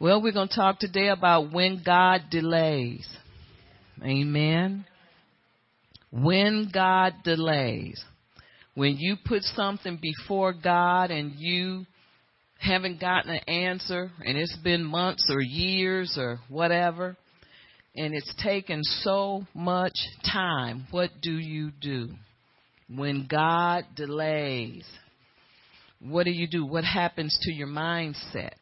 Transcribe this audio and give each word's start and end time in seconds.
Well, 0.00 0.22
we're 0.22 0.32
going 0.32 0.48
to 0.48 0.56
talk 0.56 0.78
today 0.78 1.08
about 1.08 1.52
when 1.52 1.82
God 1.84 2.22
delays. 2.30 3.06
Amen. 4.02 4.86
When 6.10 6.70
God 6.72 7.12
delays. 7.22 8.02
When 8.74 8.96
you 8.96 9.16
put 9.22 9.42
something 9.42 9.98
before 10.00 10.54
God 10.54 11.10
and 11.10 11.34
you 11.36 11.84
haven't 12.58 12.98
gotten 12.98 13.30
an 13.30 13.46
answer 13.46 14.10
and 14.24 14.38
it's 14.38 14.56
been 14.64 14.84
months 14.84 15.28
or 15.30 15.42
years 15.42 16.16
or 16.18 16.40
whatever 16.48 17.18
and 17.94 18.14
it's 18.14 18.34
taken 18.42 18.82
so 18.82 19.46
much 19.52 19.98
time, 20.32 20.86
what 20.90 21.10
do 21.20 21.32
you 21.32 21.72
do? 21.78 22.08
When 22.88 23.26
God 23.30 23.84
delays, 23.96 24.86
what 26.00 26.24
do 26.24 26.30
you 26.30 26.48
do? 26.48 26.64
What 26.64 26.84
happens 26.84 27.38
to 27.42 27.52
your 27.52 27.68
mindset? 27.68 28.56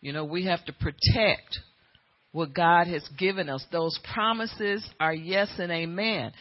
You 0.00 0.12
know, 0.12 0.24
we 0.24 0.44
have 0.46 0.64
to 0.66 0.72
protect 0.72 1.58
what 2.32 2.54
God 2.54 2.86
has 2.86 3.02
given 3.18 3.48
us. 3.48 3.64
Those 3.72 3.98
promises 4.12 4.86
are 5.00 5.14
yes 5.14 5.48
and 5.58 5.72
amen. 5.72 6.32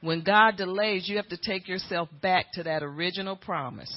When 0.00 0.22
God 0.22 0.56
delays, 0.56 1.08
you 1.08 1.16
have 1.16 1.28
to 1.28 1.38
take 1.38 1.68
yourself 1.68 2.08
back 2.20 2.46
to 2.54 2.64
that 2.64 2.82
original 2.82 3.36
promise. 3.36 3.92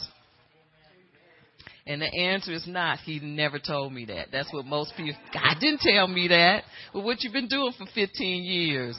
And 1.87 2.01
the 2.01 2.13
answer 2.13 2.51
is 2.51 2.67
not, 2.67 2.99
he 2.99 3.19
never 3.19 3.59
told 3.59 3.93
me 3.93 4.05
that. 4.05 4.27
That's 4.31 4.51
what 4.53 4.65
most 4.65 4.93
people, 4.97 5.19
God 5.33 5.55
didn't 5.59 5.79
tell 5.79 6.07
me 6.07 6.27
that. 6.27 6.63
Well, 6.93 7.03
what 7.03 7.23
you've 7.23 7.33
been 7.33 7.47
doing 7.47 7.73
for 7.77 7.87
15 7.95 8.43
years? 8.43 8.97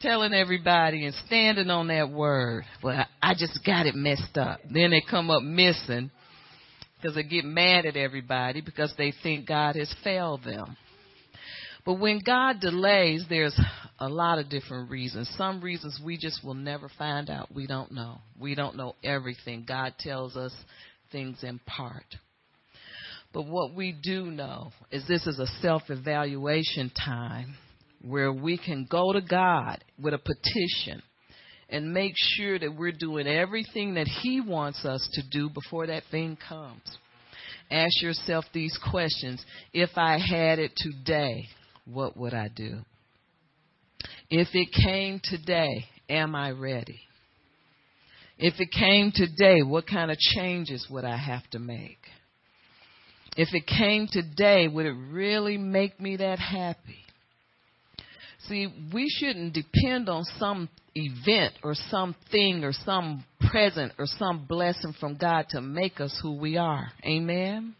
Telling 0.00 0.34
everybody 0.34 1.06
and 1.06 1.14
standing 1.26 1.70
on 1.70 1.88
that 1.88 2.10
word. 2.10 2.64
Well, 2.82 3.06
I 3.22 3.32
just 3.32 3.60
got 3.64 3.86
it 3.86 3.94
messed 3.94 4.36
up. 4.36 4.60
Then 4.70 4.90
they 4.90 5.02
come 5.10 5.30
up 5.30 5.42
missing 5.42 6.10
because 7.04 7.16
they 7.16 7.22
get 7.22 7.44
mad 7.44 7.84
at 7.84 7.98
everybody 7.98 8.62
because 8.62 8.94
they 8.96 9.12
think 9.22 9.46
God 9.46 9.76
has 9.76 9.94
failed 10.02 10.42
them. 10.42 10.74
But 11.84 12.00
when 12.00 12.22
God 12.24 12.60
delays, 12.60 13.26
there's 13.28 13.58
a 13.98 14.08
lot 14.08 14.38
of 14.38 14.48
different 14.48 14.90
reasons. 14.90 15.28
Some 15.36 15.60
reasons 15.60 16.00
we 16.02 16.16
just 16.16 16.42
will 16.42 16.54
never 16.54 16.88
find 16.96 17.28
out. 17.28 17.54
We 17.54 17.66
don't 17.66 17.92
know. 17.92 18.22
We 18.40 18.54
don't 18.54 18.78
know 18.78 18.94
everything. 19.04 19.66
God 19.68 19.92
tells 19.98 20.34
us 20.34 20.54
things 21.12 21.42
in 21.42 21.58
part. 21.66 22.06
But 23.34 23.48
what 23.48 23.74
we 23.74 23.92
do 23.92 24.24
know 24.24 24.72
is 24.90 25.06
this 25.06 25.26
is 25.26 25.38
a 25.38 25.60
self 25.60 25.82
evaluation 25.90 26.90
time 27.04 27.54
where 28.00 28.32
we 28.32 28.56
can 28.56 28.86
go 28.90 29.12
to 29.12 29.20
God 29.20 29.84
with 30.02 30.14
a 30.14 30.18
petition 30.18 31.02
and 31.68 31.92
make 31.92 32.14
sure 32.16 32.58
that 32.58 32.76
we're 32.76 32.92
doing 32.92 33.26
everything 33.26 33.94
that 33.94 34.06
He 34.06 34.40
wants 34.40 34.84
us 34.84 35.08
to 35.14 35.22
do 35.30 35.48
before 35.48 35.86
that 35.86 36.02
thing 36.10 36.36
comes. 36.48 36.82
Ask 37.70 38.02
yourself 38.02 38.44
these 38.52 38.78
questions. 38.90 39.44
If 39.72 39.90
I 39.96 40.18
had 40.18 40.58
it 40.58 40.72
today, 40.76 41.48
what 41.86 42.16
would 42.16 42.34
I 42.34 42.48
do? 42.48 42.80
If 44.30 44.48
it 44.52 44.68
came 44.72 45.20
today, 45.22 45.86
am 46.08 46.34
I 46.34 46.50
ready? 46.50 47.00
If 48.38 48.54
it 48.58 48.70
came 48.72 49.12
today, 49.14 49.62
what 49.62 49.86
kind 49.86 50.10
of 50.10 50.18
changes 50.18 50.86
would 50.90 51.04
I 51.04 51.16
have 51.16 51.48
to 51.50 51.58
make? 51.58 51.98
If 53.36 53.48
it 53.52 53.66
came 53.66 54.08
today, 54.10 54.68
would 54.68 54.86
it 54.86 54.96
really 55.10 55.56
make 55.56 56.00
me 56.00 56.16
that 56.16 56.38
happy? 56.38 57.03
See, 58.48 58.66
we 58.92 59.08
shouldn't 59.08 59.54
depend 59.54 60.08
on 60.08 60.24
some 60.38 60.68
event 60.94 61.54
or 61.62 61.74
something 61.74 62.62
or 62.62 62.72
some 62.72 63.24
present 63.50 63.92
or 63.98 64.06
some 64.06 64.44
blessing 64.46 64.94
from 65.00 65.16
God 65.16 65.46
to 65.50 65.60
make 65.60 66.00
us 66.00 66.18
who 66.22 66.36
we 66.36 66.56
are. 66.56 66.88
Amen? 67.04 67.74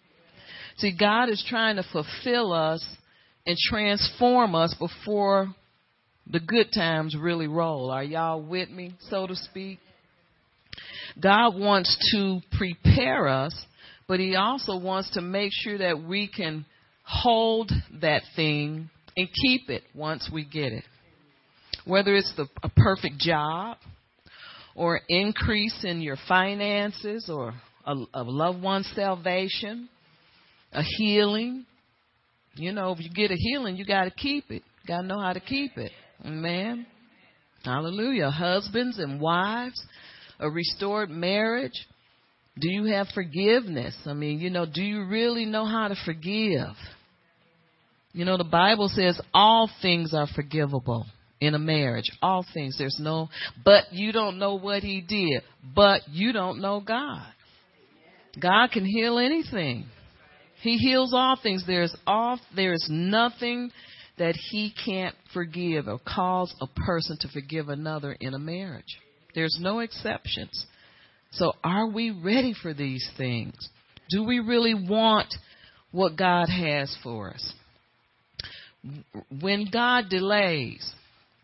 See, 0.79 0.97
God 0.99 1.29
is 1.29 1.45
trying 1.47 1.77
to 1.77 1.85
fulfill 1.93 2.53
us 2.53 2.85
and 3.47 3.57
transform 3.59 4.55
us 4.55 4.75
before 4.75 5.55
the 6.27 6.41
good 6.41 6.69
times 6.75 7.15
really 7.15 7.47
roll. 7.47 7.91
Are 7.91 8.03
y'all 8.03 8.41
with 8.41 8.71
me, 8.71 8.95
so 9.11 9.27
to 9.27 9.37
speak? 9.37 9.79
God 11.21 11.59
wants 11.59 11.97
to 12.13 12.41
prepare 12.57 13.29
us, 13.29 13.55
but 14.09 14.19
He 14.19 14.35
also 14.35 14.79
wants 14.79 15.11
to 15.11 15.21
make 15.21 15.51
sure 15.53 15.79
that 15.79 16.03
we 16.03 16.27
can 16.27 16.65
hold 17.05 17.71
that 18.01 18.23
thing 18.35 18.89
and 19.17 19.29
keep 19.43 19.71
it 19.71 19.83
once 19.95 20.29
we 20.33 20.45
get 20.45 20.73
it. 20.73 20.85
Whether 21.85 22.15
it's 22.15 22.33
the, 22.37 22.47
a 22.63 22.69
perfect 22.69 23.19
job, 23.19 23.79
or 24.75 25.01
increase 25.09 25.85
in 25.85 26.01
your 26.01 26.17
finances, 26.27 27.31
or 27.33 27.55
a, 27.85 27.95
a 28.15 28.23
loved 28.23 28.63
one's 28.63 28.91
salvation, 28.95 29.89
a 30.73 30.83
healing. 30.83 31.65
You 32.57 32.73
know, 32.73 32.93
if 32.93 33.01
you 33.01 33.11
get 33.11 33.31
a 33.31 33.37
healing, 33.37 33.77
you 33.77 33.85
got 33.85 34.05
to 34.05 34.11
keep 34.11 34.51
it. 34.51 34.63
Got 34.87 35.03
to 35.03 35.07
know 35.07 35.21
how 35.21 35.33
to 35.33 35.41
keep 35.41 35.77
it. 35.77 35.93
Amen. 36.25 36.87
Hallelujah. 37.65 38.31
Husbands 38.31 38.99
and 38.99 39.21
wives, 39.21 39.81
a 40.39 40.51
restored 40.51 41.11
marriage. 41.11 41.87
Do 42.59 42.69
you 42.71 42.85
have 42.85 43.09
forgiveness? 43.15 43.97
I 44.07 44.13
mean, 44.13 44.39
you 44.39 44.51
know, 44.51 44.67
do 44.67 44.83
you 44.83 45.07
really 45.07 45.45
know 45.45 45.65
how 45.65 45.89
to 45.89 45.97
forgive? 46.05 46.77
You 48.15 48.25
know, 48.25 48.39
the 48.39 48.45
Bible 48.45 48.89
says 48.89 49.21
all 49.35 49.69
things 49.83 50.15
are 50.15 50.29
forgivable 50.35 51.05
in 51.41 51.55
a 51.55 51.59
marriage. 51.59 52.11
All 52.23 52.47
things. 52.55 52.79
There's 52.79 52.97
no, 53.01 53.29
but 53.65 53.93
you 53.93 54.13
don't 54.13 54.39
know 54.39 54.55
what 54.55 54.83
he 54.85 55.01
did. 55.01 55.43
But 55.75 56.03
you 56.09 56.33
don't 56.33 56.61
know 56.61 56.81
God. 56.81 57.27
God 58.41 58.71
can 58.71 58.85
heal 58.85 59.19
anything. 59.19 59.87
He 60.63 60.79
heals 60.79 61.13
all 61.13 61.37
things. 61.43 61.65
There's 61.67 61.95
all, 62.07 62.39
there's 62.55 62.87
nothing 62.89 63.71
that 64.17 64.37
he 64.51 64.73
can't 64.85 65.17
forgive 65.33 65.89
or 65.89 65.99
cause 65.99 66.55
a 66.61 66.69
person 66.69 67.19
to 67.21 67.29
forgive 67.29 67.69
another 67.69 68.13
in 68.13 68.33
a 68.33 68.39
marriage. 68.39 68.99
There's 69.35 69.59
no 69.61 69.81
exceptions. 69.81 70.67
So 71.33 71.55
are 71.65 71.89
we 71.89 72.13
ready 72.13 72.55
for 72.63 72.73
these 72.73 73.09
things? 73.19 73.55
Do 74.09 74.23
we 74.23 74.39
really 74.39 74.75
want 74.75 75.35
what 75.91 76.17
God 76.17 76.49
has 76.49 76.97
for 77.03 77.31
us? 77.31 77.53
When 79.41 79.69
God 79.73 80.09
delays, 80.11 80.93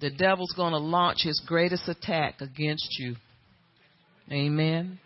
the 0.01 0.11
devil's 0.11 0.53
going 0.57 0.73
to 0.73 0.79
launch 0.79 1.23
his 1.23 1.43
greatest 1.47 1.89
attack 1.89 2.41
against 2.41 2.99
you. 2.99 3.17
Amen. 4.31 4.99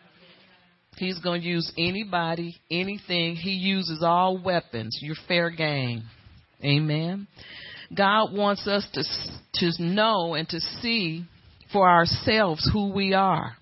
He's 0.96 1.18
going 1.18 1.42
to 1.42 1.46
use 1.46 1.72
anybody, 1.76 2.56
anything. 2.70 3.36
He 3.36 3.50
uses 3.50 4.02
all 4.02 4.40
weapons. 4.42 4.98
You're 5.00 5.16
fair 5.26 5.50
game. 5.50 6.04
Amen. 6.62 7.26
God 7.96 8.32
wants 8.32 8.66
us 8.66 8.86
to 8.94 9.02
to 9.54 9.82
know 9.82 10.34
and 10.34 10.48
to 10.48 10.60
see 10.60 11.24
for 11.72 11.88
ourselves 11.88 12.68
who 12.72 12.92
we 12.92 13.14
are, 13.14 13.56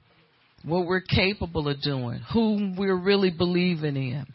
what 0.65 0.87
we're 0.87 1.01
capable 1.01 1.69
of 1.69 1.81
doing, 1.83 2.21
who 2.33 2.75
we're 2.77 2.97
really 2.97 3.31
believing 3.31 3.97
in, 3.97 4.27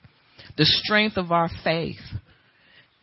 the 0.58 0.66
strength 0.66 1.18
of 1.18 1.32
our 1.32 1.50
faith 1.64 2.00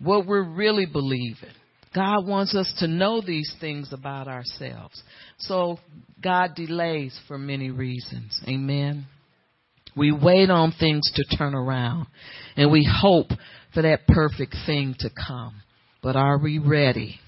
what 0.05 0.27
we're 0.27 0.49
really 0.49 0.87
believing. 0.87 1.51
God 1.95 2.27
wants 2.27 2.55
us 2.55 2.73
to 2.79 2.89
know 2.89 3.21
these 3.21 3.55
things 3.61 3.93
about 3.93 4.27
ourselves. 4.27 5.01
So 5.39 5.79
God 6.23 6.51
delays 6.57 7.19
for 7.29 7.39
many 7.39 7.71
reasons. 7.71 8.41
Amen. 8.49 9.07
We 9.97 10.11
wait 10.11 10.51
on 10.51 10.73
things 10.73 11.09
to 11.15 11.37
turn 11.37 11.55
around 11.55 12.07
and 12.57 12.73
we 12.73 12.89
hope 12.91 13.29
for 13.73 13.83
that 13.83 14.09
perfect 14.09 14.57
thing 14.67 14.97
to 15.01 15.11
come. 15.11 15.55
But 16.03 16.17
are 16.17 16.39
we 16.39 16.59
ready 16.59 17.21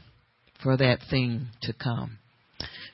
for 0.62 0.76
that 0.76 0.98
thing 1.08 1.46
to 1.62 1.72
come? 1.72 2.18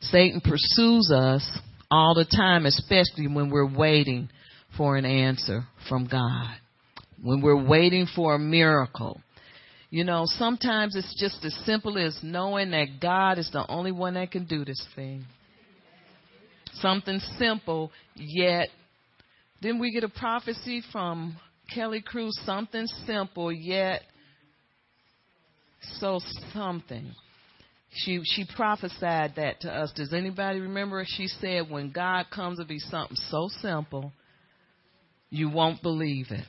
Satan 0.02 0.42
pursues 0.42 1.10
us 1.10 1.58
all 1.90 2.14
the 2.14 2.24
time, 2.24 2.66
especially 2.66 3.28
when 3.28 3.50
we're 3.50 3.74
waiting 3.74 4.28
for 4.76 4.96
an 4.96 5.06
answer 5.06 5.64
from 5.88 6.06
God. 6.06 6.54
When 7.22 7.40
we're 7.40 7.66
waiting 7.66 8.06
for 8.14 8.34
a 8.34 8.38
miracle 8.38 9.20
you 9.92 10.04
know, 10.04 10.22
sometimes 10.24 10.96
it's 10.96 11.14
just 11.20 11.44
as 11.44 11.54
simple 11.66 11.98
as 11.98 12.18
knowing 12.22 12.70
that 12.70 12.98
God 12.98 13.38
is 13.38 13.50
the 13.52 13.70
only 13.70 13.92
one 13.92 14.14
that 14.14 14.30
can 14.30 14.46
do 14.46 14.64
this 14.64 14.82
thing. 14.96 15.26
Something 16.76 17.20
simple, 17.38 17.92
yet. 18.16 18.68
Then 19.60 19.78
we 19.78 19.92
get 19.92 20.02
a 20.02 20.08
prophecy 20.08 20.82
from 20.92 21.36
Kelly 21.74 22.00
Cruz, 22.00 22.40
something 22.46 22.86
simple, 23.04 23.52
yet 23.52 24.00
so 25.98 26.20
something. 26.54 27.12
She 27.92 28.22
she 28.24 28.46
prophesied 28.56 29.34
that 29.36 29.60
to 29.60 29.70
us. 29.70 29.92
Does 29.94 30.14
anybody 30.14 30.60
remember? 30.60 31.04
She 31.06 31.26
said, 31.26 31.70
"When 31.70 31.90
God 31.90 32.30
comes 32.30 32.58
to 32.60 32.64
be 32.64 32.78
something 32.78 33.18
so 33.28 33.50
simple, 33.60 34.10
you 35.28 35.50
won't 35.50 35.82
believe 35.82 36.30
it." 36.30 36.46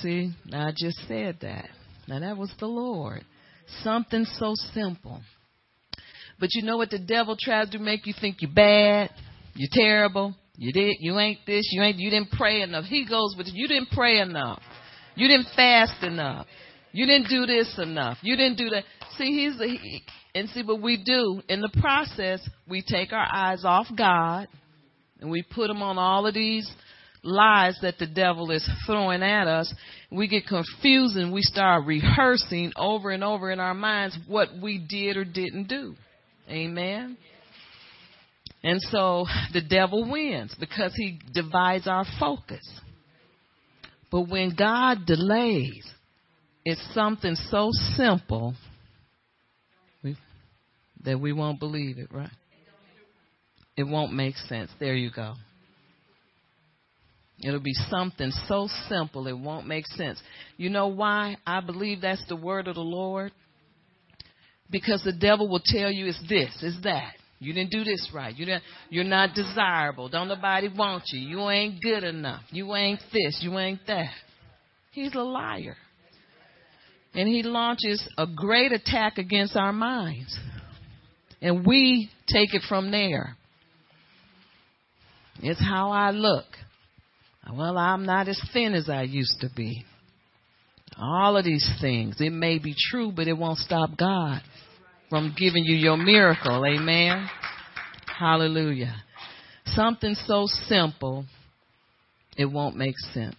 See, 0.00 0.32
I 0.52 0.70
just 0.76 0.98
said 1.08 1.38
that. 1.42 1.68
Now 2.06 2.20
that 2.20 2.36
was 2.36 2.52
the 2.58 2.66
Lord. 2.66 3.24
Something 3.82 4.24
so 4.38 4.54
simple. 4.72 5.20
But 6.40 6.50
you 6.54 6.62
know 6.62 6.76
what 6.76 6.90
the 6.90 6.98
devil 6.98 7.36
tries 7.38 7.70
to 7.70 7.78
make 7.78 8.06
you 8.06 8.14
think 8.18 8.36
you're 8.40 8.50
bad, 8.52 9.10
you're 9.54 9.68
terrible, 9.72 10.34
you 10.56 10.72
did, 10.72 10.96
you 11.00 11.18
ain't 11.18 11.40
this, 11.46 11.68
you 11.72 11.82
ain't, 11.82 11.98
you 11.98 12.10
didn't 12.10 12.30
pray 12.30 12.62
enough. 12.62 12.84
He 12.84 13.06
goes, 13.06 13.34
but 13.36 13.46
you 13.46 13.66
didn't 13.66 13.90
pray 13.90 14.20
enough. 14.20 14.62
You 15.16 15.26
didn't 15.26 15.48
fast 15.56 16.02
enough. 16.02 16.46
You 16.92 17.06
didn't 17.06 17.28
do 17.28 17.44
this 17.44 17.74
enough. 17.78 18.18
You 18.22 18.36
didn't 18.36 18.56
do 18.56 18.70
that. 18.70 18.84
See, 19.16 19.36
he's 19.36 19.58
he, 19.58 20.02
and 20.34 20.48
see 20.50 20.62
what 20.62 20.80
we 20.80 21.02
do 21.02 21.42
in 21.48 21.60
the 21.60 21.70
process. 21.80 22.40
We 22.68 22.82
take 22.86 23.12
our 23.12 23.26
eyes 23.32 23.64
off 23.64 23.86
God 23.96 24.48
and 25.20 25.30
we 25.30 25.42
put 25.42 25.66
them 25.66 25.82
on 25.82 25.98
all 25.98 26.26
of 26.26 26.34
these 26.34 26.70
lies 27.22 27.78
that 27.82 27.98
the 27.98 28.06
devil 28.06 28.50
is 28.50 28.68
throwing 28.86 29.22
at 29.22 29.46
us. 29.46 29.72
We 30.10 30.28
get 30.28 30.46
confused 30.46 31.16
and 31.16 31.32
we 31.32 31.42
start 31.42 31.86
rehearsing 31.86 32.72
over 32.76 33.10
and 33.10 33.24
over 33.24 33.50
in 33.50 33.60
our 33.60 33.74
minds 33.74 34.18
what 34.26 34.48
we 34.62 34.78
did 34.78 35.16
or 35.16 35.24
didn't 35.24 35.68
do. 35.68 35.94
Amen. 36.48 37.16
And 38.62 38.80
so 38.82 39.26
the 39.52 39.62
devil 39.62 40.10
wins 40.10 40.54
because 40.58 40.94
he 40.96 41.20
divides 41.32 41.86
our 41.86 42.04
focus. 42.18 42.66
But 44.10 44.22
when 44.22 44.54
God 44.56 45.06
delays, 45.06 45.86
it's 46.64 46.82
something 46.94 47.34
so 47.50 47.70
simple 47.96 48.54
that 51.04 51.20
we 51.20 51.32
won't 51.32 51.60
believe 51.60 51.98
it, 51.98 52.12
right? 52.12 52.30
It 53.76 53.84
won't 53.84 54.12
make 54.12 54.34
sense. 54.36 54.70
There 54.80 54.96
you 54.96 55.10
go. 55.14 55.34
It'll 57.42 57.60
be 57.60 57.74
something 57.88 58.32
so 58.48 58.68
simple 58.88 59.28
it 59.28 59.38
won't 59.38 59.66
make 59.66 59.86
sense. 59.86 60.20
You 60.56 60.70
know 60.70 60.88
why 60.88 61.36
I 61.46 61.60
believe 61.60 62.00
that's 62.00 62.24
the 62.28 62.36
word 62.36 62.66
of 62.66 62.74
the 62.74 62.80
Lord? 62.80 63.32
Because 64.70 65.02
the 65.04 65.12
devil 65.12 65.48
will 65.48 65.62
tell 65.64 65.90
you 65.90 66.06
it's 66.06 66.20
this, 66.28 66.56
it's 66.62 66.82
that. 66.82 67.12
You 67.40 67.52
didn't 67.52 67.70
do 67.70 67.84
this 67.84 68.10
right. 68.12 68.36
You 68.36 68.46
didn't, 68.46 68.64
you're 68.90 69.04
not 69.04 69.34
desirable. 69.34 70.08
Don't 70.08 70.26
nobody 70.26 70.68
want 70.76 71.04
you. 71.12 71.20
You 71.20 71.48
ain't 71.48 71.80
good 71.80 72.02
enough. 72.02 72.42
You 72.50 72.74
ain't 72.74 73.00
this. 73.12 73.38
You 73.40 73.56
ain't 73.58 73.80
that. 73.86 74.12
He's 74.90 75.14
a 75.14 75.20
liar. 75.20 75.76
And 77.14 77.28
he 77.28 77.44
launches 77.44 78.06
a 78.18 78.26
great 78.26 78.72
attack 78.72 79.18
against 79.18 79.56
our 79.56 79.72
minds. 79.72 80.36
And 81.40 81.64
we 81.64 82.10
take 82.26 82.54
it 82.54 82.62
from 82.68 82.90
there. 82.90 83.36
It's 85.40 85.60
how 85.60 85.92
I 85.92 86.10
look. 86.10 86.46
Well, 87.52 87.78
I'm 87.78 88.04
not 88.04 88.28
as 88.28 88.40
thin 88.52 88.74
as 88.74 88.88
I 88.88 89.02
used 89.02 89.40
to 89.40 89.48
be. 89.54 89.84
All 91.00 91.36
of 91.36 91.44
these 91.44 91.68
things. 91.80 92.16
It 92.20 92.32
may 92.32 92.58
be 92.58 92.74
true, 92.90 93.12
but 93.14 93.28
it 93.28 93.36
won't 93.36 93.58
stop 93.58 93.90
God 93.96 94.42
from 95.08 95.34
giving 95.38 95.64
you 95.64 95.76
your 95.76 95.96
miracle. 95.96 96.64
Amen. 96.66 97.28
Hallelujah. 98.18 98.94
Something 99.66 100.14
so 100.26 100.46
simple, 100.66 101.24
it 102.36 102.46
won't 102.46 102.76
make 102.76 102.98
sense. 103.12 103.36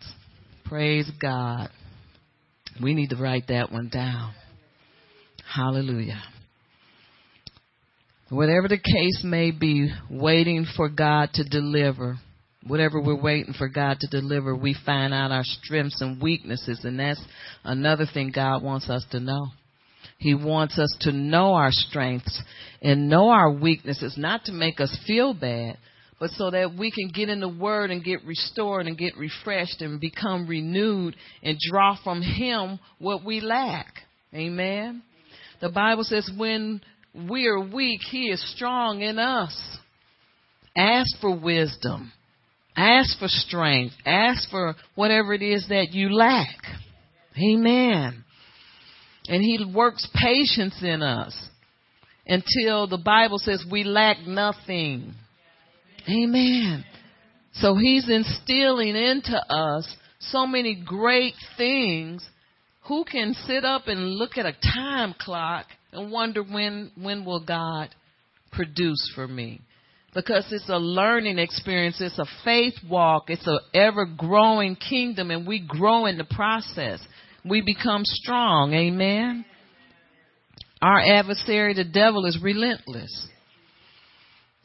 Praise 0.65 1.09
God. 1.21 1.69
We 2.81 2.93
need 2.93 3.09
to 3.09 3.17
write 3.17 3.47
that 3.47 3.71
one 3.71 3.89
down. 3.89 4.33
Hallelujah. 5.53 6.21
Whatever 8.29 8.67
the 8.67 8.77
case 8.77 9.21
may 9.23 9.51
be, 9.51 9.91
waiting 10.09 10.65
for 10.77 10.87
God 10.87 11.29
to 11.33 11.43
deliver, 11.43 12.17
whatever 12.65 13.01
we're 13.01 13.21
waiting 13.21 13.53
for 13.53 13.67
God 13.67 13.99
to 14.01 14.07
deliver, 14.07 14.55
we 14.55 14.75
find 14.85 15.13
out 15.13 15.31
our 15.31 15.43
strengths 15.43 16.01
and 16.01 16.21
weaknesses, 16.21 16.81
and 16.83 16.99
that's 16.99 17.23
another 17.63 18.05
thing 18.11 18.31
God 18.33 18.63
wants 18.63 18.89
us 18.89 19.05
to 19.11 19.19
know. 19.19 19.47
He 20.17 20.33
wants 20.33 20.77
us 20.77 20.93
to 21.01 21.13
know 21.13 21.53
our 21.53 21.71
strengths 21.71 22.41
and 22.81 23.09
know 23.09 23.29
our 23.29 23.51
weaknesses, 23.51 24.15
not 24.17 24.45
to 24.45 24.51
make 24.51 24.81
us 24.81 24.95
feel 25.07 25.33
bad, 25.33 25.77
but 26.19 26.31
so 26.31 26.51
that 26.51 26.75
we 26.77 26.91
can 26.91 27.09
get 27.13 27.29
in 27.29 27.39
the 27.39 27.47
Word 27.47 27.91
and 27.91 28.03
get 28.03 28.25
restored 28.25 28.85
and 28.87 28.97
get 28.97 29.17
refreshed 29.17 29.81
and 29.81 30.01
become 30.01 30.47
renewed 30.47 31.15
and 31.41 31.57
draw 31.69 31.95
from 32.03 32.21
Him 32.21 32.79
what 32.99 33.23
we 33.23 33.39
lack. 33.39 33.87
Amen. 34.33 35.01
The 35.61 35.69
Bible 35.69 36.03
says 36.03 36.29
when 36.37 36.81
we 37.29 37.47
are 37.47 37.59
weak, 37.59 38.01
He 38.09 38.25
is 38.25 38.53
strong 38.55 39.01
in 39.01 39.17
us. 39.17 39.77
Ask 40.75 41.19
for 41.21 41.33
wisdom. 41.37 42.11
Ask 42.75 43.19
for 43.19 43.27
strength. 43.27 43.95
Ask 44.05 44.49
for 44.49 44.75
whatever 44.95 45.33
it 45.33 45.41
is 45.41 45.67
that 45.69 45.91
you 45.91 46.13
lack. 46.13 46.55
Amen. 47.37 48.23
And 49.27 49.43
He 49.43 49.65
works 49.73 50.07
patience 50.13 50.81
in 50.81 51.01
us 51.01 51.49
until 52.25 52.87
the 52.87 52.97
Bible 52.97 53.37
says 53.39 53.65
we 53.69 53.83
lack 53.83 54.25
nothing. 54.25 55.13
Amen. 56.07 56.85
So 57.53 57.75
He's 57.75 58.09
instilling 58.09 58.95
into 58.95 59.37
us 59.49 59.95
so 60.19 60.45
many 60.45 60.75
great 60.75 61.33
things. 61.57 62.27
Who 62.87 63.03
can 63.03 63.33
sit 63.45 63.65
up 63.65 63.87
and 63.87 64.11
look 64.15 64.37
at 64.37 64.45
a 64.45 64.53
time 64.53 65.13
clock 65.19 65.65
and 65.91 66.11
wonder 66.11 66.43
when 66.43 66.91
when 66.95 67.25
will 67.25 67.43
God 67.43 67.89
produce 68.51 69.11
for 69.15 69.27
me? 69.27 69.61
Because 70.13 70.45
it's 70.51 70.69
a 70.69 70.77
learning 70.77 71.37
experience, 71.37 72.01
it's 72.01 72.17
a 72.17 72.25
faith 72.43 72.73
walk, 72.89 73.25
it's 73.29 73.45
an 73.45 73.59
ever 73.73 74.05
growing 74.05 74.75
kingdom 74.75 75.29
and 75.29 75.47
we 75.47 75.59
grow 75.59 76.07
in 76.07 76.17
the 76.17 76.23
process. 76.23 76.99
We 77.45 77.61
become 77.61 78.01
strong. 78.03 78.73
Amen. 78.73 79.45
Our 80.81 80.99
adversary, 80.99 81.73
the 81.73 81.83
devil, 81.83 82.25
is 82.25 82.39
relentless. 82.41 83.27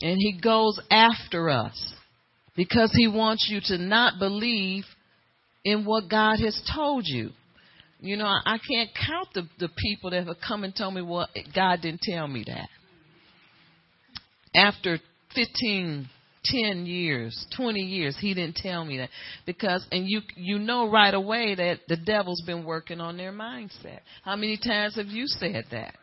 And 0.01 0.17
he 0.19 0.39
goes 0.41 0.81
after 0.91 1.51
us 1.51 1.95
because 2.57 2.93
he 2.97 3.07
wants 3.07 3.49
you 3.51 3.61
to 3.67 3.83
not 3.83 4.19
believe 4.19 4.85
in 5.65 5.85
what 5.85 6.09
God 6.09 6.39
has 6.41 6.61
told 6.75 7.05
you. 7.07 7.31
You 8.01 8.17
know, 8.17 8.27
I 8.27 8.59
can't 8.59 8.91
count 8.95 9.29
the, 9.35 9.49
the 9.59 9.69
people 9.77 10.11
that 10.11 10.27
have 10.27 10.37
come 10.47 10.63
and 10.65 10.75
told 10.75 10.95
me, 10.95 11.03
well, 11.03 11.29
God 11.55 11.81
didn't 11.81 12.03
tell 12.03 12.29
me 12.29 12.45
that. 12.47 12.69
After 14.55 14.99
15, 15.35 16.09
10 16.45 16.87
years, 16.87 17.47
20 17.57 17.81
years, 17.81 18.17
he 18.21 18.35
didn't 18.35 18.57
tell 18.57 18.85
me 18.85 18.99
that. 18.99 19.11
Because, 19.47 19.85
and 19.91 20.09
you, 20.09 20.21
you 20.37 20.59
know 20.59 20.91
right 20.91 21.15
away 21.15 21.55
that 21.55 21.81
the 21.89 21.97
devil's 21.97 22.43
been 22.43 22.65
working 22.65 23.01
on 23.01 23.17
their 23.17 23.33
mindset. 23.33 24.01
How 24.23 24.37
many 24.37 24.59
times 24.59 24.97
have 24.97 25.07
you 25.07 25.27
said 25.27 25.65
that? 25.71 25.95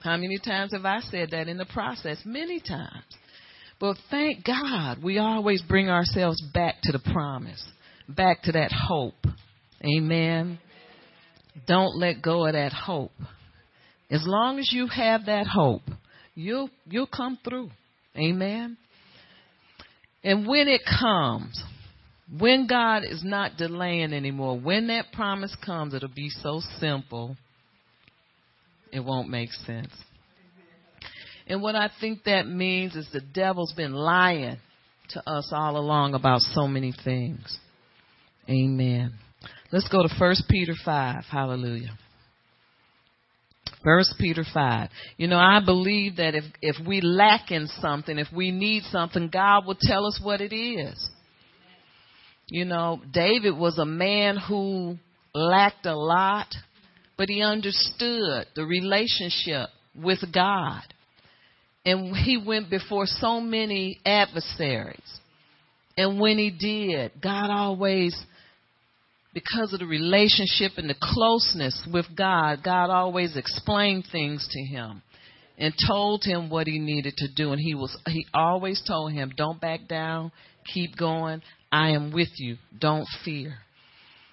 How 0.00 0.16
many 0.16 0.38
times 0.38 0.72
have 0.72 0.86
I 0.86 1.00
said 1.00 1.30
that 1.32 1.48
in 1.48 1.58
the 1.58 1.66
process? 1.66 2.18
Many 2.24 2.60
times. 2.60 3.04
But 3.78 3.96
thank 4.10 4.44
God 4.44 5.02
we 5.02 5.18
always 5.18 5.62
bring 5.62 5.88
ourselves 5.88 6.42
back 6.52 6.76
to 6.82 6.92
the 6.92 6.98
promise, 6.98 7.62
back 8.08 8.42
to 8.42 8.52
that 8.52 8.72
hope. 8.72 9.26
Amen. 9.84 10.58
Don't 11.66 11.96
let 11.96 12.22
go 12.22 12.46
of 12.46 12.52
that 12.54 12.72
hope. 12.72 13.12
As 14.10 14.22
long 14.26 14.58
as 14.58 14.70
you 14.72 14.86
have 14.86 15.26
that 15.26 15.46
hope, 15.46 15.82
you'll 16.34 16.70
you'll 16.86 17.06
come 17.06 17.38
through. 17.42 17.70
Amen. 18.16 18.76
And 20.22 20.46
when 20.46 20.68
it 20.68 20.82
comes, 21.00 21.62
when 22.38 22.66
God 22.66 23.04
is 23.04 23.24
not 23.24 23.56
delaying 23.56 24.12
anymore, 24.12 24.58
when 24.58 24.88
that 24.88 25.12
promise 25.12 25.56
comes, 25.64 25.94
it'll 25.94 26.08
be 26.08 26.28
so 26.28 26.60
simple, 26.78 27.36
it 28.92 29.00
won't 29.00 29.28
make 29.28 29.50
sense. 29.50 29.92
And 31.46 31.62
what 31.62 31.74
I 31.74 31.90
think 32.00 32.24
that 32.24 32.46
means 32.46 32.94
is 32.94 33.08
the 33.12 33.20
devil's 33.20 33.72
been 33.72 33.92
lying 33.92 34.58
to 35.10 35.28
us 35.28 35.50
all 35.52 35.76
along 35.76 36.14
about 36.14 36.40
so 36.40 36.68
many 36.68 36.92
things. 37.04 37.58
Amen. 38.48 39.14
Let's 39.72 39.88
go 39.88 40.02
to 40.02 40.14
1 40.18 40.34
Peter 40.48 40.74
5. 40.84 41.24
Hallelujah. 41.30 41.98
1 43.82 44.04
Peter 44.18 44.44
5. 44.52 44.90
You 45.16 45.28
know, 45.28 45.38
I 45.38 45.60
believe 45.64 46.16
that 46.16 46.34
if, 46.34 46.44
if 46.60 46.76
we 46.86 47.00
lack 47.00 47.50
in 47.50 47.66
something, 47.80 48.18
if 48.18 48.28
we 48.34 48.50
need 48.50 48.82
something, 48.84 49.28
God 49.32 49.66
will 49.66 49.78
tell 49.80 50.06
us 50.06 50.20
what 50.22 50.40
it 50.40 50.54
is. 50.54 51.08
You 52.46 52.64
know, 52.64 53.00
David 53.12 53.56
was 53.56 53.78
a 53.78 53.86
man 53.86 54.36
who 54.36 54.98
lacked 55.34 55.86
a 55.86 55.94
lot, 55.94 56.48
but 57.16 57.28
he 57.28 57.42
understood 57.42 58.46
the 58.54 58.64
relationship 58.64 59.70
with 59.94 60.20
God. 60.32 60.82
And 61.86 62.14
he 62.14 62.36
went 62.36 62.68
before 62.68 63.06
so 63.06 63.40
many 63.40 64.00
adversaries. 64.04 65.20
And 65.96 66.20
when 66.20 66.38
he 66.38 66.50
did, 66.50 67.12
God 67.22 67.50
always 67.50 68.14
because 69.32 69.72
of 69.72 69.78
the 69.78 69.86
relationship 69.86 70.72
and 70.76 70.90
the 70.90 70.96
closeness 71.00 71.86
with 71.92 72.06
God, 72.16 72.62
God 72.64 72.90
always 72.90 73.36
explained 73.36 74.04
things 74.10 74.46
to 74.50 74.60
him 74.60 75.02
and 75.56 75.74
told 75.86 76.24
him 76.24 76.50
what 76.50 76.66
he 76.66 76.78
needed 76.78 77.14
to 77.18 77.28
do. 77.34 77.52
And 77.52 77.60
he 77.60 77.74
was 77.74 77.96
he 78.06 78.26
always 78.34 78.82
told 78.86 79.12
him 79.12 79.32
don't 79.36 79.60
back 79.60 79.86
down. 79.88 80.32
Keep 80.74 80.96
going. 80.96 81.42
I 81.70 81.90
am 81.90 82.12
with 82.12 82.30
you. 82.36 82.56
Don't 82.78 83.06
fear. 83.24 83.58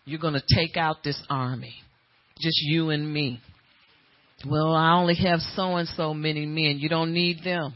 You're 0.06 0.20
going 0.20 0.34
to 0.34 0.56
take 0.56 0.78
out 0.78 1.04
this 1.04 1.22
army. 1.30 1.76
Just 2.40 2.58
you 2.64 2.90
and 2.90 3.12
me. 3.14 3.42
Well 4.48 4.74
i 4.74 4.94
only 4.94 5.16
have 5.16 5.40
so 5.56 5.76
and 5.76 5.88
so 5.90 6.14
many 6.14 6.46
men. 6.46 6.78
You 6.80 6.90
don't 6.90 7.14
need 7.14 7.44
them 7.44 7.74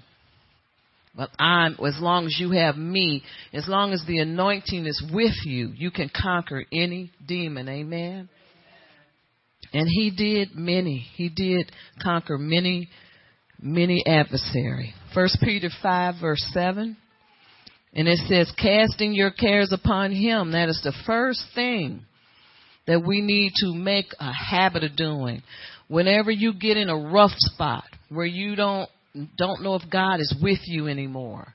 but 1.15 1.29
I'm, 1.37 1.73
as 1.85 1.97
long 1.99 2.25
as 2.25 2.37
you 2.39 2.51
have 2.51 2.77
me, 2.77 3.23
as 3.53 3.67
long 3.67 3.91
as 3.91 4.03
the 4.07 4.19
anointing 4.19 4.85
is 4.85 5.03
with 5.13 5.35
you, 5.43 5.73
you 5.75 5.91
can 5.91 6.09
conquer 6.09 6.63
any 6.71 7.11
demon. 7.27 7.67
Amen. 7.67 8.29
And 9.73 9.87
he 9.87 10.11
did 10.11 10.55
many. 10.55 11.05
He 11.15 11.29
did 11.29 11.71
conquer 12.01 12.37
many, 12.37 12.89
many 13.61 14.05
adversary. 14.05 14.93
First 15.13 15.37
Peter 15.41 15.69
5 15.81 16.15
verse 16.21 16.43
7. 16.53 16.97
And 17.93 18.07
it 18.07 18.19
says, 18.29 18.51
casting 18.57 19.13
your 19.13 19.31
cares 19.31 19.73
upon 19.73 20.13
him. 20.13 20.53
That 20.53 20.69
is 20.69 20.79
the 20.81 20.93
first 21.05 21.43
thing 21.53 22.05
that 22.87 23.05
we 23.05 23.21
need 23.21 23.51
to 23.57 23.73
make 23.73 24.07
a 24.19 24.31
habit 24.31 24.83
of 24.85 24.95
doing. 24.95 25.43
Whenever 25.89 26.31
you 26.31 26.53
get 26.53 26.77
in 26.77 26.89
a 26.89 26.95
rough 26.95 27.33
spot 27.35 27.83
where 28.09 28.25
you 28.25 28.55
don't, 28.55 28.89
don't 29.37 29.61
know 29.61 29.75
if 29.75 29.89
God 29.89 30.19
is 30.19 30.33
with 30.41 30.59
you 30.65 30.87
anymore, 30.87 31.53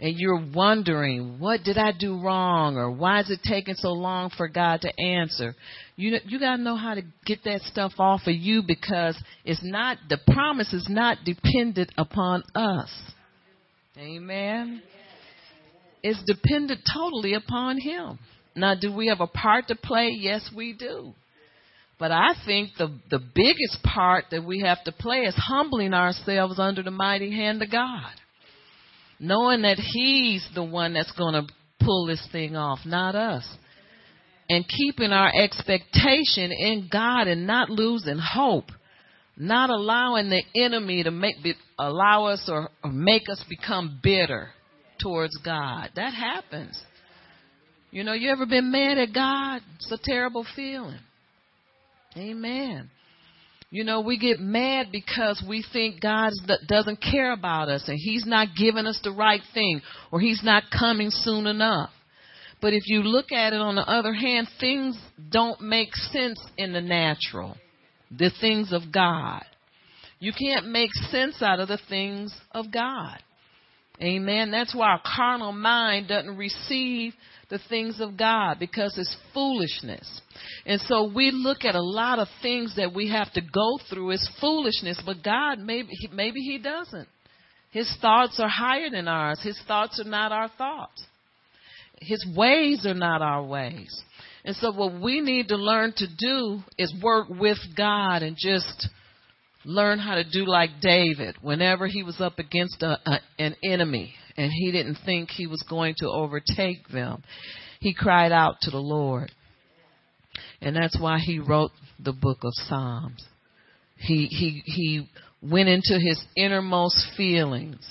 and 0.00 0.14
you're 0.16 0.44
wondering, 0.54 1.38
what 1.40 1.64
did 1.64 1.76
I 1.76 1.92
do 1.98 2.20
wrong 2.20 2.76
or 2.76 2.90
why 2.90 3.20
is 3.20 3.30
it 3.30 3.40
taking 3.42 3.74
so 3.74 3.92
long 3.92 4.30
for 4.30 4.48
God 4.48 4.82
to 4.82 5.00
answer? 5.00 5.56
You 5.96 6.18
you 6.24 6.38
got 6.38 6.56
to 6.56 6.62
know 6.62 6.76
how 6.76 6.94
to 6.94 7.02
get 7.26 7.42
that 7.44 7.62
stuff 7.62 7.92
off 7.98 8.22
of 8.26 8.34
you 8.34 8.62
because 8.66 9.20
it's 9.44 9.60
not 9.64 9.98
the 10.08 10.18
promise 10.32 10.72
is 10.72 10.86
not 10.88 11.18
dependent 11.24 11.90
upon 11.98 12.44
us. 12.54 12.90
Amen. 13.96 14.82
It's 16.02 16.22
dependent 16.24 16.80
totally 16.94 17.34
upon 17.34 17.80
him. 17.80 18.20
Now, 18.54 18.74
do 18.80 18.94
we 18.94 19.08
have 19.08 19.20
a 19.20 19.26
part 19.26 19.66
to 19.68 19.76
play? 19.76 20.16
Yes, 20.16 20.48
we 20.54 20.72
do. 20.72 21.12
But 21.98 22.12
I 22.12 22.28
think 22.46 22.70
the 22.78 22.96
the 23.10 23.18
biggest 23.18 23.82
part 23.82 24.26
that 24.30 24.44
we 24.44 24.60
have 24.60 24.82
to 24.84 24.92
play 24.92 25.22
is 25.22 25.34
humbling 25.36 25.94
ourselves 25.94 26.58
under 26.58 26.82
the 26.82 26.90
mighty 26.90 27.34
hand 27.34 27.62
of 27.62 27.70
God 27.70 28.12
knowing 29.20 29.62
that 29.62 29.78
He's 29.78 30.46
the 30.54 30.64
one 30.64 30.94
that's 30.94 31.12
going 31.12 31.34
to 31.34 31.52
pull 31.80 32.06
this 32.06 32.26
thing 32.32 32.56
off, 32.56 32.80
not 32.84 33.14
us. 33.14 33.46
And 34.50 34.64
keeping 34.66 35.12
our 35.12 35.30
expectation 35.34 36.52
in 36.52 36.88
God 36.90 37.28
and 37.28 37.46
not 37.46 37.68
losing 37.68 38.18
hope. 38.18 38.70
Not 39.36 39.70
allowing 39.70 40.30
the 40.30 40.42
enemy 40.56 41.04
to 41.04 41.10
make 41.10 41.36
allow 41.78 42.24
us 42.26 42.48
or, 42.48 42.70
or 42.82 42.90
make 42.90 43.28
us 43.28 43.44
become 43.48 44.00
bitter 44.02 44.48
towards 45.00 45.36
God. 45.36 45.90
That 45.94 46.12
happens. 46.12 46.82
You 47.92 48.02
know, 48.02 48.14
you 48.14 48.30
ever 48.30 48.46
been 48.46 48.72
mad 48.72 48.98
at 48.98 49.14
God? 49.14 49.60
It's 49.76 49.92
a 49.92 49.98
terrible 50.02 50.44
feeling. 50.56 50.98
Amen. 52.16 52.90
You 53.70 53.84
know, 53.84 54.00
we 54.00 54.18
get 54.18 54.40
mad 54.40 54.86
because 54.90 55.44
we 55.46 55.62
think 55.72 56.00
God 56.00 56.32
doesn't 56.66 57.02
care 57.02 57.32
about 57.32 57.68
us 57.68 57.86
and 57.86 57.98
He's 57.98 58.24
not 58.24 58.48
giving 58.56 58.86
us 58.86 58.98
the 59.04 59.12
right 59.12 59.42
thing 59.52 59.82
or 60.10 60.20
He's 60.20 60.42
not 60.42 60.64
coming 60.76 61.10
soon 61.10 61.46
enough. 61.46 61.90
But 62.60 62.72
if 62.72 62.84
you 62.86 63.02
look 63.02 63.30
at 63.30 63.52
it 63.52 63.60
on 63.60 63.76
the 63.76 63.88
other 63.88 64.12
hand, 64.12 64.48
things 64.58 64.98
don't 65.30 65.60
make 65.60 65.94
sense 65.94 66.40
in 66.56 66.72
the 66.72 66.80
natural. 66.80 67.56
The 68.10 68.30
things 68.40 68.72
of 68.72 68.90
God. 68.90 69.44
You 70.18 70.32
can't 70.32 70.68
make 70.68 70.92
sense 71.10 71.42
out 71.42 71.60
of 71.60 71.68
the 71.68 71.78
things 71.88 72.34
of 72.52 72.72
God. 72.72 73.18
Amen. 74.02 74.50
That's 74.50 74.74
why 74.74 74.88
our 74.90 75.02
carnal 75.04 75.52
mind 75.52 76.08
doesn't 76.08 76.36
receive 76.36 77.14
the 77.50 77.58
things 77.68 78.00
of 78.00 78.16
God 78.16 78.58
because 78.58 78.96
it's 78.98 79.16
foolishness. 79.32 80.20
And 80.66 80.80
so 80.82 81.10
we 81.14 81.30
look 81.30 81.64
at 81.64 81.74
a 81.74 81.82
lot 81.82 82.18
of 82.18 82.28
things 82.42 82.76
that 82.76 82.94
we 82.94 83.08
have 83.10 83.32
to 83.32 83.40
go 83.40 83.78
through 83.88 84.12
as 84.12 84.28
foolishness, 84.40 85.00
but 85.04 85.22
God 85.24 85.58
maybe 85.58 85.90
maybe 86.12 86.40
he 86.40 86.58
doesn't. 86.58 87.08
His 87.70 87.94
thoughts 88.00 88.38
are 88.40 88.48
higher 88.48 88.90
than 88.90 89.08
ours. 89.08 89.40
His 89.42 89.60
thoughts 89.66 90.00
are 90.00 90.08
not 90.08 90.32
our 90.32 90.48
thoughts. 90.56 91.04
His 92.00 92.24
ways 92.36 92.86
are 92.86 92.94
not 92.94 93.22
our 93.22 93.42
ways. 93.42 94.02
And 94.44 94.56
so 94.56 94.72
what 94.72 95.00
we 95.00 95.20
need 95.20 95.48
to 95.48 95.56
learn 95.56 95.92
to 95.96 96.06
do 96.06 96.60
is 96.78 96.94
work 97.02 97.28
with 97.28 97.58
God 97.76 98.22
and 98.22 98.36
just 98.38 98.88
learn 99.64 99.98
how 99.98 100.14
to 100.14 100.24
do 100.24 100.46
like 100.46 100.70
David 100.80 101.36
whenever 101.42 101.86
he 101.86 102.02
was 102.02 102.20
up 102.20 102.38
against 102.38 102.82
a, 102.82 102.98
a, 103.04 103.20
an 103.38 103.56
enemy 103.62 104.14
and 104.38 104.52
he 104.52 104.70
didn't 104.70 104.98
think 105.04 105.30
he 105.30 105.48
was 105.48 105.64
going 105.68 105.96
to 105.98 106.08
overtake 106.08 106.88
them. 106.88 107.24
He 107.80 107.92
cried 107.92 108.30
out 108.30 108.54
to 108.62 108.70
the 108.70 108.78
Lord. 108.78 109.32
And 110.62 110.76
that's 110.76 110.98
why 110.98 111.18
he 111.18 111.40
wrote 111.40 111.72
the 111.98 112.12
book 112.12 112.38
of 112.44 112.52
Psalms. 112.54 113.26
He, 113.96 114.26
he, 114.26 114.62
he 114.64 115.10
went 115.42 115.68
into 115.68 115.98
his 115.98 116.24
innermost 116.36 117.04
feelings 117.16 117.84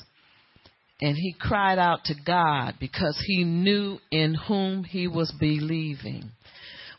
and 1.02 1.18
he 1.18 1.36
cried 1.38 1.80
out 1.80 2.06
to 2.06 2.16
God 2.26 2.76
because 2.80 3.22
he 3.28 3.44
knew 3.44 4.00
in 4.10 4.34
whom 4.34 4.86
he 4.86 5.08
was 5.08 5.34
believing. 5.38 6.32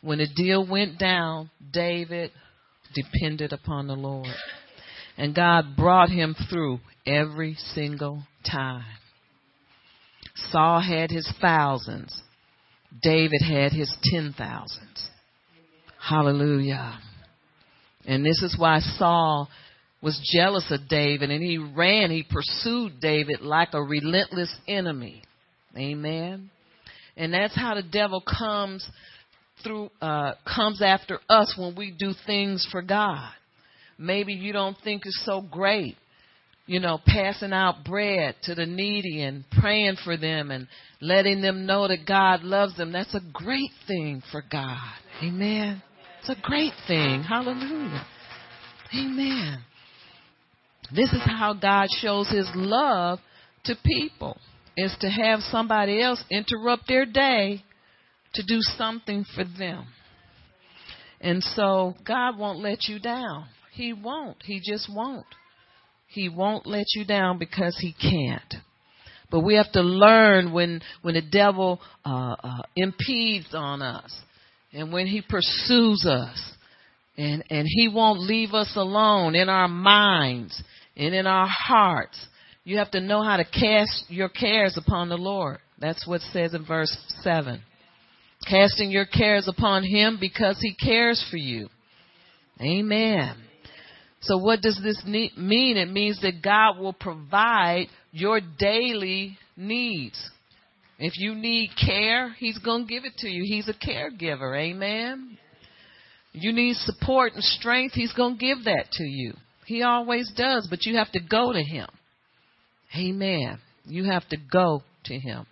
When 0.01 0.19
the 0.19 0.27
deal 0.27 0.65
went 0.65 0.99
down, 0.99 1.49
David 1.73 2.31
depended 2.93 3.51
upon 3.51 3.87
the 3.87 3.95
Lord. 3.95 4.27
And 5.17 5.35
God 5.35 5.75
brought 5.75 6.09
him 6.09 6.35
through 6.49 6.79
every 7.05 7.55
single 7.55 8.23
time. 8.49 8.85
Saul 10.51 10.81
had 10.81 11.11
his 11.11 11.31
thousands. 11.41 12.21
David 13.01 13.41
had 13.41 13.71
his 13.71 13.95
ten 14.03 14.33
thousands. 14.37 15.09
Hallelujah. 15.99 16.99
And 18.05 18.25
this 18.25 18.41
is 18.41 18.55
why 18.57 18.79
Saul 18.79 19.49
was 20.01 20.19
jealous 20.33 20.71
of 20.71 20.87
David 20.87 21.29
and 21.29 21.43
he 21.43 21.57
ran, 21.57 22.09
he 22.09 22.23
pursued 22.23 22.99
David 23.01 23.41
like 23.41 23.69
a 23.73 23.81
relentless 23.81 24.53
enemy. 24.67 25.21
Amen. 25.77 26.49
And 27.17 27.33
that's 27.33 27.55
how 27.55 27.75
the 27.75 27.83
devil 27.83 28.21
comes 28.21 28.89
through, 29.63 29.89
uh, 30.01 30.33
comes 30.55 30.81
after 30.81 31.19
us 31.29 31.53
when 31.57 31.75
we 31.75 31.93
do 31.97 32.13
things 32.25 32.67
for 32.71 32.81
God. 32.81 33.29
Maybe 33.97 34.33
you 34.33 34.53
don't 34.53 34.77
think 34.83 35.01
it's 35.05 35.21
so 35.25 35.41
great, 35.41 35.97
you 36.69 36.79
know, 36.79 36.99
passing 37.03 37.51
out 37.51 37.83
bread 37.83 38.35
to 38.43 38.53
the 38.53 38.67
needy 38.67 39.23
and 39.23 39.43
praying 39.59 39.95
for 40.03 40.15
them 40.17 40.51
and 40.51 40.67
letting 41.01 41.41
them 41.41 41.65
know 41.65 41.87
that 41.87 42.05
God 42.07 42.43
loves 42.43 42.77
them. 42.77 42.91
That's 42.91 43.15
a 43.15 43.21
great 43.33 43.71
thing 43.87 44.21
for 44.31 44.43
God. 44.51 44.77
Amen. 45.23 45.81
It's 46.19 46.29
a 46.29 46.39
great 46.39 46.73
thing. 46.87 47.23
Hallelujah. 47.23 48.05
Amen. 48.93 49.63
This 50.95 51.11
is 51.11 51.23
how 51.25 51.55
God 51.59 51.87
shows 51.89 52.29
his 52.29 52.47
love 52.53 53.17
to 53.65 53.73
people 53.83 54.37
is 54.77 54.95
to 55.01 55.09
have 55.09 55.39
somebody 55.39 55.99
else 56.03 56.23
interrupt 56.29 56.87
their 56.87 57.07
day 57.07 57.63
to 58.35 58.43
do 58.47 58.59
something 58.61 59.25
for 59.33 59.43
them. 59.43 59.87
And 61.19 61.43
so 61.43 61.95
God 62.05 62.37
won't 62.37 62.59
let 62.59 62.87
you 62.87 62.99
down. 62.99 63.47
He 63.73 63.91
won't. 63.91 64.37
He 64.43 64.61
just 64.63 64.87
won't. 64.93 65.25
He 66.09 66.27
won't 66.27 66.65
let 66.65 66.85
you 66.95 67.05
down 67.05 67.37
because 67.37 67.77
he 67.79 67.93
can't. 67.93 68.55
But 69.31 69.41
we 69.41 69.55
have 69.55 69.71
to 69.73 69.81
learn 69.81 70.51
when 70.51 70.81
when 71.01 71.13
the 71.13 71.21
devil 71.21 71.79
uh, 72.03 72.35
uh, 72.43 72.61
impedes 72.75 73.53
on 73.53 73.81
us 73.81 74.11
and 74.73 74.91
when 74.91 75.05
he 75.05 75.21
pursues 75.21 76.05
us 76.05 76.53
and, 77.17 77.43
and 77.49 77.67
he 77.67 77.89
won't 77.89 78.21
leave 78.21 78.53
us 78.53 78.71
alone 78.75 79.35
in 79.35 79.49
our 79.49 79.67
minds 79.67 80.61
and 80.95 81.13
in 81.13 81.27
our 81.27 81.47
hearts. 81.47 82.17
You 82.63 82.77
have 82.77 82.91
to 82.91 83.01
know 83.01 83.21
how 83.21 83.37
to 83.37 83.45
cast 83.45 84.05
your 84.09 84.29
cares 84.29 84.77
upon 84.77 85.09
the 85.09 85.17
Lord. 85.17 85.59
That's 85.79 86.07
what 86.07 86.21
says 86.21 86.53
in 86.53 86.65
verse 86.65 86.95
7. 87.21 87.61
Casting 88.47 88.89
your 88.89 89.05
cares 89.05 89.47
upon 89.47 89.83
him 89.83 90.17
because 90.19 90.59
he 90.61 90.73
cares 90.73 91.23
for 91.29 91.37
you. 91.37 91.67
Amen. 92.61 93.35
So 94.21 94.37
what 94.37 94.61
does 94.61 94.79
this 94.83 95.01
mean? 95.05 95.77
It 95.77 95.89
means 95.89 96.21
that 96.21 96.41
God 96.43 96.77
will 96.77 96.93
provide 96.93 97.87
your 98.11 98.41
daily 98.41 99.37
needs. 99.55 100.29
If 100.97 101.13
you 101.17 101.35
need 101.35 101.71
care, 101.81 102.33
He's 102.37 102.57
going 102.57 102.85
to 102.85 102.93
give 102.93 103.05
it 103.05 103.17
to 103.19 103.29
you. 103.29 103.43
He's 103.45 103.69
a 103.69 103.73
caregiver. 103.73 104.57
Amen. 104.57 105.37
You 106.33 106.51
need 106.51 106.75
support 106.75 107.33
and 107.33 107.43
strength, 107.43 107.93
He's 107.93 108.13
going 108.13 108.37
to 108.37 108.39
give 108.39 108.65
that 108.65 108.85
to 108.93 109.03
you. 109.03 109.33
He 109.65 109.83
always 109.83 110.31
does, 110.35 110.67
but 110.69 110.85
you 110.85 110.97
have 110.97 111.11
to 111.13 111.19
go 111.19 111.53
to 111.53 111.61
Him. 111.61 111.87
Amen. 112.97 113.59
You 113.85 114.05
have 114.05 114.27
to 114.29 114.37
go 114.51 114.83
to 115.05 115.13
Him. 115.17 115.45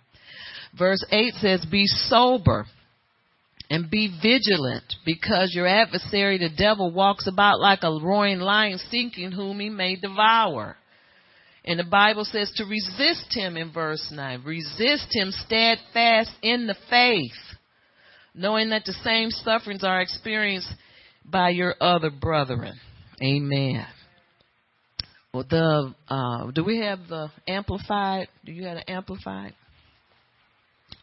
Verse 0.78 1.04
8 1.10 1.34
says, 1.34 1.66
Be 1.70 1.86
sober 1.86 2.66
and 3.70 3.90
be 3.90 4.08
vigilant 4.22 4.94
because 5.04 5.52
your 5.54 5.66
adversary, 5.66 6.38
the 6.38 6.48
devil, 6.48 6.90
walks 6.90 7.26
about 7.26 7.60
like 7.60 7.80
a 7.82 7.90
roaring 7.90 8.40
lion 8.40 8.78
seeking 8.90 9.32
whom 9.32 9.60
he 9.60 9.68
may 9.68 9.96
devour. 9.96 10.76
And 11.64 11.78
the 11.78 11.84
Bible 11.84 12.24
says 12.24 12.50
to 12.56 12.64
resist 12.64 13.26
him 13.30 13.56
in 13.56 13.72
verse 13.72 14.10
9. 14.10 14.42
Resist 14.44 15.08
him 15.10 15.30
steadfast 15.30 16.30
in 16.42 16.66
the 16.66 16.76
faith, 16.88 17.32
knowing 18.34 18.70
that 18.70 18.86
the 18.86 18.94
same 19.04 19.30
sufferings 19.30 19.84
are 19.84 20.00
experienced 20.00 20.72
by 21.24 21.50
your 21.50 21.74
other 21.78 22.10
brethren. 22.10 22.80
Amen. 23.22 23.86
Well, 25.34 25.44
the 25.48 25.94
uh, 26.08 26.50
do 26.52 26.64
we 26.64 26.78
have 26.78 27.00
the 27.08 27.30
amplified? 27.46 28.28
Do 28.46 28.52
you 28.52 28.64
have 28.64 28.76
the 28.76 28.90
amplified? 28.90 29.54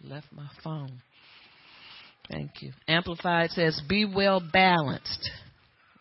Left 0.03 0.25
my 0.31 0.47
phone. 0.63 1.01
Thank 2.29 2.61
you. 2.61 2.71
Amplified 2.87 3.51
says, 3.51 3.81
"Be 3.87 4.05
well 4.05 4.39
balanced." 4.39 5.29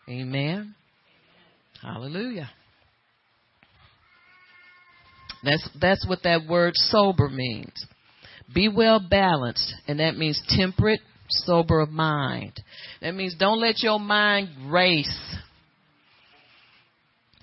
Amen. 0.09 0.75
Hallelujah. 1.81 2.49
That's 5.43 5.69
that's 5.79 6.05
what 6.07 6.23
that 6.23 6.47
word 6.47 6.73
sober 6.75 7.29
means. 7.29 7.85
Be 8.53 8.67
well 8.67 8.99
balanced, 8.99 9.73
and 9.87 9.99
that 9.99 10.17
means 10.17 10.41
temperate, 10.49 11.01
sober 11.29 11.79
of 11.79 11.89
mind. 11.89 12.61
That 13.01 13.13
means 13.13 13.35
don't 13.35 13.59
let 13.59 13.81
your 13.81 13.99
mind 13.99 14.71
race. 14.71 15.35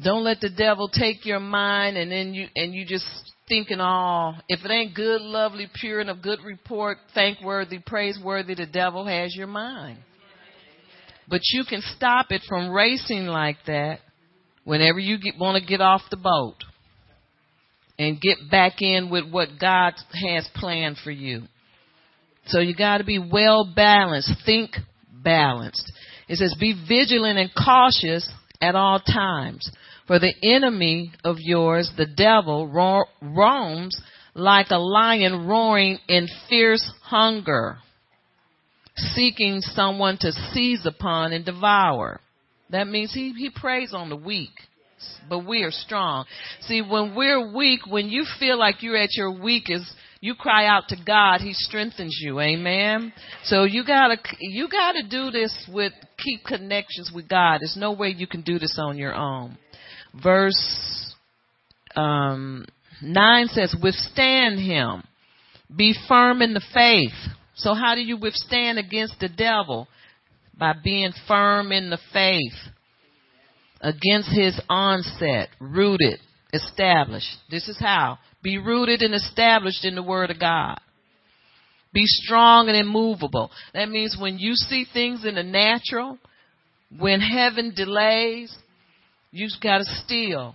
Don't 0.02 0.24
let 0.24 0.40
the 0.40 0.50
devil 0.50 0.88
take 0.88 1.24
your 1.24 1.40
mind 1.40 1.96
and 1.96 2.10
then 2.10 2.34
you 2.34 2.48
and 2.56 2.74
you 2.74 2.84
just 2.84 3.06
thinking 3.52 3.82
oh, 3.82 4.32
if 4.48 4.64
it 4.64 4.70
ain't 4.70 4.94
good, 4.94 5.20
lovely, 5.20 5.68
pure 5.78 6.00
and 6.00 6.08
of 6.08 6.22
good 6.22 6.38
report, 6.42 6.96
thankworthy, 7.14 7.78
praiseworthy, 7.78 8.54
the 8.54 8.64
devil 8.64 9.04
has 9.04 9.36
your 9.36 9.46
mind. 9.46 9.98
But 11.28 11.42
you 11.52 11.64
can 11.68 11.82
stop 11.94 12.28
it 12.30 12.40
from 12.48 12.70
racing 12.70 13.26
like 13.26 13.58
that 13.66 13.98
whenever 14.64 14.98
you 14.98 15.18
want 15.38 15.62
to 15.62 15.68
get 15.68 15.82
off 15.82 16.00
the 16.10 16.16
boat 16.16 16.56
and 17.98 18.18
get 18.18 18.38
back 18.50 18.80
in 18.80 19.10
with 19.10 19.30
what 19.30 19.50
God 19.60 19.92
has 20.14 20.48
planned 20.54 20.96
for 21.04 21.10
you. 21.10 21.42
So 22.46 22.58
you 22.58 22.74
got 22.74 22.98
to 22.98 23.04
be 23.04 23.18
well 23.18 23.70
balanced. 23.76 24.32
Think 24.46 24.70
balanced. 25.12 25.92
It 26.26 26.36
says, 26.36 26.56
be 26.58 26.74
vigilant 26.88 27.38
and 27.38 27.50
cautious 27.54 28.26
at 28.62 28.74
all 28.74 28.98
times. 28.98 29.70
For 30.06 30.18
the 30.18 30.34
enemy 30.42 31.12
of 31.24 31.36
yours, 31.38 31.90
the 31.96 32.06
devil, 32.06 32.68
ro- 32.68 33.04
roams 33.20 34.00
like 34.34 34.68
a 34.70 34.78
lion 34.78 35.46
roaring 35.46 35.98
in 36.08 36.28
fierce 36.48 36.90
hunger, 37.02 37.78
seeking 38.96 39.60
someone 39.60 40.16
to 40.20 40.32
seize 40.52 40.86
upon 40.86 41.32
and 41.32 41.44
devour. 41.44 42.20
That 42.70 42.88
means 42.88 43.12
he, 43.12 43.32
he 43.32 43.50
preys 43.50 43.92
on 43.94 44.08
the 44.08 44.16
weak 44.16 44.50
but 45.28 45.46
we 45.46 45.62
are 45.62 45.70
strong. 45.70 46.24
See, 46.60 46.82
when 46.82 47.14
we're 47.14 47.54
weak, 47.54 47.80
when 47.88 48.08
you 48.08 48.24
feel 48.38 48.58
like 48.58 48.82
you're 48.82 48.96
at 48.96 49.14
your 49.14 49.30
weakest, 49.30 49.92
you 50.20 50.34
cry 50.34 50.66
out 50.66 50.88
to 50.88 50.96
God, 51.04 51.40
He 51.40 51.52
strengthens 51.52 52.18
you. 52.20 52.40
Amen. 52.40 53.12
So 53.44 53.64
you 53.64 53.84
gotta, 53.84 54.16
you 54.40 54.68
gotta 54.68 55.02
do 55.08 55.30
this 55.30 55.52
with, 55.72 55.92
keep 56.18 56.44
connections 56.44 57.10
with 57.14 57.28
God. 57.28 57.58
There's 57.60 57.76
no 57.76 57.92
way 57.92 58.08
you 58.08 58.26
can 58.26 58.42
do 58.42 58.58
this 58.58 58.78
on 58.80 58.98
your 58.98 59.14
own. 59.14 59.58
Verse, 60.20 61.14
um, 61.96 62.66
9 63.00 63.46
says, 63.48 63.74
withstand 63.80 64.58
Him. 64.58 65.02
Be 65.74 65.94
firm 66.08 66.42
in 66.42 66.54
the 66.54 66.62
faith. 66.74 67.14
So 67.54 67.74
how 67.74 67.94
do 67.94 68.00
you 68.00 68.16
withstand 68.16 68.78
against 68.78 69.20
the 69.20 69.28
devil? 69.28 69.88
By 70.58 70.74
being 70.82 71.12
firm 71.26 71.72
in 71.72 71.90
the 71.90 71.98
faith 72.12 72.72
against 73.82 74.30
his 74.30 74.60
onset, 74.68 75.48
rooted, 75.58 76.20
established. 76.52 77.36
This 77.50 77.68
is 77.68 77.78
how. 77.78 78.18
Be 78.42 78.58
rooted 78.58 79.02
and 79.02 79.14
established 79.14 79.84
in 79.84 79.94
the 79.94 80.02
Word 80.02 80.30
of 80.30 80.38
God. 80.38 80.78
Be 81.92 82.04
strong 82.06 82.68
and 82.68 82.76
immovable. 82.76 83.50
That 83.74 83.88
means 83.88 84.16
when 84.18 84.38
you 84.38 84.54
see 84.54 84.86
things 84.90 85.24
in 85.24 85.34
the 85.34 85.42
natural, 85.42 86.18
when 86.96 87.20
heaven 87.20 87.72
delays, 87.74 88.56
you 89.32 89.48
have 89.50 89.60
got 89.60 89.78
to 89.78 89.84
still. 90.04 90.54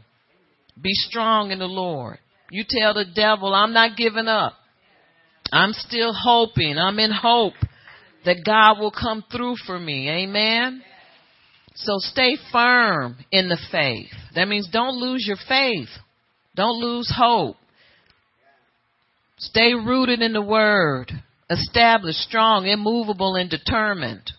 Be 0.82 0.94
strong 0.94 1.52
in 1.52 1.60
the 1.60 1.66
Lord. 1.66 2.20
You 2.52 2.64
tell 2.68 2.94
the 2.94 3.06
devil, 3.14 3.54
I'm 3.54 3.74
not 3.74 3.98
giving 3.98 4.28
up. 4.28 4.54
I'm 5.52 5.74
still 5.74 6.14
hoping. 6.14 6.78
I'm 6.78 7.00
in 7.00 7.12
hope 7.12 7.54
that 8.26 8.46
God 8.46 8.80
will 8.80 8.92
come 8.92 9.24
through 9.32 9.56
for 9.66 9.80
me. 9.80 10.10
Amen. 10.10 10.84
So 11.76 11.94
stay 11.98 12.38
firm 12.52 13.18
in 13.32 13.50
the 13.50 13.58
faith. 13.72 14.12
That 14.36 14.48
means 14.48 14.70
don't 14.72 14.98
lose 14.98 15.26
your 15.28 15.38
faith. 15.48 15.90
Don't 16.56 16.80
lose 16.80 17.12
hope. 17.16 17.56
Stay 19.38 19.74
rooted 19.74 20.22
in 20.22 20.34
the 20.34 20.42
word. 20.42 21.12
Established, 21.50 22.20
strong, 22.20 22.66
immovable, 22.66 23.36
and 23.36 23.50
determined. 23.50 24.32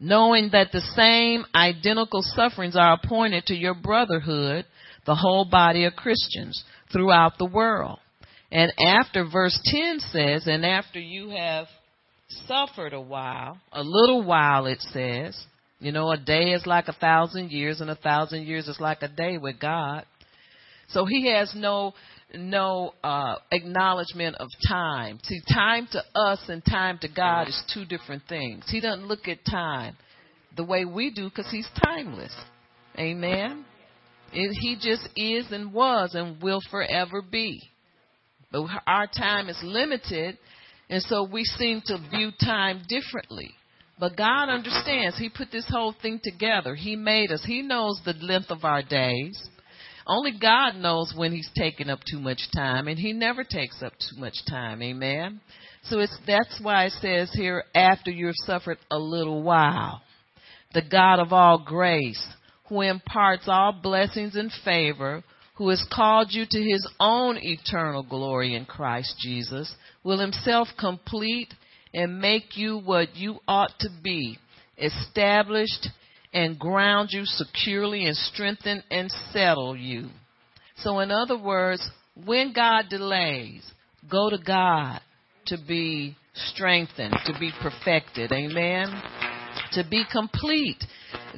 Knowing 0.00 0.48
that 0.52 0.72
the 0.72 0.80
same 0.96 1.44
identical 1.54 2.22
sufferings 2.22 2.74
are 2.74 2.94
appointed 2.94 3.44
to 3.46 3.54
your 3.54 3.74
brotherhood, 3.74 4.64
the 5.04 5.14
whole 5.14 5.44
body 5.44 5.84
of 5.84 5.94
Christians 5.94 6.64
throughout 6.90 7.36
the 7.38 7.44
world. 7.44 7.98
And 8.50 8.72
after 8.78 9.24
verse 9.24 9.60
10 9.64 10.00
says, 10.00 10.46
and 10.46 10.64
after 10.64 10.98
you 10.98 11.30
have 11.30 11.66
suffered 12.46 12.92
a 12.92 13.00
while, 13.00 13.58
a 13.72 13.82
little 13.82 14.22
while 14.22 14.66
it 14.66 14.80
says, 14.80 15.38
you 15.80 15.92
know, 15.92 16.10
a 16.10 16.16
day 16.16 16.52
is 16.52 16.66
like 16.66 16.88
a 16.88 16.92
thousand 16.92 17.50
years, 17.50 17.80
and 17.80 17.90
a 17.90 17.96
thousand 17.96 18.46
years 18.46 18.68
is 18.68 18.78
like 18.80 19.02
a 19.02 19.08
day 19.08 19.38
with 19.38 19.58
God. 19.58 20.04
So 20.88 21.06
He 21.06 21.28
has 21.28 21.52
no 21.54 21.94
no 22.34 22.94
uh, 23.02 23.36
acknowledgement 23.50 24.36
of 24.36 24.48
time. 24.68 25.18
See, 25.24 25.40
time 25.52 25.88
to 25.92 26.02
us 26.14 26.40
and 26.48 26.64
time 26.64 26.98
to 27.02 27.08
God 27.08 27.48
is 27.48 27.62
two 27.74 27.84
different 27.84 28.22
things. 28.28 28.64
He 28.68 28.80
doesn't 28.80 29.06
look 29.06 29.28
at 29.28 29.44
time 29.44 29.96
the 30.56 30.64
way 30.64 30.84
we 30.84 31.10
do 31.10 31.28
because 31.28 31.50
He's 31.50 31.68
timeless. 31.84 32.34
Amen. 32.98 33.64
It, 34.32 34.56
he 34.60 34.76
just 34.76 35.08
is 35.16 35.50
and 35.50 35.72
was 35.72 36.14
and 36.14 36.40
will 36.40 36.60
forever 36.70 37.22
be. 37.22 37.60
But 38.52 38.66
our 38.86 39.06
time 39.06 39.48
is 39.48 39.58
limited, 39.62 40.38
and 40.88 41.02
so 41.02 41.24
we 41.24 41.44
seem 41.44 41.82
to 41.86 41.98
view 42.10 42.30
time 42.40 42.82
differently. 42.88 43.50
But 43.98 44.16
God 44.16 44.48
understands. 44.48 45.18
He 45.18 45.28
put 45.28 45.52
this 45.52 45.66
whole 45.68 45.94
thing 46.00 46.20
together. 46.22 46.74
He 46.74 46.96
made 46.96 47.30
us. 47.30 47.44
He 47.44 47.62
knows 47.62 48.00
the 48.04 48.14
length 48.14 48.50
of 48.50 48.64
our 48.64 48.82
days. 48.82 49.38
Only 50.10 50.32
God 50.32 50.74
knows 50.74 51.14
when 51.16 51.30
He's 51.30 51.48
taking 51.56 51.88
up 51.88 52.00
too 52.10 52.18
much 52.18 52.40
time, 52.52 52.88
and 52.88 52.98
He 52.98 53.12
never 53.12 53.44
takes 53.44 53.80
up 53.80 53.92
too 53.92 54.20
much 54.20 54.34
time. 54.48 54.82
Amen. 54.82 55.40
So 55.84 56.00
it's 56.00 56.18
that's 56.26 56.58
why 56.60 56.86
it 56.86 56.94
says 57.00 57.30
here, 57.32 57.62
after 57.76 58.10
you've 58.10 58.34
suffered 58.44 58.78
a 58.90 58.98
little 58.98 59.44
while, 59.44 60.02
the 60.74 60.82
God 60.82 61.20
of 61.20 61.32
all 61.32 61.62
grace, 61.64 62.26
who 62.68 62.80
imparts 62.80 63.44
all 63.46 63.72
blessings 63.72 64.34
and 64.34 64.50
favor, 64.64 65.22
who 65.54 65.68
has 65.68 65.86
called 65.92 66.32
you 66.32 66.44
to 66.50 66.60
His 66.60 66.84
own 66.98 67.38
eternal 67.40 68.02
glory 68.02 68.56
in 68.56 68.64
Christ 68.64 69.14
Jesus, 69.22 69.72
will 70.02 70.18
Himself 70.18 70.66
complete 70.76 71.54
and 71.94 72.20
make 72.20 72.56
you 72.56 72.78
what 72.78 73.14
you 73.14 73.38
ought 73.46 73.78
to 73.78 73.88
be, 74.02 74.38
established 74.76 75.86
and 76.32 76.58
ground 76.58 77.10
you 77.12 77.22
securely 77.24 78.06
and 78.06 78.16
strengthen 78.16 78.82
and 78.90 79.10
settle 79.32 79.76
you. 79.76 80.08
So 80.76 81.00
in 81.00 81.10
other 81.10 81.38
words, 81.38 81.88
when 82.24 82.52
God 82.52 82.86
delays, 82.88 83.70
go 84.10 84.30
to 84.30 84.38
God 84.38 85.00
to 85.46 85.56
be 85.66 86.16
strengthened, 86.34 87.14
to 87.26 87.32
be 87.38 87.50
perfected. 87.60 88.32
Amen. 88.32 88.88
To 89.72 89.84
be 89.88 90.04
complete. 90.10 90.82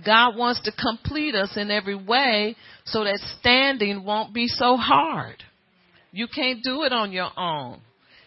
God 0.04 0.36
wants 0.36 0.60
to 0.62 0.72
complete 0.72 1.34
us 1.34 1.56
in 1.56 1.70
every 1.70 1.94
way 1.94 2.56
so 2.84 3.04
that 3.04 3.18
standing 3.40 4.04
won't 4.04 4.34
be 4.34 4.46
so 4.46 4.76
hard. 4.76 5.36
You 6.12 6.26
can't 6.28 6.62
do 6.62 6.82
it 6.82 6.92
on 6.92 7.12
your 7.12 7.30
own. 7.36 7.80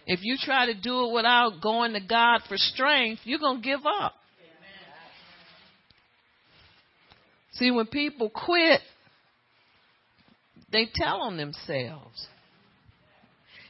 If 0.08 0.20
you 0.24 0.38
try 0.40 0.68
to 0.68 0.74
do 0.74 1.06
it 1.06 1.14
without 1.14 1.62
going 1.62 1.94
to 1.94 2.00
God 2.00 2.42
for 2.48 2.58
strength, 2.58 3.22
you're 3.24 3.40
going 3.40 3.62
to 3.62 3.68
give 3.68 3.86
up. 3.86 4.14
See, 7.56 7.72
when 7.72 7.88
people 7.88 8.30
quit, 8.30 8.82
they 10.72 10.88
tell 10.94 11.22
on 11.22 11.38
themselves. 11.38 12.28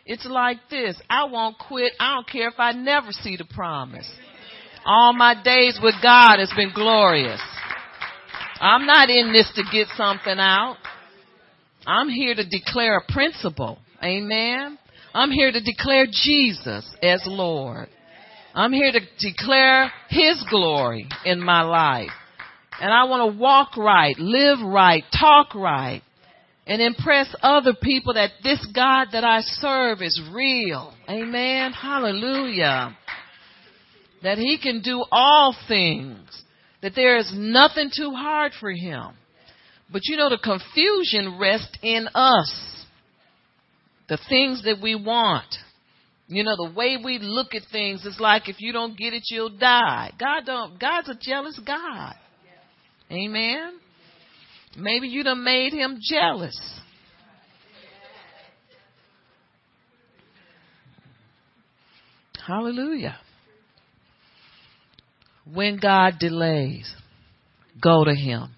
It's 0.06 0.26
like 0.26 0.58
this 0.70 1.00
I 1.10 1.26
won't 1.26 1.58
quit. 1.58 1.94
I 2.00 2.16
don't 2.16 2.30
care 2.30 2.48
if 2.50 2.60
I 2.60 2.72
never 2.74 3.12
see 3.12 3.38
the 3.38 3.46
promise. 3.46 4.10
All 4.86 5.14
my 5.14 5.42
days 5.42 5.80
with 5.82 5.96
God 6.02 6.38
has 6.40 6.52
been 6.56 6.72
glorious. 6.74 7.42
I'm 8.60 8.86
not 8.86 9.10
in 9.10 9.34
this 9.34 9.52
to 9.56 9.64
get 9.72 9.88
something 9.98 10.38
out. 10.38 10.78
I'm 11.86 12.08
here 12.10 12.36
to 12.36 12.48
declare 12.48 12.98
a 12.98 13.12
principle. 13.12 13.80
Amen. 14.04 14.78
I'm 15.14 15.32
here 15.32 15.52
to 15.52 15.62
declare 15.62 16.06
Jesus 16.12 16.90
as 17.02 17.24
Lord. 17.26 17.90
I'm 18.54 18.72
here 18.72 18.92
to 18.92 19.00
declare 19.20 19.92
His 20.10 20.44
glory 20.50 21.08
in 21.26 21.42
my 21.42 21.62
life. 21.62 22.12
And 22.82 22.92
I 22.94 23.06
want 23.06 23.32
to 23.34 23.40
walk 23.40 23.78
right, 23.78 24.18
live 24.18 24.60
right, 24.62 25.04
talk 25.18 25.56
right, 25.56 26.02
and 26.68 26.82
impress 26.82 27.34
other 27.42 27.74
people 27.82 28.16
that 28.16 28.32
this 28.44 28.66
God 28.74 29.08
that 29.14 29.24
I 29.24 29.42
serve 29.42 30.02
is 30.02 30.20
real. 30.34 30.94
Amen. 31.10 31.72
Hallelujah. 31.72 32.98
That 34.24 34.38
He 34.38 34.58
can 34.62 34.82
do 34.82 35.04
all 35.12 35.56
things. 35.68 36.20
That 36.82 36.94
there 36.96 37.18
is 37.18 37.32
nothing 37.36 37.92
too 37.96 38.12
hard 38.12 38.52
for 38.60 38.72
Him. 38.72 39.14
But 39.92 40.02
you 40.06 40.18
know, 40.18 40.30
the 40.30 40.38
confusion 40.38 41.38
rests 41.40 41.78
in 41.82 42.08
us 42.14 42.86
the 44.10 44.20
things 44.30 44.64
that 44.64 44.80
we 44.82 44.96
want. 44.96 45.56
You 46.28 46.44
know, 46.44 46.56
the 46.56 46.74
way 46.76 46.98
we 47.04 47.20
look 47.20 47.54
at 47.54 47.62
things 47.72 48.04
is 48.06 48.20
like 48.20 48.50
if 48.50 48.60
you 48.60 48.74
don't 48.74 48.98
get 48.98 49.14
it, 49.14 49.24
you'll 49.30 49.56
die. 49.58 50.12
God 50.20 50.46
don't, 50.46 50.80
God's 50.80 51.10
a 51.10 51.16
jealous 51.20 51.60
God. 51.66 52.16
Amen. 53.12 53.80
Maybe 54.78 55.08
you 55.08 55.24
done 55.24 55.44
made 55.44 55.74
him 55.74 56.00
jealous. 56.02 56.60
Hallelujah. 62.46 63.18
When 65.52 65.78
God 65.78 66.16
delays, 66.20 66.94
go 67.82 68.04
to 68.04 68.14
him. 68.14 68.52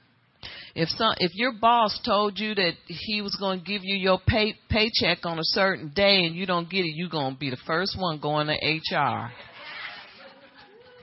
If 0.76 0.90
some, 0.90 1.14
if 1.18 1.32
your 1.34 1.54
boss 1.54 2.00
told 2.06 2.38
you 2.38 2.54
that 2.54 2.74
he 2.86 3.22
was 3.22 3.36
going 3.40 3.60
to 3.60 3.66
give 3.66 3.82
you 3.84 3.96
your 3.96 4.20
pay, 4.28 4.56
paycheck 4.70 5.26
on 5.26 5.40
a 5.40 5.44
certain 5.44 5.92
day 5.96 6.24
and 6.26 6.36
you 6.36 6.46
don't 6.46 6.70
get 6.70 6.86
it, 6.86 6.94
you're 6.96 7.10
going 7.10 7.34
to 7.34 7.40
be 7.40 7.50
the 7.50 7.58
first 7.66 7.98
one 8.00 8.20
going 8.20 8.48
to 8.48 8.54
HR 8.54 9.32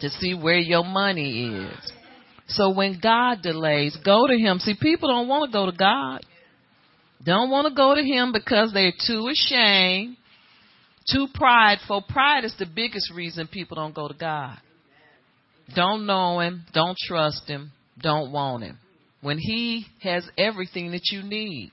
to 0.01 0.11
see 0.11 0.35
where 0.35 0.59
your 0.59 0.85
money 0.85 1.65
is. 1.65 1.93
So 2.47 2.71
when 2.71 3.01
God 3.03 3.43
delays, 3.43 3.97
go 4.05 4.27
to 4.27 4.37
him. 4.37 4.59
See, 4.59 4.75
people 4.81 5.09
don't 5.09 5.29
want 5.29 5.51
to 5.51 5.57
go 5.57 5.67
to 5.67 5.77
God. 5.77 6.21
Don't 7.25 7.51
want 7.51 7.69
to 7.69 7.75
go 7.75 7.95
to 7.95 8.03
him 8.03 8.33
because 8.33 8.73
they're 8.73 8.93
too 9.07 9.29
ashamed, 9.29 10.17
too 11.11 11.27
prideful. 11.33 12.03
Pride 12.09 12.45
is 12.45 12.55
the 12.59 12.67
biggest 12.67 13.11
reason 13.15 13.47
people 13.47 13.77
don't 13.77 13.95
go 13.95 14.09
to 14.09 14.15
God. 14.15 14.59
Don't 15.75 16.05
know 16.05 16.41
him, 16.41 16.67
don't 16.75 16.97
trust 17.07 17.49
him, 17.49 17.73
don't 18.03 18.31
want 18.31 18.65
him. 18.65 18.79
When 19.23 19.39
he 19.39 19.87
has 20.03 20.29
everything 20.37 20.91
that 20.91 21.11
you 21.11 21.23
need. 21.23 21.73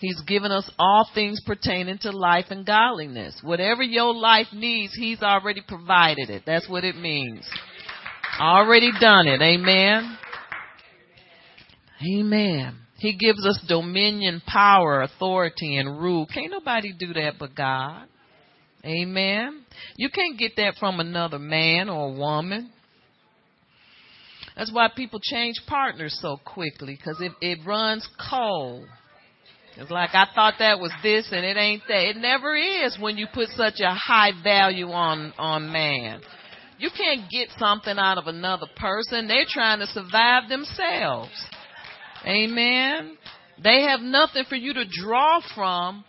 He's 0.00 0.20
given 0.22 0.52
us 0.52 0.70
all 0.78 1.08
things 1.12 1.40
pertaining 1.44 1.98
to 1.98 2.12
life 2.12 2.46
and 2.50 2.64
godliness. 2.64 3.40
Whatever 3.42 3.82
your 3.82 4.14
life 4.14 4.46
needs, 4.52 4.94
He's 4.94 5.22
already 5.22 5.60
provided 5.66 6.30
it. 6.30 6.44
That's 6.46 6.68
what 6.68 6.84
it 6.84 6.96
means. 6.96 7.50
Already 8.40 8.90
done 9.00 9.26
it. 9.26 9.42
Amen. 9.42 10.18
Amen. 12.02 12.78
He 12.98 13.16
gives 13.16 13.44
us 13.46 13.60
dominion, 13.68 14.42
power, 14.46 15.02
authority, 15.02 15.76
and 15.76 16.00
rule. 16.00 16.26
Can't 16.32 16.50
nobody 16.50 16.92
do 16.92 17.12
that 17.14 17.34
but 17.38 17.54
God. 17.54 18.06
Amen. 18.84 19.64
You 19.96 20.08
can't 20.10 20.38
get 20.38 20.52
that 20.56 20.74
from 20.78 21.00
another 21.00 21.38
man 21.38 21.88
or 21.88 22.12
woman. 22.12 22.70
That's 24.56 24.72
why 24.72 24.88
people 24.94 25.20
change 25.22 25.56
partners 25.68 26.18
so 26.20 26.38
quickly 26.44 26.96
because 26.96 27.20
it, 27.20 27.32
it 27.40 27.64
runs 27.64 28.08
cold. 28.30 28.86
It's 29.76 29.90
like 29.90 30.10
I 30.12 30.26
thought 30.34 30.54
that 30.58 30.80
was 30.80 30.90
this 31.04 31.28
and 31.30 31.44
it 31.44 31.56
ain't 31.56 31.82
that. 31.86 32.08
It 32.08 32.16
never 32.16 32.56
is 32.56 32.98
when 33.00 33.16
you 33.16 33.28
put 33.32 33.48
such 33.50 33.78
a 33.78 33.94
high 33.94 34.32
value 34.42 34.88
on 34.90 35.32
on 35.38 35.70
man. 35.70 36.20
You 36.78 36.90
can't 36.96 37.30
get 37.30 37.48
something 37.58 37.98
out 37.98 38.18
of 38.18 38.26
another 38.26 38.66
person. 38.76 39.26
They're 39.26 39.46
trying 39.48 39.80
to 39.80 39.86
survive 39.86 40.48
themselves. 40.48 41.32
Amen. 42.24 43.16
They 43.62 43.82
have 43.82 44.00
nothing 44.00 44.44
for 44.48 44.54
you 44.54 44.74
to 44.74 44.84
draw 44.88 45.40
from 45.54 46.04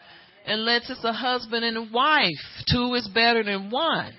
unless 0.45 0.89
it's 0.89 1.03
a 1.03 1.13
husband 1.13 1.65
and 1.65 1.77
a 1.77 1.87
wife. 1.91 2.29
Two 2.71 2.93
is 2.93 3.07
better 3.13 3.43
than 3.43 3.71
one. 3.71 4.13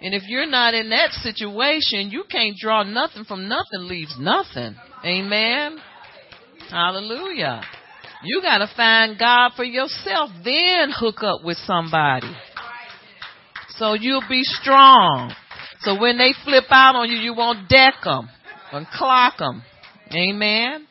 And 0.00 0.14
if 0.14 0.24
you're 0.26 0.46
not 0.46 0.74
in 0.74 0.90
that 0.90 1.10
situation, 1.12 2.10
you 2.10 2.24
can't 2.30 2.56
draw 2.56 2.82
nothing 2.82 3.24
from 3.24 3.48
nothing 3.48 3.88
leaves 3.88 4.16
nothing. 4.18 4.74
Amen. 5.04 5.78
Hallelujah. 6.70 7.62
You 8.24 8.40
got 8.40 8.58
to 8.58 8.70
find 8.76 9.18
God 9.18 9.52
for 9.56 9.64
yourself, 9.64 10.30
then 10.44 10.90
hook 10.94 11.22
up 11.22 11.44
with 11.44 11.56
somebody. 11.58 12.32
So 13.76 13.94
you'll 13.94 14.28
be 14.28 14.42
strong. 14.42 15.34
So 15.82 16.00
when 16.00 16.18
they 16.18 16.32
flip 16.44 16.64
out 16.70 16.94
on 16.94 17.10
you, 17.10 17.16
you 17.16 17.34
won't 17.34 17.68
deck 17.68 17.94
them 18.04 18.28
and 18.72 18.86
clock 18.86 19.38
them. 19.38 19.62
Amen. 20.12 20.86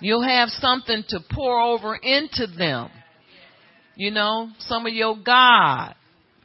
You'll 0.00 0.22
have 0.22 0.48
something 0.48 1.04
to 1.08 1.20
pour 1.32 1.60
over 1.60 1.94
into 1.96 2.46
them. 2.46 2.90
You 3.96 4.10
know, 4.10 4.50
some 4.58 4.86
of 4.86 4.92
your 4.92 5.16
God. 5.16 5.94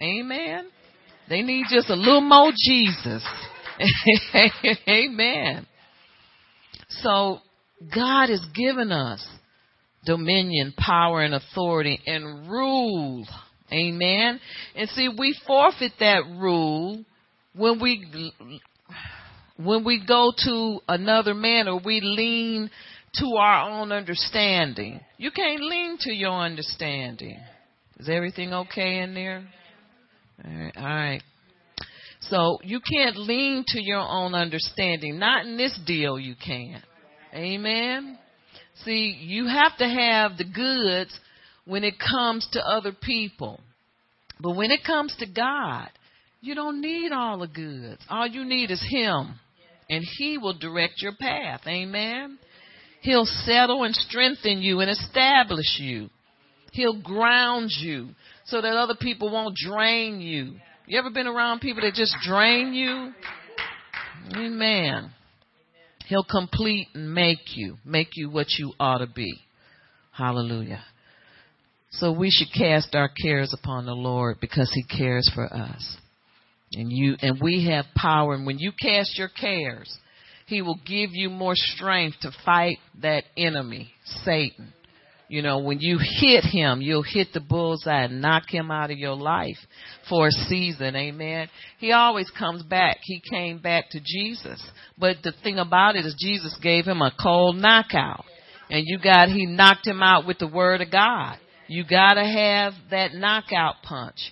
Amen. 0.02 0.70
They 1.30 1.42
need 1.42 1.66
just 1.70 1.90
a 1.90 1.96
little 1.96 2.22
more 2.22 2.52
Jesus. 2.56 3.24
Amen. 4.88 5.68
So 6.90 7.40
God 7.94 8.30
has 8.30 8.46
given 8.56 8.92
us 8.92 9.26
dominion, 10.06 10.74
power, 10.78 11.22
and 11.22 11.36
authority 11.36 12.00
and 12.06 12.50
rule. 12.50 13.28
Amen. 13.72 14.40
And 14.76 14.90
see, 14.90 15.10
we 15.10 15.38
forfeit 15.46 15.94
that 16.00 16.24
rule 16.40 17.04
when 17.58 17.80
we 17.82 18.32
when 19.58 19.84
we 19.84 20.04
go 20.06 20.32
to 20.46 20.80
another 20.88 21.34
man 21.34 21.68
or 21.68 21.80
we 21.84 22.00
lean 22.02 22.70
to 23.16 23.36
our 23.38 23.70
own 23.70 23.92
understanding. 23.92 25.00
You 25.18 25.32
can't 25.32 25.62
lean 25.62 25.98
to 26.02 26.14
your 26.14 26.32
understanding. 26.32 27.40
Is 27.98 28.10
everything 28.10 28.54
okay 28.54 29.00
in 29.00 29.16
there? 29.16 29.48
All 30.46 30.52
right. 30.52 30.78
All 30.78 30.84
right. 30.86 31.24
So 32.22 32.60
you 32.64 32.80
can't 32.80 33.18
lean 33.18 33.64
to 33.70 33.82
your 33.82 34.00
own 34.00 34.36
understanding. 34.36 35.18
Not 35.18 35.46
in 35.46 35.58
this 35.58 35.78
deal 35.86 36.20
you 36.20 36.36
can't. 36.36 36.84
Amen. 37.34 38.20
See, 38.86 39.18
you 39.20 39.48
have 39.48 39.78
to 39.78 39.88
have 39.88 40.38
the 40.38 40.44
goods 40.44 41.18
when 41.66 41.84
it 41.84 41.96
comes 42.00 42.48
to 42.52 42.60
other 42.60 42.92
people. 42.92 43.60
But 44.40 44.56
when 44.56 44.72
it 44.72 44.84
comes 44.86 45.16
to 45.20 45.26
God, 45.26 45.90
you 46.48 46.56
don't 46.56 46.82
need 46.82 47.12
all 47.12 47.40
the 47.40 47.48
goods. 47.48 48.02
All 48.10 48.26
you 48.26 48.46
need 48.46 48.72
is 48.72 48.84
Him. 48.90 49.36
And 49.90 50.04
He 50.18 50.38
will 50.38 50.58
direct 50.58 51.02
your 51.02 51.14
path. 51.20 51.62
Amen. 51.68 52.40
He'll 53.02 53.26
settle 53.26 53.84
and 53.84 53.94
strengthen 53.94 54.62
you 54.62 54.80
and 54.80 54.90
establish 54.90 55.78
you. 55.80 56.10
He'll 56.72 57.02
ground 57.02 57.72
you 57.80 58.10
so 58.46 58.62
that 58.62 58.74
other 58.74 58.96
people 59.00 59.32
won't 59.32 59.56
drain 59.56 60.20
you. 60.20 60.56
You 60.88 61.00
ever 61.00 61.10
been 61.10 61.28
around 61.28 61.60
people 61.60 61.82
that 61.84 61.94
just 61.94 62.16
drain 62.26 62.74
you? 62.74 63.14
Amen. 64.36 65.12
He'll 66.08 66.24
complete 66.24 66.88
and 66.94 67.14
make 67.14 67.56
you, 67.56 67.78
make 67.86 68.10
you 68.16 68.30
what 68.30 68.48
you 68.58 68.74
ought 68.80 69.00
to 69.00 69.08
be. 69.08 69.42
Hallelujah. 70.12 70.84
So 71.92 72.12
we 72.12 72.30
should 72.30 72.54
cast 72.54 72.96
our 72.96 73.10
cares 73.10 73.54
upon 73.54 73.86
the 73.86 73.94
Lord 73.94 74.38
because 74.40 74.72
he 74.74 74.84
cares 74.84 75.30
for 75.34 75.46
us. 75.54 75.98
And 76.74 76.92
you 76.92 77.16
and 77.22 77.40
we 77.42 77.68
have 77.72 77.86
power 77.96 78.34
and 78.34 78.46
when 78.46 78.60
you 78.60 78.72
cast 78.72 79.18
your 79.18 79.30
cares, 79.30 79.98
he 80.48 80.62
will 80.62 80.80
give 80.86 81.12
you 81.12 81.30
more 81.30 81.56
strength 81.56 82.18
to 82.22 82.32
fight 82.46 82.78
that 83.02 83.24
enemy, 83.38 83.92
Satan. 84.24 84.74
You 85.30 85.42
know, 85.42 85.60
when 85.60 85.80
you 85.82 86.00
hit 86.00 86.46
him, 86.46 86.82
you'll 86.82 87.04
hit 87.04 87.34
the 87.34 87.42
bullseye 87.42 88.04
and 88.04 88.22
knock 88.22 88.44
him 88.48 88.72
out 88.72 88.92
of 88.92 88.98
your 88.98 89.16
life 89.16 89.58
for 90.08 90.28
a 90.28 90.32
season. 90.32 90.96
Amen. 90.96 91.50
He 91.80 91.92
always 91.92 92.32
comes 92.32 92.64
back. 92.64 93.00
He 93.02 93.22
came 93.30 93.60
back 93.60 93.90
to 93.90 94.00
Jesus. 94.00 94.66
But 94.98 95.18
the 95.24 95.34
thing 95.44 95.60
about 95.60 95.98
it 95.98 96.06
is 96.06 96.16
Jesus 96.18 96.58
gave 96.64 96.86
him 96.86 97.02
a 97.02 97.12
cold 97.22 97.58
knockout. 97.58 98.24
And 98.70 98.84
you 98.86 99.00
got, 99.00 99.28
he 99.28 99.46
knocked 99.46 99.86
him 99.86 100.02
out 100.02 100.26
with 100.26 100.40
the 100.40 100.48
word 100.48 100.82
of 100.82 100.92
God. 100.92 101.38
You 101.68 101.84
gotta 101.84 102.24
have 102.24 102.74
that 102.92 103.14
knockout 103.14 103.76
punch. 103.84 104.32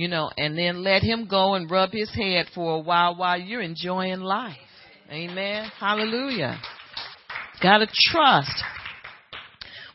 You 0.00 0.08
know, 0.08 0.30
and 0.38 0.56
then 0.56 0.82
let 0.82 1.02
him 1.02 1.28
go 1.28 1.52
and 1.52 1.70
rub 1.70 1.90
his 1.92 2.10
head 2.14 2.46
for 2.54 2.76
a 2.76 2.78
while 2.78 3.16
while 3.16 3.38
you're 3.38 3.60
enjoying 3.60 4.20
life. 4.20 4.56
Amen. 5.10 5.70
Hallelujah. 5.78 6.58
Gotta 7.62 7.86
trust 8.10 8.64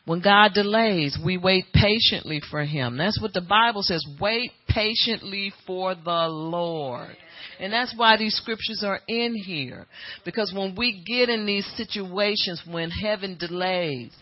when 0.04 0.20
God 0.20 0.52
delays, 0.54 1.18
we 1.22 1.36
wait 1.36 1.64
patiently 1.74 2.40
for 2.52 2.64
Him. 2.64 2.96
That's 2.96 3.20
what 3.20 3.32
the 3.32 3.40
Bible 3.40 3.82
says. 3.82 4.06
Wait 4.20 4.52
patiently 4.68 5.52
for 5.66 5.96
the 5.96 6.28
Lord. 6.28 7.16
And 7.58 7.72
that's 7.72 7.92
why 7.96 8.16
these 8.16 8.36
scriptures 8.36 8.84
are 8.86 9.00
in 9.08 9.34
here. 9.34 9.86
Because 10.24 10.52
when 10.54 10.76
we 10.76 11.02
get 11.04 11.28
in 11.28 11.44
these 11.44 11.66
situations 11.76 12.62
when 12.70 12.90
heaven 12.90 13.36
delays, 13.36 14.12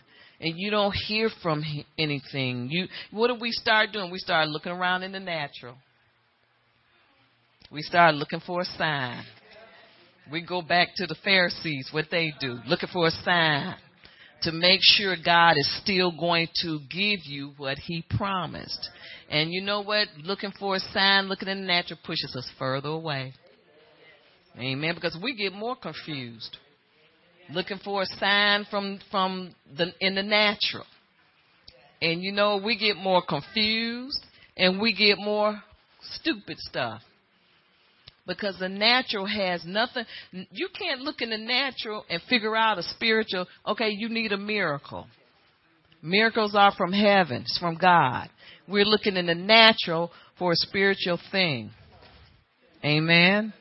and 0.40 0.54
you 0.56 0.70
don't 0.70 0.94
hear 1.06 1.30
from 1.42 1.62
anything, 1.98 2.68
you 2.70 2.86
what 3.10 3.28
do 3.28 3.36
we 3.40 3.50
start 3.52 3.92
doing? 3.92 4.10
We 4.10 4.18
start 4.18 4.48
looking 4.48 4.72
around 4.72 5.02
in 5.02 5.12
the 5.12 5.20
natural. 5.20 5.76
We 7.70 7.82
start 7.82 8.14
looking 8.14 8.40
for 8.40 8.60
a 8.60 8.64
sign. 8.64 9.24
We 10.30 10.44
go 10.44 10.62
back 10.62 10.88
to 10.96 11.06
the 11.06 11.16
Pharisees, 11.24 11.88
what 11.92 12.06
they 12.10 12.32
do, 12.40 12.58
looking 12.66 12.88
for 12.92 13.06
a 13.06 13.10
sign 13.10 13.76
to 14.42 14.52
make 14.52 14.80
sure 14.82 15.16
God 15.22 15.56
is 15.56 15.80
still 15.82 16.12
going 16.12 16.48
to 16.62 16.78
give 16.90 17.20
you 17.24 17.52
what 17.56 17.78
He 17.78 18.04
promised. 18.16 18.90
And 19.30 19.52
you 19.52 19.62
know 19.62 19.80
what? 19.80 20.08
Looking 20.22 20.52
for 20.58 20.76
a 20.76 20.80
sign, 20.80 21.28
looking 21.28 21.48
in 21.48 21.62
the 21.62 21.66
natural 21.66 21.98
pushes 22.04 22.34
us 22.36 22.48
further 22.58 22.90
away. 22.90 23.32
Amen. 24.58 24.94
Because 24.94 25.16
we 25.20 25.34
get 25.34 25.52
more 25.52 25.76
confused. 25.76 26.56
Looking 27.52 27.78
for 27.84 28.02
a 28.02 28.06
sign 28.06 28.66
from 28.70 28.98
from 29.10 29.54
the 29.76 29.92
in 30.00 30.14
the 30.14 30.22
natural. 30.22 30.86
And 32.00 32.22
you 32.22 32.32
know, 32.32 32.56
we 32.62 32.76
get 32.78 32.96
more 32.96 33.22
confused 33.26 34.24
and 34.56 34.80
we 34.80 34.94
get 34.94 35.18
more 35.18 35.62
stupid 36.14 36.58
stuff. 36.58 37.02
because 38.26 38.58
the 38.58 38.68
natural 38.68 39.26
has 39.26 39.64
nothing. 39.64 40.04
You 40.32 40.68
can't 40.78 41.02
look 41.02 41.20
in 41.20 41.30
the 41.30 41.38
natural 41.38 42.04
and 42.08 42.20
figure 42.28 42.56
out 42.56 42.78
a 42.78 42.82
spiritual. 42.82 43.46
Okay, 43.66 43.90
you 43.90 44.08
need 44.08 44.32
a 44.32 44.38
miracle. 44.38 45.06
Miracles 46.02 46.54
are 46.54 46.72
from 46.72 46.92
heaven. 46.92 47.42
It's 47.42 47.58
from 47.58 47.76
God. 47.76 48.28
We're 48.68 48.84
looking 48.84 49.16
in 49.16 49.26
the 49.26 49.34
natural 49.34 50.10
for 50.38 50.52
a 50.52 50.56
spiritual 50.56 51.18
thing. 51.30 51.70
Amen. 52.84 53.52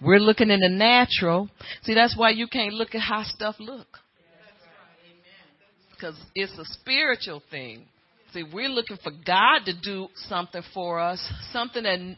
We're 0.00 0.20
looking 0.20 0.50
in 0.50 0.60
the 0.60 0.68
natural. 0.68 1.48
See, 1.82 1.94
that's 1.94 2.16
why 2.16 2.30
you 2.30 2.46
can't 2.46 2.74
look 2.74 2.94
at 2.94 3.00
how 3.00 3.22
stuff 3.24 3.56
look. 3.58 3.86
Because 5.90 6.16
it's 6.34 6.56
a 6.56 6.64
spiritual 6.64 7.42
thing. 7.50 7.86
See, 8.32 8.44
we're 8.52 8.68
looking 8.68 8.98
for 9.02 9.10
God 9.10 9.64
to 9.64 9.72
do 9.80 10.08
something 10.28 10.62
for 10.72 11.00
us, 11.00 11.20
something 11.52 11.82
that 11.82 12.16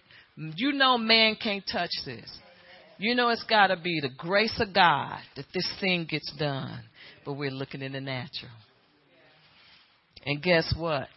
you 0.56 0.72
know 0.72 0.98
man 0.98 1.36
can't 1.42 1.64
touch 1.70 1.90
this. 2.04 2.30
You 2.98 3.14
know 3.14 3.30
it's 3.30 3.44
got 3.44 3.68
to 3.68 3.76
be 3.76 4.00
the 4.00 4.10
grace 4.18 4.60
of 4.60 4.74
God 4.74 5.18
that 5.36 5.46
this 5.54 5.68
thing 5.80 6.06
gets 6.10 6.30
done. 6.38 6.82
But 7.24 7.34
we're 7.34 7.50
looking 7.50 7.80
in 7.80 7.92
the 7.92 8.00
natural. 8.00 8.52
And 10.26 10.42
guess 10.42 10.74
what? 10.76 11.08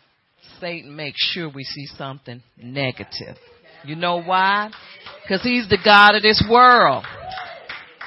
Satan 0.62 0.96
makes 0.96 1.20
sure 1.34 1.50
we 1.50 1.64
see 1.64 1.88
something 1.98 2.42
negative. 2.58 3.38
You 3.86 3.96
know 3.96 4.22
why? 4.22 4.72
Because 5.24 5.44
he's 5.44 5.68
the 5.70 5.78
God 5.84 6.16
of 6.16 6.22
this 6.22 6.44
world. 6.50 7.06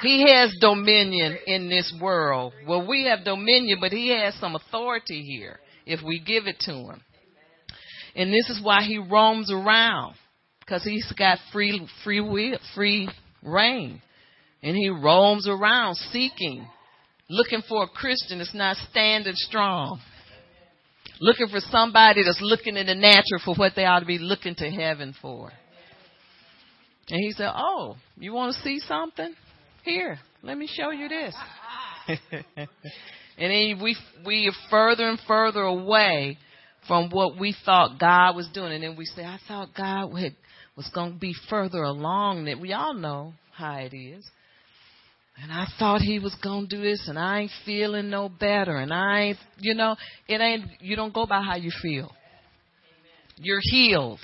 He 0.01 0.31
has 0.31 0.55
dominion 0.61 1.37
in 1.47 1.69
this 1.69 1.93
world. 1.99 2.53
Well, 2.67 2.87
we 2.87 3.05
have 3.05 3.23
dominion, 3.23 3.79
but 3.81 3.91
he 3.91 4.09
has 4.09 4.35
some 4.35 4.55
authority 4.55 5.23
here 5.23 5.59
if 5.85 6.01
we 6.03 6.19
give 6.19 6.45
it 6.45 6.59
to 6.61 6.73
him. 6.73 7.01
And 8.15 8.31
this 8.31 8.49
is 8.49 8.59
why 8.63 8.83
he 8.83 8.97
roams 8.97 9.51
around 9.51 10.15
because 10.59 10.83
he's 10.83 11.11
got 11.17 11.39
free 11.53 11.87
free 12.03 12.19
will, 12.19 12.59
free 12.75 13.09
rein. 13.43 14.01
And 14.61 14.75
he 14.75 14.89
roams 14.89 15.47
around 15.47 15.95
seeking, 15.95 16.67
looking 17.29 17.61
for 17.67 17.83
a 17.83 17.87
Christian 17.87 18.39
that's 18.39 18.53
not 18.53 18.75
standing 18.89 19.35
strong. 19.35 19.99
Looking 21.19 21.47
for 21.47 21.59
somebody 21.59 22.23
that's 22.23 22.41
looking 22.41 22.75
in 22.75 22.87
the 22.87 22.95
natural 22.95 23.41
for 23.43 23.55
what 23.55 23.73
they 23.75 23.85
ought 23.85 24.01
to 24.01 24.05
be 24.05 24.19
looking 24.19 24.55
to 24.55 24.69
heaven 24.69 25.15
for. 25.19 25.51
And 27.09 27.21
he 27.21 27.31
said, 27.31 27.51
Oh, 27.55 27.95
you 28.17 28.33
want 28.33 28.55
to 28.55 28.61
see 28.61 28.79
something? 28.79 29.33
Here, 29.83 30.19
let 30.43 30.57
me 30.57 30.67
show 30.69 30.91
you 30.91 31.07
this. 31.07 31.35
and 32.07 32.67
then 33.37 33.79
we 33.81 33.95
we 34.25 34.47
are 34.47 34.69
further 34.69 35.07
and 35.07 35.19
further 35.27 35.61
away 35.61 36.37
from 36.87 37.09
what 37.09 37.39
we 37.39 37.55
thought 37.65 37.99
God 37.99 38.35
was 38.35 38.49
doing. 38.53 38.73
And 38.73 38.83
then 38.83 38.95
we 38.97 39.05
say, 39.05 39.23
I 39.23 39.39
thought 39.47 39.69
God 39.75 40.13
had, 40.17 40.35
was 40.75 40.89
going 40.93 41.13
to 41.13 41.19
be 41.19 41.33
further 41.49 41.83
along. 41.83 42.45
That 42.45 42.59
we 42.59 42.73
all 42.73 42.93
know 42.93 43.33
how 43.53 43.77
it 43.77 43.95
is. 43.95 44.25
And 45.41 45.51
I 45.51 45.67
thought 45.77 46.01
he 46.01 46.19
was 46.19 46.35
going 46.43 46.67
to 46.67 46.75
do 46.77 46.81
this, 46.81 47.07
and 47.07 47.19
I 47.19 47.41
ain't 47.41 47.51
feeling 47.63 48.09
no 48.09 48.27
better. 48.27 48.77
And 48.77 48.91
I 48.91 49.19
ain't, 49.19 49.37
you 49.59 49.75
know, 49.75 49.95
it 50.27 50.41
ain't, 50.41 50.65
you 50.81 50.95
don't 50.95 51.13
go 51.13 51.27
by 51.27 51.43
how 51.43 51.57
you 51.57 51.69
feel. 51.79 52.11
You're 53.35 53.61
healed. 53.61 54.19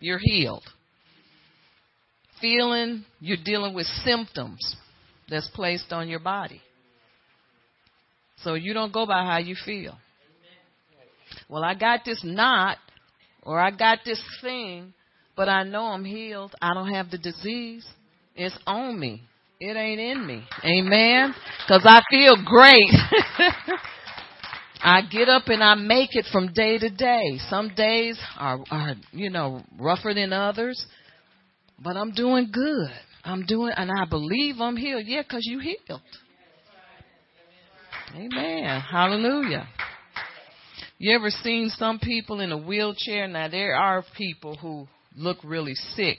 You're 0.00 0.20
healed 0.20 0.62
feeling, 2.40 3.04
you're 3.20 3.36
dealing 3.42 3.74
with 3.74 3.86
symptoms 4.04 4.76
that's 5.28 5.48
placed 5.48 5.92
on 5.92 6.08
your 6.08 6.20
body. 6.20 6.60
So 8.42 8.54
you 8.54 8.74
don't 8.74 8.92
go 8.92 9.06
by 9.06 9.24
how 9.24 9.38
you 9.38 9.56
feel. 9.64 9.96
Well, 11.48 11.64
I 11.64 11.74
got 11.74 12.00
this 12.04 12.20
knot 12.22 12.78
or 13.42 13.58
I 13.58 13.70
got 13.70 14.00
this 14.04 14.22
thing, 14.42 14.92
but 15.36 15.48
I 15.48 15.62
know 15.62 15.84
I'm 15.84 16.04
healed. 16.04 16.54
I 16.60 16.74
don't 16.74 16.92
have 16.92 17.10
the 17.10 17.18
disease. 17.18 17.86
It's 18.34 18.58
on 18.66 18.98
me. 18.98 19.22
It 19.58 19.76
ain't 19.76 20.00
in 20.00 20.26
me. 20.26 20.44
Amen. 20.64 21.34
Cause 21.66 21.82
I 21.84 22.02
feel 22.10 22.36
great. 22.44 22.90
I 24.82 25.00
get 25.10 25.28
up 25.28 25.48
and 25.48 25.62
I 25.64 25.74
make 25.74 26.14
it 26.14 26.26
from 26.30 26.52
day 26.52 26.78
to 26.78 26.90
day. 26.90 27.38
Some 27.48 27.72
days 27.74 28.20
are, 28.38 28.60
are, 28.70 28.94
you 29.12 29.30
know, 29.30 29.62
rougher 29.78 30.12
than 30.14 30.32
others. 30.32 30.84
But 31.82 31.96
I'm 31.96 32.12
doing 32.12 32.50
good. 32.52 32.90
I'm 33.24 33.44
doing, 33.44 33.72
and 33.76 33.90
I 33.90 34.04
believe 34.04 34.56
I'm 34.60 34.76
healed. 34.76 35.04
Yeah, 35.06 35.22
because 35.22 35.44
you 35.44 35.58
healed. 35.58 36.00
Amen. 38.14 38.80
Hallelujah. 38.80 39.68
You 40.98 41.14
ever 41.14 41.28
seen 41.28 41.70
some 41.70 41.98
people 41.98 42.40
in 42.40 42.52
a 42.52 42.56
wheelchair? 42.56 43.28
Now 43.28 43.48
there 43.48 43.74
are 43.74 44.02
people 44.16 44.56
who 44.56 44.86
look 45.14 45.38
really 45.44 45.74
sick. 45.94 46.18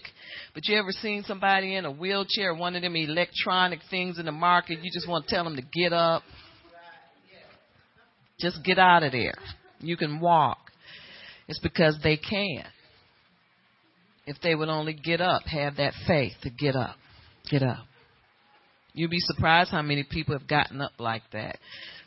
But 0.54 0.68
you 0.68 0.78
ever 0.78 0.92
seen 0.92 1.24
somebody 1.24 1.76
in 1.76 1.86
a 1.86 1.92
wheelchair, 1.92 2.54
one 2.54 2.76
of 2.76 2.82
them 2.82 2.96
electronic 2.96 3.80
things 3.90 4.20
in 4.20 4.26
the 4.26 4.32
market, 4.32 4.80
you 4.84 4.92
just 4.94 5.08
want 5.08 5.28
to 5.28 5.36
tell 5.36 5.44
them 5.44 5.56
to 5.56 5.64
get 5.74 5.94
up? 5.94 6.24
Just 8.40 8.64
get 8.64 8.78
out 8.78 9.04
of 9.04 9.12
there. 9.12 9.34
You 9.80 9.98
can 9.98 10.20
walk. 10.20 10.60
It's 11.48 11.60
because 11.60 11.98
they 12.04 12.18
can 12.18 12.66
if 14.28 14.36
they 14.44 14.54
would 14.54 14.70
only 14.70 14.94
get 14.94 15.22
up, 15.22 15.44
have 15.44 15.78
that 15.78 15.94
faith 16.06 16.34
to 16.44 16.50
get 16.50 16.76
up. 16.76 16.98
Get 17.50 17.64
up. 17.64 17.86
You'd 18.94 19.10
be 19.10 19.20
surprised 19.20 19.72
how 19.72 19.82
many 19.82 20.04
people 20.04 20.38
have 20.38 20.48
gotten 20.48 20.82
up 20.82 20.92
like 21.00 21.24
that. 21.32 21.58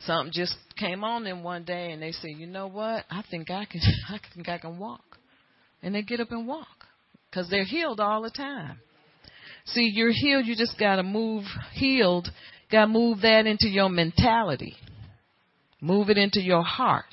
Something 0.05 0.33
just 0.33 0.55
came 0.79 1.03
on 1.03 1.25
them 1.25 1.43
one 1.43 1.65
day 1.65 1.93
and 1.93 2.03
they 2.03 2.13
say, 2.13 2.29
"You 2.29 2.47
know 2.47 2.67
what? 2.67 3.05
I 3.11 3.23
think 3.31 3.51
I 3.51 3.65
can 3.65 3.81
I 4.09 4.21
think 4.35 4.49
I 4.49 4.59
can 4.59 4.79
walk." 4.79 5.19
And 5.83 5.95
they 5.95 6.03
get 6.03 6.21
up 6.21 6.31
and 6.31 6.47
walk 6.47 6.87
cuz 7.33 7.49
they're 7.49 7.65
healed 7.65 8.01
all 8.01 8.23
the 8.23 8.31
time. 8.31 8.81
See, 9.67 9.91
you're 9.95 10.13
healed, 10.13 10.47
you 10.47 10.57
just 10.57 10.79
got 10.79 10.97
to 10.97 11.03
move 11.03 11.45
healed, 11.73 12.29
got 12.71 12.87
to 12.87 12.87
move 12.89 13.23
that 13.23 13.47
into 13.47 13.69
your 13.69 13.89
mentality. 13.89 14.75
Move 15.81 16.11
it 16.11 16.19
into 16.19 16.41
your 16.41 16.63
heart. 16.63 17.07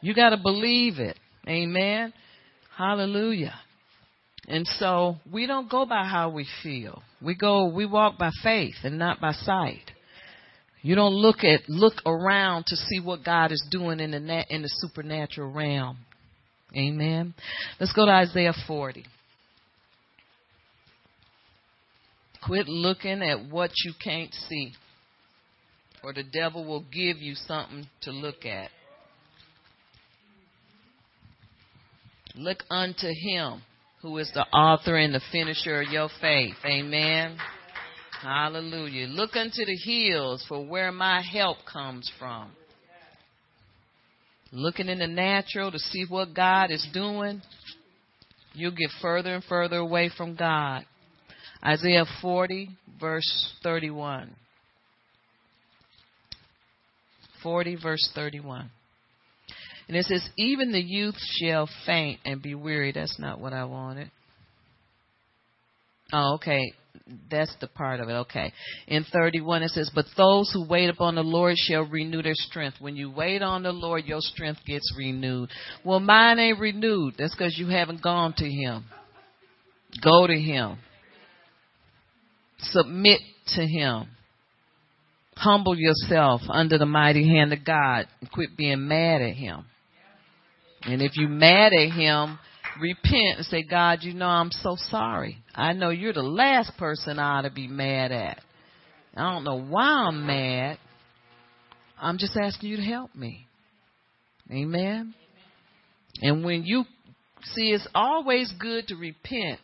You 0.00 0.14
got 0.14 0.30
to 0.30 0.36
believe 0.36 0.98
it. 1.00 1.18
Amen. 1.48 2.12
Hallelujah. 2.76 3.54
And 4.48 4.66
so 4.66 5.16
we 5.30 5.46
don't 5.46 5.70
go 5.70 5.84
by 5.84 6.04
how 6.04 6.30
we 6.30 6.46
feel. 6.62 7.02
We 7.22 7.34
go, 7.34 7.66
we 7.66 7.84
walk 7.84 8.16
by 8.18 8.30
faith 8.42 8.76
and 8.82 8.98
not 8.98 9.20
by 9.20 9.32
sight. 9.32 9.90
You 10.80 10.94
don't 10.94 11.12
look 11.12 11.44
at, 11.44 11.68
look 11.68 11.94
around 12.06 12.64
to 12.68 12.76
see 12.76 12.98
what 12.98 13.24
God 13.24 13.52
is 13.52 13.62
doing 13.70 14.00
in 14.00 14.12
the, 14.12 14.44
in 14.48 14.62
the 14.62 14.70
supernatural 14.78 15.52
realm. 15.52 15.98
Amen. 16.74 17.34
Let's 17.78 17.92
go 17.92 18.06
to 18.06 18.12
Isaiah 18.12 18.54
40. 18.66 19.04
Quit 22.46 22.68
looking 22.68 23.22
at 23.22 23.50
what 23.50 23.70
you 23.84 23.92
can't 24.02 24.32
see, 24.32 24.72
or 26.02 26.14
the 26.14 26.22
devil 26.22 26.64
will 26.64 26.84
give 26.90 27.18
you 27.18 27.34
something 27.34 27.86
to 28.02 28.12
look 28.12 28.46
at. 28.46 28.70
Look 32.34 32.62
unto 32.70 33.08
him 33.08 33.62
who 34.02 34.16
is 34.18 34.30
the 34.32 34.46
author 34.46 34.96
and 34.96 35.14
the 35.14 35.20
finisher 35.32 35.82
of 35.82 35.88
your 35.88 36.08
faith. 36.20 36.54
Amen. 36.64 37.36
Hallelujah. 38.22 39.06
Look 39.06 39.36
unto 39.36 39.64
the 39.64 39.76
hills 39.76 40.44
for 40.48 40.64
where 40.64 40.92
my 40.92 41.22
help 41.22 41.58
comes 41.70 42.10
from. 42.18 42.50
Looking 44.50 44.88
in 44.88 44.98
the 44.98 45.06
natural 45.06 45.70
to 45.70 45.78
see 45.78 46.04
what 46.08 46.34
God 46.34 46.70
is 46.70 46.86
doing, 46.92 47.42
you'll 48.54 48.70
get 48.70 48.90
further 49.02 49.34
and 49.34 49.44
further 49.44 49.76
away 49.76 50.10
from 50.16 50.36
God. 50.36 50.84
Isaiah 51.62 52.06
40, 52.22 52.70
verse 53.00 53.52
31. 53.62 54.34
40, 57.42 57.76
verse 57.76 58.10
31. 58.14 58.70
And 59.88 59.96
it 59.96 60.04
says, 60.04 60.28
even 60.36 60.70
the 60.70 60.80
youth 60.80 61.16
shall 61.40 61.68
faint 61.86 62.20
and 62.24 62.42
be 62.42 62.54
weary. 62.54 62.92
That's 62.92 63.18
not 63.18 63.40
what 63.40 63.54
I 63.54 63.64
wanted. 63.64 64.10
Oh, 66.12 66.34
okay. 66.34 66.72
That's 67.30 67.54
the 67.60 67.68
part 67.68 68.00
of 68.00 68.08
it. 68.10 68.12
Okay. 68.12 68.52
In 68.86 69.04
31, 69.10 69.62
it 69.62 69.70
says, 69.70 69.90
But 69.94 70.04
those 70.16 70.50
who 70.52 70.68
wait 70.68 70.90
upon 70.90 71.14
the 71.14 71.22
Lord 71.22 71.54
shall 71.56 71.82
renew 71.82 72.22
their 72.22 72.34
strength. 72.34 72.76
When 72.80 72.96
you 72.96 73.10
wait 73.10 73.42
on 73.42 73.62
the 73.62 73.72
Lord, 73.72 74.04
your 74.04 74.20
strength 74.20 74.60
gets 74.66 74.92
renewed. 74.96 75.50
Well, 75.84 76.00
mine 76.00 76.38
ain't 76.38 76.60
renewed. 76.60 77.14
That's 77.18 77.34
because 77.34 77.56
you 77.58 77.68
haven't 77.68 78.02
gone 78.02 78.34
to 78.38 78.48
Him. 78.48 78.84
Go 80.02 80.26
to 80.26 80.38
Him. 80.38 80.78
Submit 82.58 83.20
to 83.54 83.66
Him. 83.66 84.08
Humble 85.34 85.76
yourself 85.78 86.42
under 86.48 86.78
the 86.78 86.86
mighty 86.86 87.26
hand 87.26 87.52
of 87.52 87.64
God 87.64 88.06
and 88.20 88.30
quit 88.30 88.56
being 88.56 88.88
mad 88.88 89.22
at 89.22 89.34
Him. 89.34 89.64
And 90.82 91.02
if 91.02 91.16
you're 91.16 91.28
mad 91.28 91.72
at 91.72 91.92
him, 91.92 92.38
repent 92.80 93.38
and 93.38 93.46
say, 93.46 93.62
God, 93.62 93.98
you 94.02 94.14
know 94.14 94.26
I'm 94.26 94.52
so 94.52 94.76
sorry. 94.78 95.38
I 95.54 95.72
know 95.72 95.90
you're 95.90 96.12
the 96.12 96.22
last 96.22 96.72
person 96.78 97.18
I 97.18 97.38
ought 97.38 97.42
to 97.42 97.50
be 97.50 97.66
mad 97.68 98.12
at. 98.12 98.40
I 99.16 99.32
don't 99.32 99.44
know 99.44 99.60
why 99.60 100.06
I'm 100.06 100.26
mad. 100.26 100.78
I'm 102.00 102.18
just 102.18 102.36
asking 102.36 102.70
you 102.70 102.76
to 102.76 102.82
help 102.82 103.14
me. 103.14 103.46
Amen. 104.50 105.14
And 106.22 106.44
when 106.44 106.64
you 106.64 106.84
see, 107.54 107.70
it's 107.70 107.86
always 107.94 108.52
good 108.58 108.86
to 108.88 108.96
repent 108.96 109.60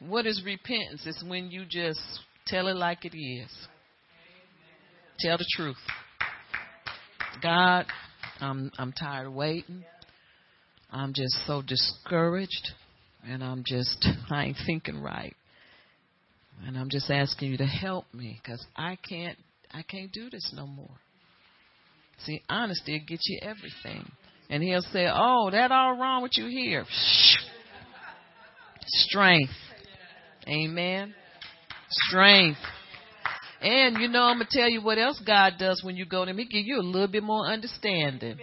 What 0.00 0.26
is 0.26 0.42
repentance? 0.44 1.02
It's 1.06 1.24
when 1.24 1.50
you 1.50 1.64
just 1.68 2.00
tell 2.46 2.68
it 2.68 2.76
like 2.76 3.04
it 3.04 3.16
is. 3.16 3.50
Tell 5.18 5.36
the 5.38 5.46
truth. 5.56 5.76
God, 7.42 7.86
I'm 8.40 8.70
I'm 8.78 8.92
tired 8.92 9.26
of 9.26 9.32
waiting. 9.32 9.84
I'm 10.90 11.12
just 11.14 11.36
so 11.46 11.62
discouraged 11.62 12.72
and 13.26 13.42
I'm 13.42 13.62
just 13.66 14.06
I 14.30 14.46
ain't 14.46 14.56
thinking 14.66 15.00
right. 15.02 15.34
And 16.66 16.76
I'm 16.76 16.90
just 16.90 17.10
asking 17.10 17.52
you 17.52 17.56
to 17.58 17.66
help 17.66 18.06
me 18.12 18.40
cuz 18.44 18.64
I 18.76 18.96
can't 19.08 19.38
I 19.72 19.82
can't 19.82 20.12
do 20.12 20.30
this 20.30 20.52
no 20.56 20.66
more. 20.66 20.98
See, 22.24 22.42
honesty 22.48 22.92
will 22.92 23.06
get 23.06 23.20
you 23.26 23.38
everything. 23.42 24.10
And 24.50 24.62
he'll 24.62 24.80
say, 24.80 25.06
"Oh, 25.12 25.50
that 25.50 25.70
all 25.70 25.96
wrong 25.96 26.22
with 26.22 26.36
you 26.38 26.46
here." 26.46 26.86
Strength. 28.86 29.52
Amen. 30.48 31.14
Strength. 31.90 32.58
And 33.60 33.98
you 33.98 34.08
know, 34.08 34.22
I'm 34.22 34.36
gonna 34.38 34.48
tell 34.50 34.68
you 34.68 34.80
what 34.82 34.98
else 34.98 35.20
God 35.24 35.54
does 35.58 35.82
when 35.84 35.96
you 35.96 36.06
go 36.06 36.24
to 36.24 36.30
Him. 36.30 36.38
He 36.38 36.46
give 36.46 36.64
you 36.64 36.80
a 36.80 36.82
little 36.82 37.08
bit 37.08 37.22
more 37.22 37.46
understanding, 37.46 38.38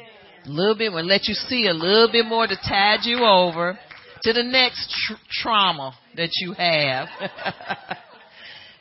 a 0.46 0.50
little 0.50 0.78
bit, 0.78 0.92
and 0.92 1.08
let 1.08 1.28
you 1.28 1.34
see 1.34 1.68
a 1.68 1.74
little 1.74 2.10
bit 2.12 2.26
more 2.26 2.48
to 2.48 2.56
tide 2.56 3.00
you 3.04 3.24
over 3.24 3.78
to 4.24 4.34
the 4.34 4.44
next 4.44 4.90
tr- 4.90 5.14
trauma 5.30 5.94
that 6.16 6.30
you 6.40 6.54
have. 6.54 7.08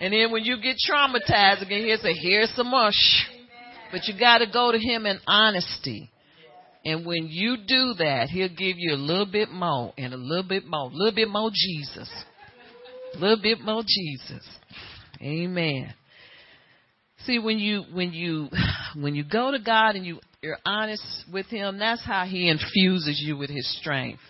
and 0.00 0.12
then 0.12 0.31
when 0.31 0.44
you 0.44 0.57
get 0.61 0.77
traumatized 0.88 1.62
again, 1.62 1.85
He'll 1.85 1.98
say, 1.98 2.14
"Here's 2.14 2.50
some 2.55 2.70
more." 2.70 2.90
Shh. 2.92 3.24
But 3.92 4.09
you 4.09 4.18
got 4.18 4.38
to 4.38 4.46
go 4.53 4.72
to 4.72 4.79
Him 4.79 5.07
in 5.07 5.20
honesty. 5.27 6.11
And 6.85 7.07
when 7.07 7.29
you 7.29 7.57
do 7.57 7.94
that, 7.98 8.29
He'll 8.29 8.48
give 8.48 8.77
you 8.77 8.94
a 8.94 8.96
little 8.96 9.31
bit 9.31 9.50
more 9.50 9.94
and 9.96 10.12
a 10.12 10.16
little 10.16 10.46
bit 10.46 10.66
more, 10.66 10.90
a 10.90 10.92
little 10.92 11.14
bit 11.14 11.29
more 11.29 11.50
Jesus. 11.53 12.11
A 13.14 13.18
little 13.18 13.40
bit 13.40 13.61
more 13.61 13.83
Jesus. 13.87 14.44
Amen. 15.22 15.94
See, 17.24 17.38
when 17.38 17.59
you 17.59 17.85
when 17.92 18.12
you 18.12 18.48
when 19.00 19.14
you 19.14 19.24
go 19.24 19.50
to 19.50 19.59
God 19.59 19.96
and 19.96 20.05
you 20.05 20.20
you're 20.44 20.59
honest 20.64 21.02
with 21.33 21.46
Him, 21.46 21.78
that's 21.78 22.04
how 22.04 22.26
He 22.26 22.48
infuses 22.48 23.20
you 23.24 23.37
with 23.37 23.50
His 23.50 23.66
strength. 23.80 24.20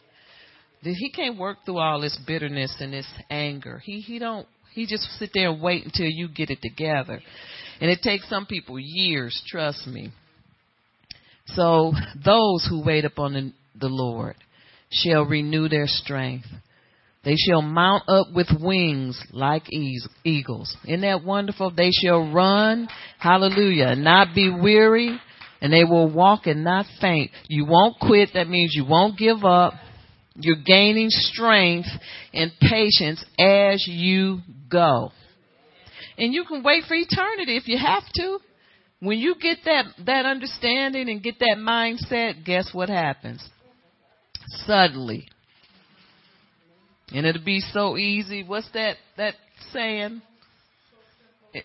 He 0.83 1.11
can't 1.11 1.38
work 1.38 1.59
through 1.64 1.79
all 1.79 2.00
this 2.00 2.18
bitterness 2.27 2.74
and 2.79 2.92
this 2.92 3.09
anger. 3.29 3.83
He 3.85 4.00
He 4.00 4.18
don't. 4.18 4.46
He 4.72 4.87
just 4.87 5.05
sit 5.18 5.31
there 5.35 5.50
and 5.50 5.62
wait 5.62 5.85
until 5.85 6.07
you 6.07 6.29
get 6.29 6.50
it 6.50 6.61
together, 6.62 7.20
and 7.81 7.90
it 7.90 8.00
takes 8.03 8.29
some 8.29 8.46
people 8.46 8.79
years. 8.79 9.40
Trust 9.46 9.87
me. 9.87 10.12
So 11.46 11.92
those 12.24 12.66
who 12.68 12.83
wait 12.85 13.05
upon 13.05 13.35
the, 13.35 13.53
the 13.79 13.88
Lord 13.88 14.37
shall 14.90 15.24
renew 15.24 15.68
their 15.68 15.87
strength. 15.87 16.46
They 17.24 17.37
shall 17.37 17.62
mount 17.62 18.05
up 18.09 18.29
with 18.35 18.48
wings 18.61 19.20
like 19.33 19.64
eagles. 20.24 20.77
Isn't 20.87 21.00
that 21.00 21.24
wonderful? 21.24 21.70
They 21.70 21.90
shall 21.90 22.31
run, 22.33 22.88
hallelujah, 23.18 23.88
and 23.88 24.05
not 24.05 24.35
be 24.35 24.50
weary, 24.50 25.18
and 25.64 25.72
they 25.72 25.83
will 25.83 26.12
walk 26.12 26.46
and 26.46 26.62
not 26.62 26.85
faint. 27.00 27.31
You 27.48 27.64
won't 27.64 27.96
quit. 27.98 28.29
That 28.35 28.50
means 28.50 28.74
you 28.74 28.85
won't 28.85 29.16
give 29.16 29.46
up. 29.46 29.72
You're 30.35 30.62
gaining 30.62 31.09
strength 31.09 31.88
and 32.35 32.53
patience 32.61 33.24
as 33.38 33.83
you 33.88 34.40
go. 34.70 35.11
And 36.18 36.35
you 36.35 36.44
can 36.44 36.62
wait 36.62 36.85
for 36.87 36.92
eternity 36.92 37.57
if 37.57 37.66
you 37.66 37.79
have 37.79 38.03
to. 38.14 38.40
When 39.00 39.18
you 39.18 39.37
get 39.40 39.61
that, 39.64 39.87
that 40.05 40.27
understanding 40.27 41.09
and 41.09 41.22
get 41.22 41.38
that 41.38 41.57
mindset, 41.57 42.44
guess 42.44 42.68
what 42.74 42.90
happens? 42.90 43.42
Suddenly, 44.66 45.29
and 47.11 47.24
it'll 47.24 47.42
be 47.42 47.61
so 47.61 47.96
easy. 47.96 48.44
What's 48.44 48.70
that 48.74 48.96
that 49.16 49.33
saying? 49.72 50.20
It, 51.55 51.64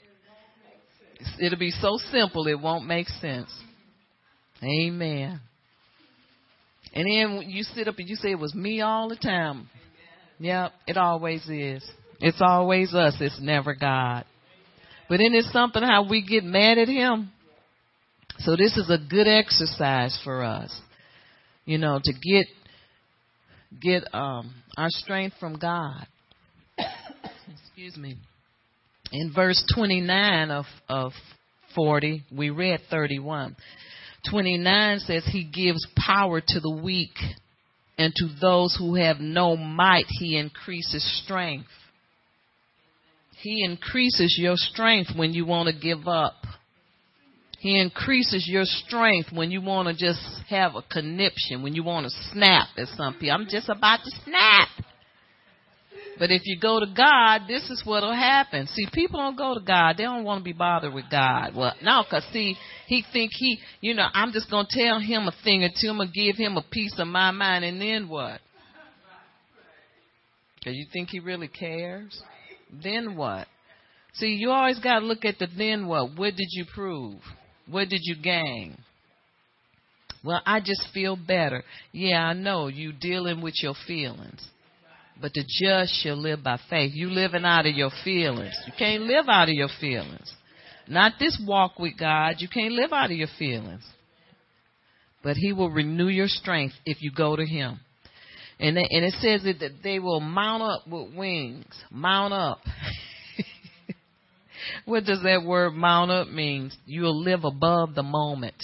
it'll 1.42 1.60
be 1.60 1.72
so 1.72 1.98
simple 2.14 2.48
it 2.48 2.62
won't 2.62 2.86
make 2.86 3.10
sense. 3.10 3.52
Amen. 4.63 5.39
And 6.93 7.06
then 7.06 7.50
you 7.50 7.63
sit 7.63 7.88
up 7.88 7.98
and 7.98 8.10
you 8.10 8.15
say 8.15 8.32
it 8.32 8.39
was 8.39 8.56
me 8.56 8.82
all 8.82 9.10
the 9.10 9.15
time. 9.15 9.69
Yep, 10.39 10.72
it 10.88 10.98
always 10.98 11.48
is. 11.50 11.89
It's 12.19 12.41
always 12.41 12.93
us. 12.93 13.17
It's 13.19 13.39
never 13.41 13.76
God. 13.76 14.26
But 15.08 15.17
then 15.17 15.34
it's 15.34 15.52
something 15.52 15.82
how 15.82 16.08
we 16.10 16.26
get 16.26 16.43
mad 16.43 16.78
at 16.78 16.88
Him. 16.88 17.32
So 18.39 18.56
this 18.56 18.78
is 18.78 18.89
a 18.89 18.98
good 18.98 19.28
exercise 19.28 20.19
for 20.24 20.43
us. 20.43 20.74
You 21.65 21.78
know, 21.78 22.00
to 22.04 22.13
get 22.13 22.48
get 23.80 24.04
um, 24.13 24.54
our 24.78 24.89
strength 24.89 25.36
from 25.39 25.58
God. 25.58 26.08
Excuse 27.52 27.98
me. 27.98 28.15
In 29.12 29.32
verse 29.34 29.63
29 29.76 30.52
of, 30.52 30.65
of 30.88 31.12
40, 31.76 32.24
we 32.36 32.50
read 32.50 32.82
31. 32.89 33.56
29 34.30 35.00
says, 35.00 35.24
He 35.32 35.44
gives 35.44 35.88
power 35.96 36.42
to 36.42 36.60
the 36.60 36.72
weak, 36.72 37.16
and 37.98 38.14
to 38.16 38.28
those 38.42 38.76
who 38.78 38.96
have 38.96 39.20
no 39.20 39.56
might, 39.56 40.06
He 40.08 40.38
increases 40.38 41.04
strength. 41.24 41.70
He 43.42 43.64
increases 43.64 44.38
your 44.38 44.56
strength 44.58 45.12
when 45.16 45.34
you 45.34 45.46
want 45.46 45.70
to 45.70 45.80
give 45.80 46.08
up. 46.08 46.36
He 47.60 47.80
increases 47.80 48.48
your 48.48 48.64
strength 48.66 49.30
when 49.34 49.52
you 49.52 49.62
want 49.62 49.88
to 49.88 49.94
just 49.94 50.22
have 50.50 50.76
a 50.76 50.82
conniption, 50.82 51.62
when 51.62 51.76
you 51.76 51.84
want 51.84 52.06
to 52.06 52.32
snap 52.32 52.68
at 52.78 52.88
something. 52.90 53.30
I'm 53.30 53.48
just 53.50 53.68
about 53.68 54.00
to 54.04 54.12
snap. 54.24 54.70
But 56.20 56.32
if 56.32 56.42
you 56.44 56.60
go 56.60 56.82
to 56.82 56.86
God, 56.86 57.44
this 57.48 57.70
is 57.70 57.82
what'll 57.86 58.14
happen. 58.14 58.68
See, 58.68 58.86
people 58.92 59.20
don't 59.20 59.38
go 59.38 59.54
to 59.54 59.62
God. 59.62 59.96
They 59.98 60.04
don't 60.04 60.26
want 60.26 60.42
to 60.42 60.44
be 60.44 60.52
bothered 60.52 60.94
with 60.94 61.06
God. 61.10 61.56
Well, 61.56 61.74
no, 61.82 62.04
cause 62.10 62.28
see, 62.34 62.58
he 62.88 63.06
think 63.14 63.32
he, 63.34 63.58
you 63.80 63.94
know, 63.94 64.06
I'm 64.14 64.34
just 64.34 64.52
gonna 64.52 64.68
tell 64.70 65.00
him 65.00 65.28
a 65.28 65.34
thing 65.44 65.64
or 65.64 65.70
two. 65.70 65.90
I'm 65.90 65.98
gonna 65.98 66.12
give 66.14 66.36
him 66.36 66.58
a 66.58 66.62
piece 66.62 67.00
of 67.00 67.08
my 67.08 67.32
mind, 67.32 67.64
and 67.64 67.80
then 67.82 68.10
what? 68.10 68.42
Cause 70.62 70.74
you 70.74 70.88
think 70.92 71.10
he 71.10 71.22
really 71.22 71.48
cares? 71.48 72.22
Then 72.84 73.16
what? 73.16 73.48
See, 74.14 74.34
you 74.34 74.50
always 74.50 74.80
gotta 74.80 75.06
look 75.06 75.24
at 75.24 75.40
the 75.40 75.48
then 75.58 75.88
what. 75.88 76.18
What 76.18 76.36
did 76.36 76.50
you 76.52 76.66
prove? 76.66 77.22
What 77.66 77.88
did 77.88 78.02
you 78.04 78.18
gain? 78.22 78.78
Well, 80.22 80.42
I 80.46 80.60
just 80.60 80.90
feel 80.94 81.16
better. 81.16 81.64
Yeah, 81.94 82.26
I 82.26 82.34
know 82.34 82.68
you 82.68 82.92
dealing 82.92 83.42
with 83.42 83.54
your 83.64 83.76
feelings. 83.88 84.46
But 85.22 85.34
the 85.34 85.44
just 85.44 86.02
shall 86.02 86.16
live 86.16 86.44
by 86.44 86.60
faith. 86.70 86.94
You 86.94 87.10
living 87.10 87.44
out 87.46 87.66
of 87.66 87.76
your 87.76 87.92
feelings. 88.04 88.56
You 88.66 88.74
can't 88.78 89.04
live 89.04 89.26
out 89.28 89.50
of 89.50 89.56
your 89.56 89.70
feelings. 89.80 90.34
Not 90.88 91.14
this 91.20 91.40
walk 91.46 91.78
with 91.78 91.98
God. 92.00 92.36
You 92.40 92.48
can't 92.48 92.74
live 92.74 92.94
out 92.94 93.12
of 93.12 93.18
your 93.18 93.28
feelings. 93.38 93.84
But 95.22 95.36
He 95.36 95.52
will 95.52 95.70
renew 95.70 96.08
your 96.08 96.28
strength 96.28 96.76
if 96.86 97.02
you 97.02 97.12
go 97.12 97.36
to 97.36 97.46
Him. 97.46 97.80
And, 98.60 98.78
and 98.78 99.06
it 99.06 99.14
says 99.20 99.44
that 99.44 99.84
they 99.84 100.00
will 100.00 100.20
mount 100.20 100.64
up 100.64 100.88
with 100.88 101.14
wings. 101.16 101.74
Mount 101.92 102.34
up. 102.34 102.60
What 104.86 105.06
does 105.06 105.22
that 105.24 105.44
word 105.46 105.74
mount 105.74 106.12
up 106.12 106.28
mean? 106.28 106.72
You'll 106.86 107.22
live 107.22 107.44
above 107.44 107.96
the 107.96 108.04
moment. 108.04 108.56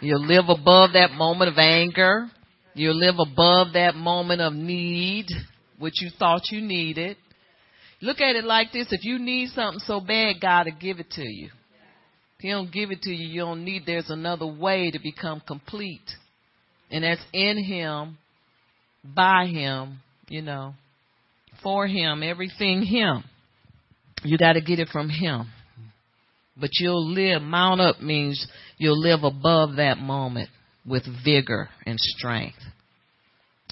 You'll 0.00 0.26
live 0.26 0.48
above 0.48 0.92
that 0.94 1.12
moment 1.12 1.50
of 1.50 1.58
anger. 1.58 2.30
You'll 2.74 2.96
live 2.98 3.16
above 3.18 3.72
that 3.74 3.94
moment 3.94 4.40
of 4.40 4.52
need, 4.52 5.26
which 5.78 6.00
you 6.00 6.10
thought 6.18 6.42
you 6.50 6.60
needed. 6.60 7.16
Look 8.00 8.20
at 8.20 8.36
it 8.36 8.44
like 8.44 8.72
this. 8.72 8.88
If 8.90 9.04
you 9.04 9.18
need 9.18 9.50
something 9.50 9.80
so 9.80 10.00
bad, 10.00 10.36
God 10.40 10.66
will 10.66 10.78
give 10.80 11.00
it 11.00 11.10
to 11.12 11.22
you. 11.22 11.46
If 11.46 12.42
He 12.42 12.50
don't 12.50 12.72
give 12.72 12.90
it 12.90 13.02
to 13.02 13.10
you, 13.10 13.26
you 13.26 13.40
don't 13.40 13.64
need, 13.64 13.82
there's 13.84 14.08
another 14.08 14.46
way 14.46 14.90
to 14.90 14.98
become 14.98 15.42
complete. 15.46 16.08
And 16.90 17.04
that's 17.04 17.20
in 17.32 17.62
Him, 17.62 18.18
by 19.04 19.46
Him, 19.46 19.98
you 20.28 20.42
know, 20.42 20.74
for 21.62 21.86
Him, 21.86 22.22
everything 22.22 22.82
Him. 22.82 23.24
You 24.22 24.38
got 24.38 24.54
to 24.54 24.60
get 24.60 24.78
it 24.78 24.88
from 24.88 25.10
Him. 25.10 25.48
But 26.56 26.70
you'll 26.78 27.12
live, 27.12 27.42
mount 27.42 27.80
up 27.80 28.00
means 28.00 28.46
you'll 28.78 29.00
live 29.00 29.24
above 29.24 29.76
that 29.76 29.98
moment 29.98 30.50
with 30.86 31.04
vigor 31.24 31.68
and 31.86 31.98
strength. 31.98 32.58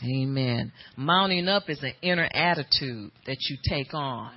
Amen. 0.05 0.73
Mounting 0.97 1.49
up 1.49 1.69
is 1.69 1.83
an 1.83 1.95
inner 2.03 2.29
attitude 2.33 3.11
that 3.27 3.39
you 3.49 3.57
take 3.69 3.95
on. 3.95 4.33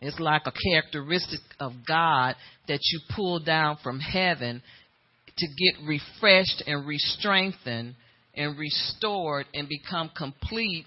It's 0.00 0.20
like 0.20 0.42
a 0.46 0.52
characteristic 0.52 1.40
of 1.58 1.72
God 1.86 2.36
that 2.68 2.80
you 2.82 3.00
pull 3.14 3.40
down 3.40 3.78
from 3.82 3.98
heaven 3.98 4.62
to 5.36 5.46
get 5.46 5.86
refreshed 5.86 6.62
and 6.66 6.86
re-strengthened 6.86 7.94
and 8.34 8.58
restored 8.58 9.46
and 9.54 9.68
become 9.68 10.10
complete. 10.16 10.84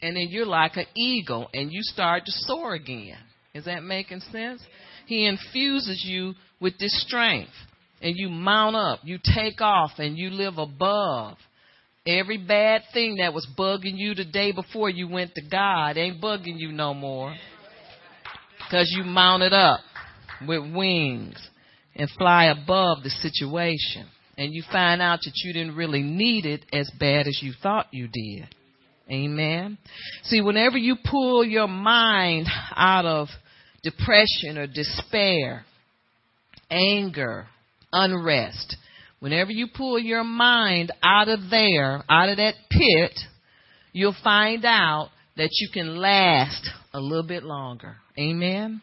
And 0.00 0.16
then 0.16 0.28
you're 0.30 0.46
like 0.46 0.76
an 0.76 0.86
eagle 0.96 1.48
and 1.52 1.72
you 1.72 1.82
start 1.82 2.24
to 2.26 2.32
soar 2.32 2.74
again. 2.74 3.18
Is 3.54 3.66
that 3.66 3.82
making 3.82 4.20
sense? 4.20 4.62
He 5.06 5.26
infuses 5.26 6.02
you 6.06 6.34
with 6.60 6.78
this 6.78 7.02
strength 7.02 7.52
and 8.02 8.14
you 8.16 8.28
mount 8.28 8.76
up, 8.76 9.00
you 9.04 9.18
take 9.34 9.60
off 9.60 9.92
and 9.98 10.18
you 10.18 10.28
live 10.30 10.58
above 10.58 11.38
Every 12.06 12.36
bad 12.36 12.82
thing 12.92 13.16
that 13.16 13.32
was 13.32 13.46
bugging 13.56 13.96
you 13.96 14.14
the 14.14 14.24
day 14.24 14.50
before 14.50 14.90
you 14.90 15.06
went 15.06 15.34
to 15.36 15.42
God 15.42 15.96
ain't 15.96 16.20
bugging 16.20 16.58
you 16.58 16.72
no 16.72 16.94
more. 16.94 17.34
Cause 18.70 18.92
you 18.96 19.04
mounted 19.04 19.52
up 19.52 19.80
with 20.46 20.74
wings 20.74 21.36
and 21.94 22.10
fly 22.18 22.46
above 22.46 23.04
the 23.04 23.10
situation. 23.10 24.06
And 24.36 24.52
you 24.52 24.64
find 24.72 25.00
out 25.00 25.20
that 25.24 25.32
you 25.44 25.52
didn't 25.52 25.76
really 25.76 26.02
need 26.02 26.44
it 26.44 26.64
as 26.72 26.90
bad 26.98 27.28
as 27.28 27.38
you 27.40 27.52
thought 27.62 27.86
you 27.92 28.08
did. 28.08 28.48
Amen. 29.10 29.78
See, 30.24 30.40
whenever 30.40 30.78
you 30.78 30.96
pull 31.08 31.44
your 31.44 31.68
mind 31.68 32.48
out 32.74 33.04
of 33.04 33.28
depression 33.84 34.56
or 34.56 34.66
despair, 34.66 35.64
anger, 36.70 37.46
unrest, 37.92 38.76
Whenever 39.22 39.52
you 39.52 39.68
pull 39.68 40.00
your 40.00 40.24
mind 40.24 40.90
out 41.00 41.28
of 41.28 41.48
there, 41.48 42.02
out 42.10 42.28
of 42.28 42.38
that 42.38 42.54
pit, 42.68 43.16
you'll 43.92 44.16
find 44.24 44.64
out 44.64 45.10
that 45.36 45.50
you 45.60 45.68
can 45.72 45.96
last 45.96 46.68
a 46.92 46.98
little 46.98 47.22
bit 47.22 47.44
longer. 47.44 47.98
Amen. 48.18 48.82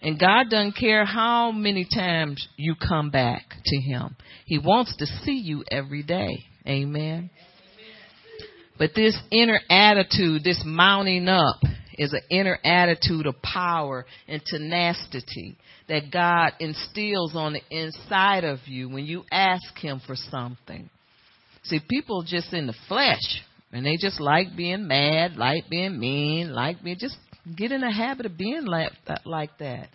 And 0.00 0.18
God 0.18 0.48
doesn't 0.48 0.78
care 0.80 1.04
how 1.04 1.52
many 1.52 1.86
times 1.94 2.48
you 2.56 2.76
come 2.76 3.10
back 3.10 3.42
to 3.62 3.76
Him. 3.82 4.16
He 4.46 4.56
wants 4.56 4.96
to 4.96 5.04
see 5.04 5.36
you 5.36 5.64
every 5.70 6.02
day. 6.02 6.46
Amen. 6.66 7.28
But 8.78 8.92
this 8.96 9.18
inner 9.30 9.60
attitude, 9.68 10.44
this 10.44 10.62
mounting 10.64 11.28
up, 11.28 11.60
is 11.98 12.12
an 12.12 12.22
inner 12.30 12.58
attitude 12.64 13.26
of 13.26 13.40
power 13.42 14.06
and 14.28 14.42
tenacity 14.44 15.56
that 15.88 16.10
God 16.12 16.52
instills 16.60 17.34
on 17.34 17.54
the 17.54 17.62
inside 17.70 18.44
of 18.44 18.58
you 18.66 18.88
when 18.88 19.04
you 19.04 19.24
ask 19.30 19.76
Him 19.78 20.00
for 20.06 20.16
something. 20.16 20.88
See, 21.64 21.80
people 21.88 22.22
just 22.26 22.52
in 22.52 22.66
the 22.66 22.74
flesh, 22.88 23.42
and 23.72 23.84
they 23.84 23.96
just 23.96 24.20
like 24.20 24.56
being 24.56 24.86
mad, 24.86 25.36
like 25.36 25.68
being 25.70 25.98
mean, 25.98 26.52
like 26.52 26.82
being 26.82 26.98
just 26.98 27.16
get 27.56 27.72
in 27.72 27.80
the 27.80 27.90
habit 27.90 28.26
of 28.26 28.36
being 28.36 28.64
like 28.64 28.92
that, 29.06 29.22
like 29.26 29.56
that. 29.58 29.88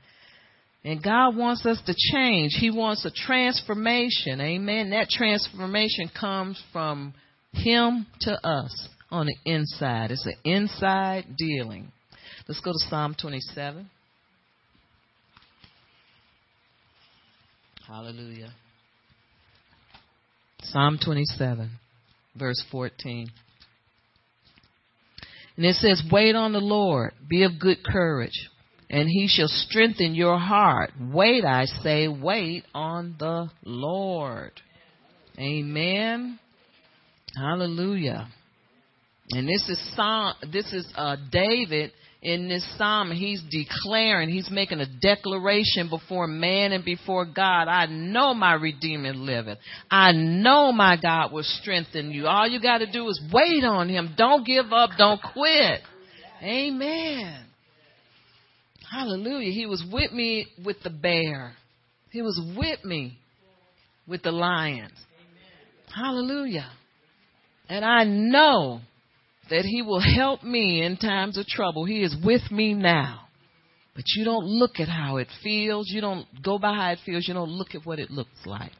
And 0.84 1.04
God 1.04 1.36
wants 1.36 1.66
us 1.66 1.82
to 1.86 1.94
change. 2.14 2.54
He 2.58 2.72
wants 2.72 3.04
a 3.06 3.12
transformation. 3.12 4.40
Amen. 4.40 4.92
That 4.92 5.10
transformation 5.10 6.10
comes 6.18 6.62
from 6.72 7.14
Him 7.54 8.08
to 8.22 8.48
us 8.48 8.90
on 9.12 9.28
the 9.28 9.36
inside. 9.46 10.12
It's 10.12 10.26
an 10.26 10.36
inside 10.44 11.36
dealing. 11.38 11.92
Let's 12.48 12.62
go 12.62 12.72
to 12.72 12.80
Psalm 12.90 13.16
27. 13.20 13.90
Hallelujah. 17.88 18.54
Psalm 20.62 21.00
27, 21.04 21.72
verse 22.36 22.64
14. 22.72 23.30
And 25.58 25.66
it 25.66 25.76
says, 25.76 26.04
Wait 26.12 26.36
on 26.36 26.54
the 26.54 26.60
Lord, 26.60 27.14
be 27.28 27.44
of 27.44 27.60
good 27.60 27.84
courage, 27.84 28.50
and 28.90 29.08
he 29.10 29.28
shall 29.28 29.48
strengthen 29.48 30.16
your 30.16 30.38
heart. 30.38 30.92
Wait, 31.12 31.44
I 31.44 31.66
say, 31.66 32.08
wait 32.08 32.64
on 32.74 33.16
the 33.20 33.50
Lord. 33.64 34.52
Amen. 35.38 36.40
Hallelujah. 37.36 38.28
And 39.32 39.48
this 39.48 39.68
is 39.70 39.80
Psalm, 39.96 40.34
this 40.52 40.72
is 40.74 40.88
uh, 40.96 41.18
David 41.32 41.92
in 42.22 42.50
this 42.50 42.68
psalm, 42.78 43.12
he's 43.12 43.42
declaring, 43.50 44.28
he's 44.28 44.50
making 44.52 44.82
a 44.82 44.86
declaration 44.86 45.90
before 45.90 46.28
man 46.28 46.74
and 46.74 46.84
before 46.84 47.26
God. 47.26 47.70
I 47.70 47.86
know 47.86 48.34
my 48.34 48.56
Redeemer 48.56 49.14
liveth. 49.14 49.58
I 49.90 50.12
know 50.12 50.74
my 50.74 50.98
God 51.02 51.32
will 51.32 51.44
strengthen 51.44 52.12
you. 52.12 52.28
All 52.28 52.46
you 52.46 52.62
got 52.62 52.80
to 52.80 52.92
do 52.92 53.08
is 53.08 53.22
wait 53.34 53.64
on 53.64 53.88
him. 53.88 54.16
Don't 54.18 54.46
give 54.46 54.74
up. 54.74 54.92
Don't 54.98 55.22
quit. 55.34 55.80
Amen. 56.44 57.46
Hallelujah. 58.92 59.54
He 59.54 59.66
was 59.66 59.84
with 59.90 60.12
me 60.12 60.48
with 60.66 60.78
the 60.84 60.90
bear. 60.90 61.54
He 62.12 62.22
was 62.22 62.42
with 62.58 62.84
me 62.84 63.18
with 64.06 64.24
the 64.24 64.32
lions. 64.32 64.92
Hallelujah. 65.96 66.70
And 67.70 67.86
I 67.86 68.04
know 68.04 68.82
that 69.50 69.66
He 69.66 69.82
will 69.82 70.00
help 70.00 70.44
me 70.44 70.84
in 70.84 70.98
times 70.98 71.38
of 71.38 71.46
trouble. 71.48 71.86
He 71.86 72.04
is 72.04 72.16
with 72.24 72.52
me 72.52 72.74
now. 72.74 73.22
But 73.96 74.06
you 74.16 74.24
don't 74.24 74.46
look 74.46 74.80
at 74.80 74.88
how 74.88 75.18
it 75.18 75.28
feels. 75.44 75.90
You 75.90 76.00
don't 76.00 76.26
go 76.42 76.58
by 76.58 76.74
how 76.74 76.92
it 76.92 77.00
feels. 77.06 77.28
You 77.28 77.34
don't 77.34 77.50
look 77.50 77.76
at 77.76 77.86
what 77.86 78.00
it 78.00 78.10
looks 78.10 78.46
like. 78.46 78.72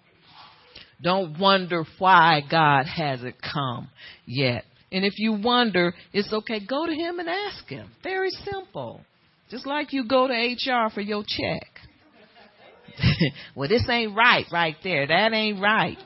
Don't 1.02 1.38
wonder 1.40 1.84
why 1.98 2.42
God 2.50 2.86
hasn't 2.86 3.36
come 3.42 3.90
yet. 4.26 4.66
And 4.92 5.06
if 5.06 5.14
you 5.18 5.34
wonder, 5.34 5.94
it's 6.14 6.32
okay. 6.32 6.60
Go 6.66 6.86
to 6.86 6.94
Him 6.94 7.20
and 7.20 7.30
ask 7.30 7.68
Him. 7.68 7.90
Very 8.04 8.30
simple. 8.30 9.02
Just 9.50 9.66
like 9.66 9.94
you 9.94 10.08
go 10.08 10.28
to 10.28 10.34
HR 10.34 10.90
for 10.90 11.02
your 11.02 11.24
check. 11.28 11.68
well, 13.56 13.70
this 13.70 13.88
ain't 13.90 14.16
right 14.16 14.46
right 14.52 14.76
there. 14.84 15.08
That 15.08 15.34
ain't 15.34 15.62
right. 15.62 15.98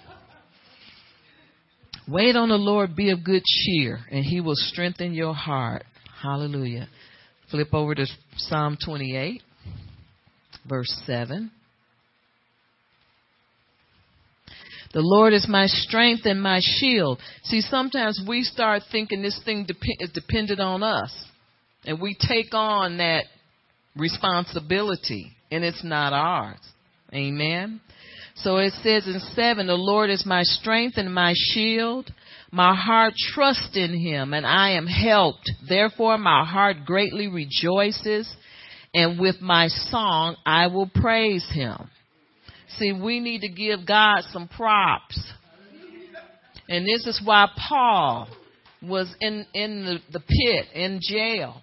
Wait 2.07 2.35
on 2.35 2.49
the 2.49 2.57
Lord, 2.57 2.95
be 2.95 3.11
of 3.11 3.23
good 3.23 3.43
cheer, 3.45 3.99
and 4.11 4.25
he 4.25 4.41
will 4.41 4.55
strengthen 4.55 5.13
your 5.13 5.33
heart. 5.33 5.83
Hallelujah. 6.21 6.89
Flip 7.49 7.73
over 7.73 7.95
to 7.95 8.05
Psalm 8.35 8.77
28, 8.83 9.41
verse 10.67 11.01
7. 11.05 11.51
The 14.93 15.01
Lord 15.01 15.33
is 15.33 15.47
my 15.49 15.65
strength 15.65 16.25
and 16.25 16.41
my 16.41 16.59
shield. 16.61 17.19
See, 17.43 17.61
sometimes 17.61 18.21
we 18.27 18.43
start 18.43 18.83
thinking 18.91 19.21
this 19.21 19.41
thing 19.43 19.65
is 19.99 20.11
dependent 20.11 20.59
on 20.59 20.83
us, 20.83 21.11
and 21.85 22.01
we 22.01 22.15
take 22.19 22.53
on 22.53 22.97
that 22.97 23.25
responsibility, 23.95 25.31
and 25.51 25.63
it's 25.63 25.83
not 25.83 26.13
ours. 26.13 26.59
Amen. 27.13 27.81
So 28.35 28.57
it 28.57 28.73
says 28.81 29.07
in 29.07 29.19
7, 29.35 29.67
the 29.67 29.73
Lord 29.73 30.09
is 30.09 30.25
my 30.25 30.43
strength 30.43 30.97
and 30.97 31.13
my 31.13 31.33
shield. 31.35 32.11
My 32.51 32.75
heart 32.75 33.13
trusts 33.15 33.75
in 33.75 33.97
him 33.97 34.33
and 34.33 34.45
I 34.45 34.71
am 34.71 34.87
helped. 34.87 35.49
Therefore 35.67 36.17
my 36.17 36.45
heart 36.45 36.77
greatly 36.85 37.27
rejoices 37.27 38.33
and 38.93 39.19
with 39.19 39.41
my 39.41 39.67
song 39.67 40.35
I 40.45 40.67
will 40.67 40.89
praise 40.93 41.47
him. 41.51 41.89
See, 42.77 42.91
we 42.91 43.19
need 43.19 43.41
to 43.41 43.49
give 43.49 43.85
God 43.85 44.21
some 44.31 44.47
props. 44.47 45.31
And 46.67 46.85
this 46.85 47.05
is 47.05 47.21
why 47.23 47.47
Paul 47.69 48.27
was 48.81 49.13
in, 49.19 49.45
in 49.53 49.85
the, 49.85 49.99
the 50.11 50.19
pit, 50.19 50.67
in 50.73 50.99
jail, 51.01 51.61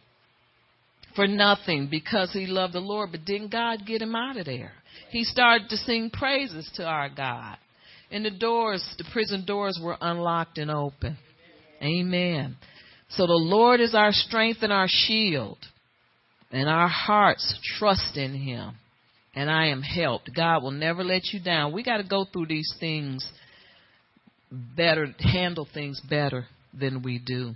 for 1.15 1.27
nothing 1.27 1.89
because 1.91 2.33
he 2.33 2.47
loved 2.47 2.75
the 2.75 2.81
Lord. 2.81 3.11
But 3.13 3.25
didn't 3.25 3.53
God 3.53 3.87
get 3.87 4.03
him 4.03 4.15
out 4.15 4.37
of 4.37 4.47
there? 4.47 4.73
he 5.11 5.25
started 5.25 5.69
to 5.69 5.77
sing 5.77 6.11
praises 6.11 6.71
to 6.77 6.85
our 6.85 7.09
God. 7.09 7.57
And 8.11 8.25
the 8.25 8.31
doors, 8.31 8.83
the 8.99 9.05
prison 9.13 9.45
doors 9.45 9.79
were 9.83 9.97
unlocked 10.01 10.59
and 10.59 10.71
open. 10.71 11.19
Amen. 11.83 12.57
So 13.11 13.27
the 13.27 13.33
Lord 13.33 13.81
is 13.81 13.95
our 13.95 14.13
strength 14.13 14.59
and 14.63 14.73
our 14.73 14.89
shield. 14.89 15.59
And 16.53 16.69
our 16.69 16.89
hearts 16.89 17.59
trust 17.79 18.17
in 18.17 18.35
him. 18.35 18.75
And 19.35 19.51
I 19.51 19.67
am 19.67 19.83
helped. 19.83 20.31
God 20.35 20.63
will 20.63 20.73
never 20.73 21.05
let 21.05 21.27
you 21.33 21.41
down. 21.41 21.73
We 21.73 21.85
got 21.85 21.99
to 21.99 22.05
go 22.05 22.25
through 22.25 22.47
these 22.47 22.73
things 22.81 23.29
better, 24.51 25.15
handle 25.21 25.69
things 25.73 26.01
better 26.09 26.47
than 26.79 27.03
we 27.03 27.21
do. 27.25 27.55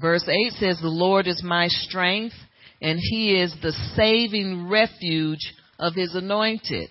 Verse 0.00 0.28
8 0.28 0.52
says, 0.52 0.78
The 0.80 0.88
Lord 0.88 1.26
is 1.26 1.42
my 1.44 1.68
strength, 1.68 2.34
and 2.80 2.98
he 3.00 3.40
is 3.40 3.54
the 3.62 3.72
saving 3.96 4.68
refuge 4.68 5.54
of 5.78 5.94
his 5.94 6.14
anointed. 6.14 6.90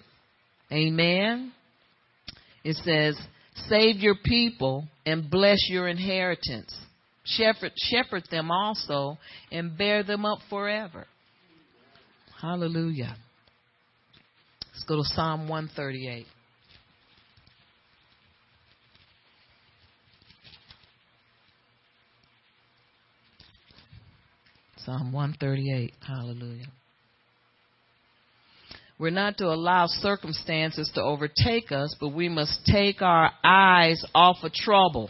Amen. 0.72 1.54
It 2.64 2.76
says, 2.78 3.18
save 3.70 3.98
your 3.98 4.16
people 4.24 4.86
and 5.06 5.30
bless 5.30 5.70
your 5.70 5.88
inheritance. 5.88 6.76
Shepherd, 7.24 7.72
shepherd 7.78 8.24
them 8.30 8.52
also 8.52 9.18
and 9.52 9.78
bear 9.78 10.04
them 10.04 10.26
up 10.26 10.40
forever. 10.50 11.06
Hallelujah. 12.42 13.16
Let's 14.74 14.84
go 14.86 14.98
to 14.98 15.04
Psalm 15.04 15.48
138. 15.48 16.26
Psalm 24.88 25.12
138. 25.12 25.94
Hallelujah. 26.00 26.68
We're 28.98 29.10
not 29.10 29.38
to 29.40 29.48
allow 29.48 29.88
circumstances 29.88 30.90
to 30.96 31.02
overtake 31.02 31.74
us, 31.74 31.94
but 32.00 32.14
we 32.14 32.30
must 32.30 32.66
take 32.66 33.02
our 33.02 33.32
eyes 33.44 34.02
off 34.16 34.38
of 34.44 34.54
trouble. 34.54 35.10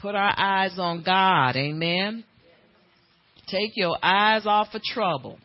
Put 0.00 0.16
our 0.16 0.34
eyes 0.36 0.72
on 0.78 1.04
God. 1.04 1.54
Amen. 1.54 2.24
Take 3.46 3.76
your 3.76 3.96
eyes 4.02 4.42
off 4.44 4.74
of 4.74 4.82
trouble. 4.82 5.38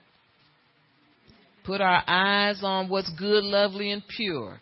Put 1.63 1.79
our 1.79 2.03
eyes 2.07 2.61
on 2.63 2.89
what's 2.89 3.11
good, 3.19 3.43
lovely, 3.43 3.91
and 3.91 4.01
pure, 4.17 4.59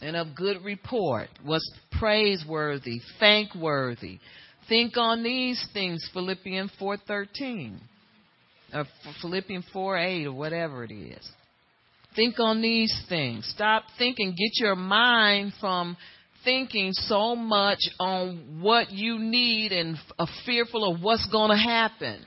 and 0.00 0.14
of 0.14 0.36
good 0.36 0.62
report, 0.62 1.28
what's 1.42 1.68
praiseworthy, 1.98 3.00
thankworthy. 3.18 4.20
Think 4.68 4.96
on 4.96 5.22
these 5.22 5.64
things, 5.72 6.08
Philippians 6.12 6.70
4:13 6.80 7.78
or 8.72 8.86
Philippians 9.20 9.64
4:8 9.72 10.26
or 10.26 10.32
whatever 10.32 10.84
it 10.84 10.92
is. 10.92 11.28
Think 12.14 12.38
on 12.38 12.62
these 12.62 12.94
things. 13.08 13.46
Stop 13.46 13.84
thinking. 13.98 14.30
Get 14.30 14.60
your 14.60 14.76
mind 14.76 15.52
from 15.60 15.96
thinking 16.44 16.92
so 16.92 17.34
much 17.34 17.80
on 17.98 18.60
what 18.60 18.92
you 18.92 19.18
need 19.18 19.72
and 19.72 19.98
are 20.18 20.28
fearful 20.44 20.92
of 20.92 21.02
what's 21.02 21.26
going 21.26 21.50
to 21.50 21.56
happen. 21.56 22.24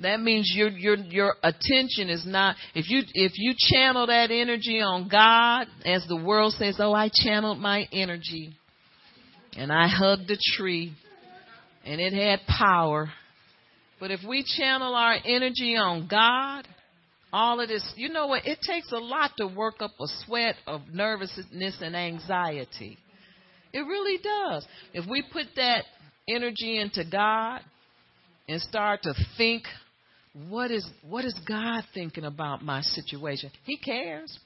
That 0.00 0.20
means 0.20 0.52
your 0.54 0.68
your 0.68 0.96
your 0.96 1.34
attention 1.42 2.08
is 2.08 2.24
not 2.24 2.54
if 2.74 2.88
you 2.88 3.02
if 3.14 3.32
you 3.36 3.54
channel 3.56 4.06
that 4.06 4.30
energy 4.30 4.80
on 4.80 5.08
God, 5.08 5.66
as 5.84 6.06
the 6.06 6.16
world 6.16 6.52
says, 6.52 6.76
"Oh, 6.78 6.92
I 6.92 7.10
channeled 7.12 7.58
my 7.58 7.88
energy, 7.92 8.52
and 9.56 9.72
I 9.72 9.88
hugged 9.88 10.30
a 10.30 10.36
tree, 10.56 10.92
and 11.88 12.00
it 12.00 12.12
had 12.12 12.46
power." 12.46 13.10
But 13.98 14.10
if 14.10 14.22
we 14.22 14.44
channel 14.44 14.94
our 14.94 15.18
energy 15.24 15.76
on 15.76 16.06
God, 16.06 16.68
all 17.32 17.60
of 17.60 17.68
this, 17.68 17.92
you 17.96 18.08
know 18.08 18.26
what? 18.28 18.46
It 18.46 18.60
takes 18.62 18.92
a 18.92 18.98
lot 18.98 19.32
to 19.38 19.46
work 19.46 19.82
up 19.82 19.90
a 20.00 20.06
sweat 20.24 20.56
of 20.66 20.82
nervousness 20.92 21.80
and 21.80 21.96
anxiety. 21.96 22.96
It 23.72 23.80
really 23.80 24.18
does. 24.18 24.66
If 24.94 25.06
we 25.06 25.22
put 25.22 25.46
that 25.56 25.84
energy 26.28 26.78
into 26.78 27.04
God 27.04 27.60
and 28.48 28.60
start 28.62 29.02
to 29.02 29.14
think, 29.36 29.64
what 30.48 30.70
is 30.70 30.88
what 31.02 31.24
is 31.24 31.34
God 31.46 31.84
thinking 31.92 32.24
about 32.24 32.64
my 32.64 32.80
situation? 32.80 33.50
He 33.64 33.76
cares. 33.76 34.38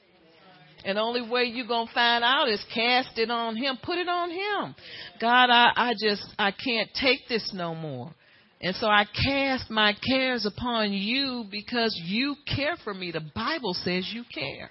And 0.85 0.97
the 0.97 1.03
only 1.03 1.23
way 1.23 1.45
you're 1.45 1.67
going 1.67 1.87
to 1.87 1.95
find 1.95 2.25
out 2.25 2.49
is 2.49 2.65
cast 2.75 3.19
it 3.19 3.31
on 3.31 3.57
him. 3.57 3.79
Put 3.83 3.99
it 3.99 4.09
on 4.09 4.31
him. 4.31 4.75
God, 5.21 5.51
I, 5.51 5.73
I 5.75 5.93
just, 6.01 6.25
I 6.39 6.51
can't 6.51 6.91
take 7.01 7.29
this 7.29 7.53
no 7.55 7.75
more. 7.75 8.13
And 8.61 8.77
so 8.77 8.87
I 8.87 9.05
cast 9.05 9.71
my 9.71 9.95
cares 10.07 10.47
upon 10.47 10.93
you 10.93 11.45
because 11.51 12.01
you 12.05 12.37
care 12.47 12.77
for 12.83 12.95
me. 12.95 13.11
The 13.11 13.25
Bible 13.35 13.75
says 13.75 14.09
you 14.13 14.25
care. 14.33 14.71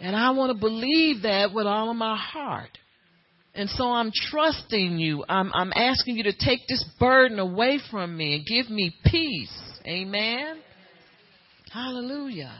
And 0.00 0.16
I 0.16 0.30
want 0.30 0.52
to 0.52 0.58
believe 0.58 1.22
that 1.22 1.52
with 1.52 1.66
all 1.66 1.90
of 1.90 1.96
my 1.96 2.16
heart. 2.16 2.70
And 3.54 3.68
so 3.68 3.90
I'm 3.90 4.12
trusting 4.30 4.98
you. 4.98 5.24
I'm, 5.28 5.50
I'm 5.52 5.72
asking 5.74 6.16
you 6.16 6.22
to 6.24 6.32
take 6.32 6.60
this 6.68 6.84
burden 6.98 7.38
away 7.38 7.80
from 7.90 8.16
me 8.16 8.36
and 8.36 8.46
give 8.46 8.70
me 8.70 8.94
peace. 9.04 9.52
Amen. 9.86 10.60
Hallelujah. 11.72 12.52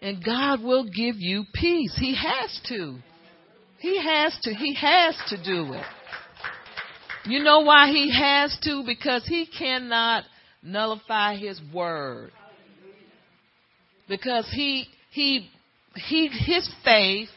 And 0.00 0.24
God 0.24 0.62
will 0.62 0.84
give 0.84 1.16
you 1.16 1.44
peace. 1.52 1.96
He 1.98 2.14
has 2.14 2.60
to. 2.68 2.98
He 3.78 4.00
has 4.02 4.36
to. 4.42 4.54
He 4.54 4.74
has 4.74 5.16
to 5.28 5.42
do 5.42 5.72
it. 5.72 5.84
You 7.24 7.42
know 7.42 7.60
why 7.60 7.88
he 7.88 8.10
has 8.16 8.56
to? 8.62 8.84
Because 8.86 9.26
he 9.26 9.46
cannot 9.46 10.24
nullify 10.62 11.36
his 11.36 11.60
word. 11.74 12.30
Because 14.08 14.48
he 14.54 14.86
he 15.10 15.50
he 15.94 16.28
his 16.28 16.68
faith 16.84 17.28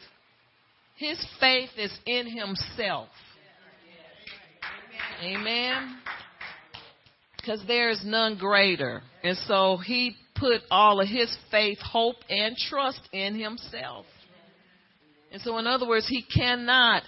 his 0.96 1.26
faith 1.40 1.70
is 1.76 1.92
in 2.06 2.26
himself. 2.28 3.08
Amen. 5.22 5.98
Because 7.36 7.62
there 7.66 7.90
is 7.90 8.02
none 8.04 8.38
greater. 8.38 9.02
And 9.24 9.36
so 9.36 9.78
he 9.78 10.16
put 10.42 10.62
all 10.72 11.00
of 11.00 11.08
his 11.08 11.34
faith, 11.52 11.78
hope, 11.78 12.16
and 12.28 12.56
trust 12.56 13.00
in 13.12 13.38
himself. 13.38 14.06
And 15.30 15.40
so, 15.40 15.56
in 15.58 15.68
other 15.68 15.86
words, 15.86 16.06
he 16.08 16.22
cannot 16.22 17.04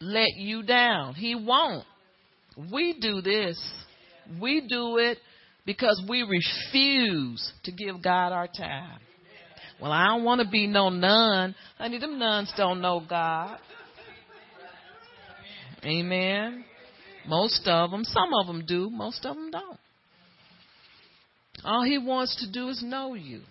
let 0.00 0.34
you 0.36 0.64
down. 0.64 1.14
He 1.14 1.36
won't. 1.36 1.86
We 2.72 2.98
do 3.00 3.20
this. 3.22 3.58
We 4.40 4.66
do 4.68 4.98
it 4.98 5.18
because 5.64 6.02
we 6.08 6.22
refuse 6.22 7.52
to 7.64 7.72
give 7.72 8.02
God 8.02 8.32
our 8.32 8.48
time. 8.48 8.98
Well, 9.80 9.92
I 9.92 10.08
don't 10.08 10.24
want 10.24 10.40
to 10.40 10.48
be 10.48 10.66
no 10.66 10.90
nun. 10.90 11.54
Honey, 11.78 11.98
them 11.98 12.18
nuns 12.18 12.52
don't 12.56 12.80
know 12.80 13.02
God. 13.08 13.58
Amen. 15.84 16.64
Most 17.26 17.62
of 17.66 17.90
them, 17.90 18.04
some 18.04 18.30
of 18.40 18.48
them 18.48 18.64
do, 18.66 18.90
most 18.90 19.24
of 19.24 19.36
them 19.36 19.50
don't. 19.50 19.78
All 21.64 21.84
he 21.84 21.98
wants 21.98 22.36
to 22.44 22.50
do 22.50 22.68
is 22.68 22.82
know 22.82 23.14
you. 23.14 23.42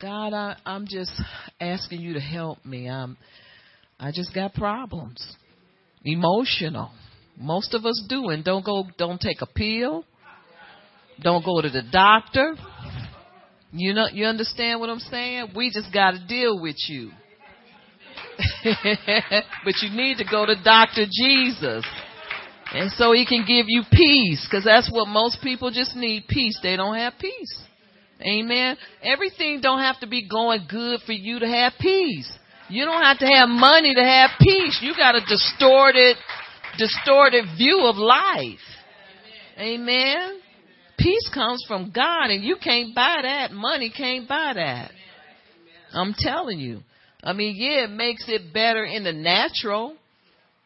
God, 0.00 0.32
I, 0.32 0.56
I'm 0.64 0.86
just 0.86 1.12
asking 1.60 2.00
you 2.00 2.14
to 2.14 2.20
help 2.20 2.64
me. 2.64 2.88
I'm, 2.88 3.16
I 3.98 4.12
just 4.12 4.34
got 4.34 4.54
problems. 4.54 5.36
Emotional. 6.04 6.90
Most 7.38 7.74
of 7.74 7.84
us 7.84 8.02
do, 8.08 8.30
and 8.30 8.44
don't 8.44 8.64
go, 8.64 8.84
don't 8.98 9.20
take 9.20 9.42
a 9.42 9.46
pill. 9.46 10.04
Don't 11.22 11.44
go 11.44 11.60
to 11.60 11.68
the 11.68 11.82
doctor. 11.90 12.54
You 13.72 13.94
know, 13.94 14.06
you 14.12 14.26
understand 14.26 14.80
what 14.80 14.88
I'm 14.88 14.98
saying? 14.98 15.52
We 15.54 15.70
just 15.70 15.92
got 15.92 16.12
to 16.12 16.26
deal 16.26 16.60
with 16.60 16.76
you. 16.88 17.10
but 18.64 19.74
you 19.82 19.90
need 19.90 20.16
to 20.18 20.24
go 20.30 20.46
to 20.46 20.54
Dr. 20.62 21.04
Jesus. 21.10 21.84
And 22.72 22.90
so 22.92 23.12
he 23.12 23.26
can 23.26 23.44
give 23.46 23.66
you 23.68 23.82
peace, 23.90 24.46
because 24.48 24.64
that's 24.64 24.90
what 24.92 25.08
most 25.08 25.42
people 25.42 25.70
just 25.70 25.96
need 25.96 26.26
peace. 26.28 26.58
They 26.62 26.76
don't 26.76 26.94
have 26.94 27.14
peace. 27.18 27.52
Amen. 28.22 28.76
Everything 29.02 29.60
don't 29.60 29.80
have 29.80 29.98
to 30.00 30.06
be 30.06 30.28
going 30.28 30.66
good 30.68 31.00
for 31.06 31.12
you 31.12 31.38
to 31.40 31.46
have 31.48 31.72
peace. 31.80 32.30
You 32.68 32.84
don't 32.84 33.02
have 33.02 33.18
to 33.18 33.26
have 33.26 33.48
money 33.48 33.94
to 33.94 34.02
have 34.02 34.30
peace. 34.40 34.78
You 34.82 34.94
got 34.94 35.16
a 35.16 35.20
distorted 35.20 36.16
distorted 36.78 37.44
view 37.56 37.80
of 37.84 37.96
life. 37.96 38.60
Amen. 39.58 40.40
Peace 40.98 41.30
comes 41.32 41.64
from 41.66 41.90
God 41.94 42.30
and 42.30 42.44
you 42.44 42.56
can't 42.62 42.94
buy 42.94 43.20
that. 43.22 43.52
Money 43.52 43.92
can't 43.94 44.28
buy 44.28 44.52
that. 44.54 44.92
I'm 45.92 46.14
telling 46.16 46.60
you. 46.60 46.80
I 47.22 47.32
mean, 47.32 47.56
yeah, 47.56 47.84
it 47.84 47.90
makes 47.90 48.24
it 48.28 48.52
better 48.54 48.84
in 48.84 49.04
the 49.04 49.12
natural, 49.12 49.96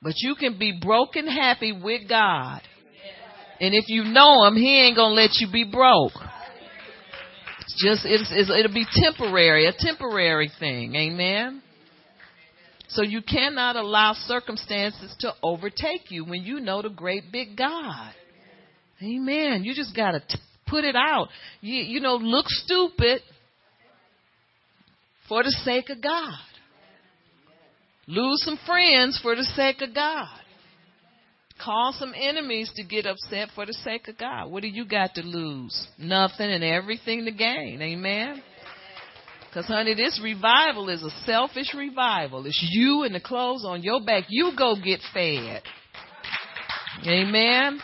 but 0.04 0.12
you 0.18 0.34
can 0.34 0.58
be 0.58 0.78
broken 0.80 1.26
happy 1.26 1.72
with 1.72 2.06
God. 2.08 2.60
And 3.58 3.74
if 3.74 3.88
you 3.88 4.04
know 4.04 4.44
him, 4.44 4.54
he 4.54 4.82
ain't 4.82 4.96
gonna 4.96 5.14
let 5.14 5.30
you 5.40 5.48
be 5.50 5.64
broke. 5.64 6.12
It's 7.60 7.82
just, 7.82 8.02
it's, 8.04 8.30
it's, 8.30 8.50
it'll 8.50 8.74
be 8.74 8.84
temporary, 8.92 9.66
a 9.66 9.72
temporary 9.76 10.50
thing. 10.60 10.94
Amen. 10.94 11.62
So 12.88 13.02
you 13.02 13.22
cannot 13.22 13.76
allow 13.76 14.12
circumstances 14.12 15.16
to 15.20 15.32
overtake 15.42 16.10
you 16.10 16.26
when 16.26 16.42
you 16.42 16.60
know 16.60 16.82
the 16.82 16.90
great 16.90 17.32
big 17.32 17.56
God. 17.56 18.12
Amen. 19.02 19.64
You 19.64 19.74
just 19.74 19.96
got 19.96 20.10
to 20.10 20.20
put 20.66 20.84
it 20.84 20.94
out. 20.94 21.28
You, 21.62 21.82
you 21.82 22.00
know, 22.00 22.16
look 22.16 22.46
stupid 22.48 23.22
for 25.28 25.42
the 25.42 25.50
sake 25.64 25.88
of 25.88 26.02
God. 26.02 26.34
Lose 28.06 28.42
some 28.44 28.58
friends 28.66 29.18
for 29.22 29.34
the 29.34 29.44
sake 29.44 29.80
of 29.80 29.94
God. 29.94 30.40
Call 31.62 31.94
some 31.98 32.12
enemies 32.16 32.70
to 32.76 32.84
get 32.84 33.06
upset 33.06 33.48
for 33.54 33.64
the 33.64 33.72
sake 33.72 34.08
of 34.08 34.18
God. 34.18 34.50
What 34.50 34.62
do 34.62 34.68
you 34.68 34.84
got 34.84 35.14
to 35.14 35.22
lose? 35.22 35.86
Nothing 35.98 36.50
and 36.50 36.64
everything 36.64 37.24
to 37.24 37.30
gain. 37.30 37.80
Amen. 37.80 38.42
Because, 39.48 39.66
honey, 39.66 39.94
this 39.94 40.20
revival 40.22 40.88
is 40.88 41.02
a 41.02 41.10
selfish 41.24 41.72
revival. 41.74 42.44
It's 42.44 42.60
you 42.72 43.04
and 43.04 43.14
the 43.14 43.20
clothes 43.20 43.64
on 43.64 43.82
your 43.82 44.04
back. 44.04 44.24
You 44.28 44.52
go 44.58 44.74
get 44.74 44.98
fed. 45.14 45.62
Amen. 47.06 47.78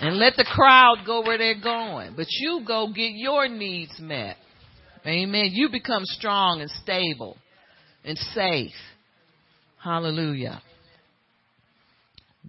And 0.00 0.16
let 0.16 0.36
the 0.36 0.44
crowd 0.44 0.98
go 1.04 1.20
where 1.20 1.36
they're 1.36 1.60
going. 1.60 2.14
But 2.16 2.26
you 2.30 2.62
go 2.66 2.88
get 2.88 3.12
your 3.12 3.48
needs 3.48 4.00
met. 4.00 4.36
Amen. 5.06 5.50
You 5.52 5.68
become 5.68 6.04
strong 6.04 6.62
and 6.62 6.70
stable 6.70 7.36
and 8.04 8.16
safe. 8.16 8.72
Hallelujah. 9.82 10.62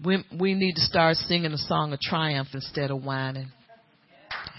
We, 0.04 0.24
we 0.38 0.54
need 0.54 0.74
to 0.76 0.82
start 0.82 1.16
singing 1.18 1.52
a 1.52 1.58
song 1.58 1.94
of 1.94 2.00
triumph 2.00 2.50
instead 2.54 2.90
of 2.90 3.04
whining. 3.04 3.52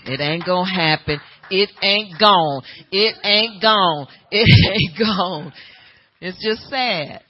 It 0.05 0.21
ain't 0.21 0.45
gonna 0.45 0.71
happen. 0.71 1.21
It 1.51 1.71
ain't 1.83 2.19
gone. 2.19 2.63
It 2.91 3.17
ain't 3.25 3.63
gone. 3.63 4.07
It 4.31 4.49
ain't 4.71 4.99
gone. 4.99 5.53
It's 6.21 6.39
just 6.45 6.69
sad. 6.71 7.23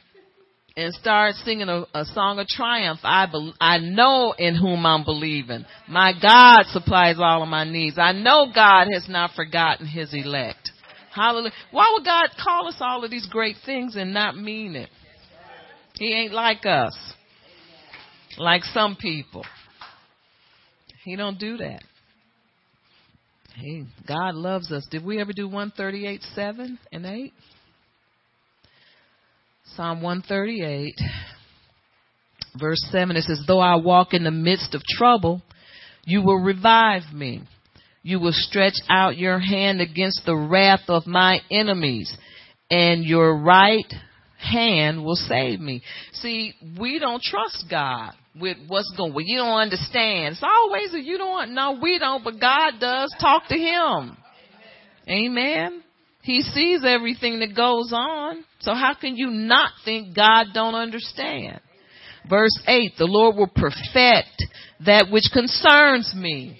And 0.76 0.94
start 0.94 1.34
singing 1.36 1.68
a, 1.68 1.84
a 1.94 2.04
song 2.04 2.38
of 2.38 2.46
triumph. 2.46 3.00
I 3.02 3.26
be, 3.26 3.52
I 3.60 3.78
know 3.78 4.34
in 4.38 4.54
whom 4.54 4.84
I'm 4.86 5.04
believing. 5.04 5.64
My 5.88 6.12
God 6.12 6.64
supplies 6.66 7.16
all 7.18 7.42
of 7.42 7.48
my 7.48 7.64
needs. 7.64 7.98
I 7.98 8.12
know 8.12 8.50
God 8.54 8.88
has 8.92 9.08
not 9.08 9.30
forgotten 9.34 9.86
His 9.86 10.12
elect. 10.12 10.70
Hallelujah. 11.14 11.52
Why 11.70 11.90
would 11.94 12.04
God 12.04 12.28
call 12.42 12.68
us 12.68 12.76
all 12.80 13.04
of 13.04 13.10
these 13.10 13.26
great 13.26 13.56
things 13.64 13.96
and 13.96 14.14
not 14.14 14.36
mean 14.36 14.76
it? 14.76 14.90
He 16.00 16.14
ain't 16.14 16.32
like 16.32 16.64
us. 16.64 16.96
Like 18.38 18.64
some 18.64 18.96
people. 18.98 19.44
He 21.04 21.14
don't 21.14 21.38
do 21.38 21.58
that. 21.58 21.82
Hey, 23.54 23.84
God 24.08 24.34
loves 24.34 24.72
us. 24.72 24.88
Did 24.90 25.04
we 25.04 25.20
ever 25.20 25.34
do 25.34 25.46
138, 25.46 26.22
7 26.34 26.78
and 26.90 27.04
8? 27.04 27.32
Psalm 29.76 30.00
138. 30.00 30.94
Verse 32.58 32.82
7 32.90 33.16
it 33.16 33.24
says, 33.24 33.44
Though 33.46 33.60
I 33.60 33.76
walk 33.76 34.14
in 34.14 34.24
the 34.24 34.30
midst 34.30 34.74
of 34.74 34.82
trouble, 34.82 35.42
you 36.06 36.22
will 36.22 36.42
revive 36.42 37.12
me. 37.12 37.42
You 38.02 38.20
will 38.20 38.32
stretch 38.32 38.80
out 38.88 39.18
your 39.18 39.38
hand 39.38 39.82
against 39.82 40.22
the 40.24 40.34
wrath 40.34 40.88
of 40.88 41.06
my 41.06 41.40
enemies, 41.50 42.10
and 42.70 43.04
your 43.04 43.36
right 43.36 43.84
hand 44.40 45.04
will 45.04 45.16
save 45.16 45.60
me. 45.60 45.82
See, 46.12 46.54
we 46.78 46.98
don't 46.98 47.22
trust 47.22 47.66
God 47.70 48.12
with 48.38 48.56
what's 48.68 48.92
going 48.96 49.12
on. 49.12 49.26
You 49.26 49.38
don't 49.38 49.60
understand. 49.60 50.32
It's 50.32 50.42
always 50.42 50.92
that 50.92 51.02
you 51.02 51.18
don't 51.18 51.54
no, 51.54 51.78
we 51.80 51.98
don't, 51.98 52.24
but 52.24 52.40
God 52.40 52.74
does. 52.80 53.14
Talk 53.20 53.46
to 53.48 53.56
him. 53.56 54.16
Amen. 55.08 55.82
He 56.22 56.42
sees 56.42 56.82
everything 56.84 57.40
that 57.40 57.56
goes 57.56 57.92
on. 57.92 58.44
So 58.60 58.74
how 58.74 58.94
can 58.94 59.16
you 59.16 59.30
not 59.30 59.72
think 59.84 60.14
God 60.14 60.48
don't 60.52 60.74
understand? 60.74 61.60
Verse 62.28 62.58
8, 62.66 62.92
the 62.98 63.06
Lord 63.06 63.36
will 63.36 63.48
perfect 63.48 64.44
that 64.84 65.08
which 65.10 65.24
concerns 65.32 66.12
me. 66.14 66.58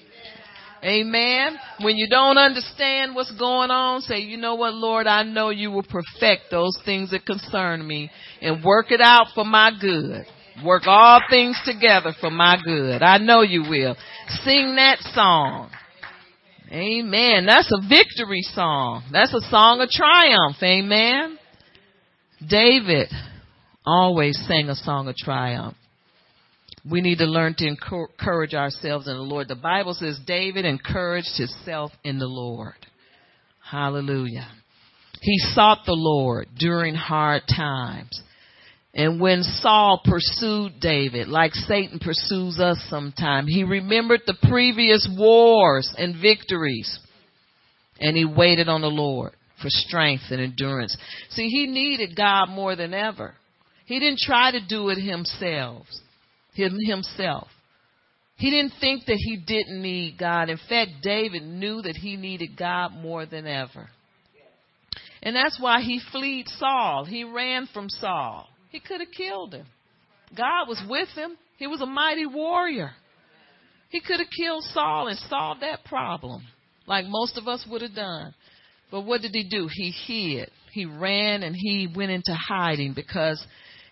Amen. 0.83 1.59
When 1.81 1.97
you 1.97 2.09
don't 2.09 2.39
understand 2.39 3.15
what's 3.15 3.33
going 3.39 3.71
on, 3.71 4.01
say, 4.01 4.21
you 4.21 4.39
know 4.39 4.55
what, 4.55 4.75
Lord, 4.75 5.07
I 5.07 5.25
know 5.25 5.51
you 5.51 5.71
will 5.71 5.83
perfect 5.83 6.45
those 6.51 6.77
things 6.85 7.11
that 7.11 7.27
concern 7.27 7.87
me 7.87 8.11
and 8.41 8.65
work 8.65 8.91
it 8.91 9.01
out 9.01 9.27
for 9.35 9.45
my 9.45 9.73
good. 9.79 10.25
Work 10.65 10.83
all 10.87 11.21
things 11.29 11.59
together 11.65 12.13
for 12.21 12.31
my 12.31 12.59
good. 12.63 13.03
I 13.03 13.19
know 13.19 13.43
you 13.43 13.63
will. 13.63 13.97
Sing 14.43 14.77
that 14.77 14.99
song. 15.15 15.71
Amen. 16.73 17.47
That's 17.47 17.71
a 17.73 17.89
victory 17.89 18.43
song. 18.43 19.05
That's 19.13 19.35
a 19.35 19.41
song 19.51 19.81
of 19.81 19.89
triumph. 19.91 20.57
Amen. 20.63 21.39
David 22.47 23.09
always 23.85 24.43
sang 24.47 24.69
a 24.69 24.75
song 24.75 25.09
of 25.09 25.17
triumph. 25.17 25.77
We 26.89 27.01
need 27.01 27.19
to 27.19 27.27
learn 27.27 27.55
to 27.59 27.67
encourage 27.67 28.55
ourselves 28.55 29.07
in 29.07 29.15
the 29.15 29.23
Lord. 29.23 29.49
The 29.49 29.55
Bible 29.55 29.95
says 29.95 30.19
David 30.27 30.65
encouraged 30.65 31.37
himself 31.37 31.93
in 32.05 32.19
the 32.19 32.27
Lord. 32.27 32.75
Hallelujah. 33.63 34.49
He 35.21 35.39
sought 35.39 35.81
the 35.85 35.93
Lord 35.93 36.49
during 36.59 36.95
hard 36.95 37.43
times. 37.55 38.23
And 38.95 39.21
when 39.21 39.43
Saul 39.43 40.01
pursued 40.05 40.81
David, 40.81 41.29
like 41.29 41.55
Satan 41.55 42.01
pursues 42.01 42.59
us 42.59 42.85
sometimes, 42.89 43.49
he 43.49 43.63
remembered 43.63 44.23
the 44.27 44.39
previous 44.49 45.09
wars 45.17 45.95
and 45.97 46.21
victories. 46.21 46.99
And 48.01 48.17
he 48.17 48.25
waited 48.25 48.69
on 48.69 48.81
the 48.81 48.89
Lord 48.89 49.33
for 49.61 49.69
strength 49.69 50.25
and 50.31 50.41
endurance. 50.41 50.97
See, 51.31 51.49
he 51.49 51.67
needed 51.67 52.17
God 52.17 52.49
more 52.49 52.75
than 52.75 52.95
ever. 52.95 53.35
He 53.85 54.01
didn't 54.01 54.21
try 54.21 54.51
to 54.51 54.67
do 54.67 54.89
it 54.89 54.99
himself. 54.99 55.87
Himself. 56.55 57.49
He 58.37 58.51
didn't 58.51 58.73
think 58.81 59.05
that 59.07 59.19
he 59.19 59.37
didn't 59.37 59.83
need 59.83 60.19
God. 60.19 60.49
In 60.49 60.59
fact, 60.69 61.03
David 61.03 61.43
knew 61.43 61.83
that 61.83 61.97
he 61.97 62.17
needed 62.17 62.57
God 62.57 62.93
more 62.95 63.27
than 63.27 63.47
ever. 63.47 63.89
And 65.23 65.37
that's 65.37 65.61
why 65.61 65.83
he 65.83 66.01
fled 66.11 66.49
Saul. 66.49 67.05
He 67.05 67.25
ran 67.25 67.69
from 67.73 67.91
Saul. 67.91 68.49
He 68.71 68.81
could 68.81 69.01
have 69.01 69.11
killed 69.15 69.53
him. 69.53 69.67
God 70.35 70.69
was 70.69 70.83
with 70.89 71.09
him. 71.11 71.37
He 71.59 71.67
was 71.67 71.83
a 71.83 71.87
mighty 71.87 72.25
warrior. 72.25 72.93
He 73.91 74.01
could 74.01 74.21
have 74.21 74.31
killed 74.31 74.65
Saul 74.65 75.09
and 75.09 75.19
solved 75.19 75.61
that 75.61 75.85
problem 75.85 76.43
like 76.91 77.07
most 77.07 77.39
of 77.39 77.47
us 77.47 77.65
would 77.71 77.83
have 77.83 77.95
done. 77.95 78.35
But 78.91 79.03
what 79.03 79.23
did 79.23 79.31
he 79.33 79.45
do? 79.49 79.69
He 79.73 79.93
hid. 80.07 80.51
He 80.73 80.85
ran 80.85 81.43
and 81.43 81.55
he 81.57 81.89
went 81.95 82.11
into 82.11 82.35
hiding 82.35 82.95
because 82.95 83.45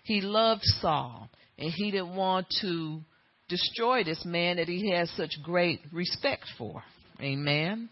he 0.03 0.21
loved 0.21 0.63
Saul 0.63 1.28
and 1.59 1.71
he 1.71 1.91
didn't 1.91 2.15
want 2.15 2.47
to 2.61 3.01
destroy 3.49 4.03
this 4.03 4.23
man 4.25 4.55
that 4.57 4.67
he 4.67 4.89
had 4.91 5.07
such 5.09 5.31
great 5.43 5.81
respect 5.91 6.45
for. 6.57 6.81
Amen. 7.21 7.89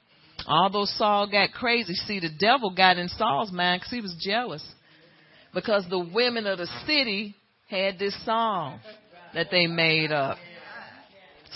Although 0.47 0.86
Saul 0.86 1.30
got 1.30 1.51
crazy, 1.51 1.93
see, 1.93 2.20
the 2.20 2.30
devil 2.39 2.74
got 2.74 2.97
in 2.97 3.09
Saul's 3.09 3.51
mind 3.51 3.82
because 3.82 3.91
he 3.91 4.01
was 4.01 4.15
jealous 4.20 4.63
because 5.53 5.86
the 5.89 6.09
women 6.13 6.45
of 6.47 6.59
the 6.59 6.68
city 6.86 7.36
had 7.70 7.99
this 7.99 8.15
song 8.26 8.80
that 9.34 9.47
they 9.51 9.68
made 9.68 10.11
up. 10.11 10.38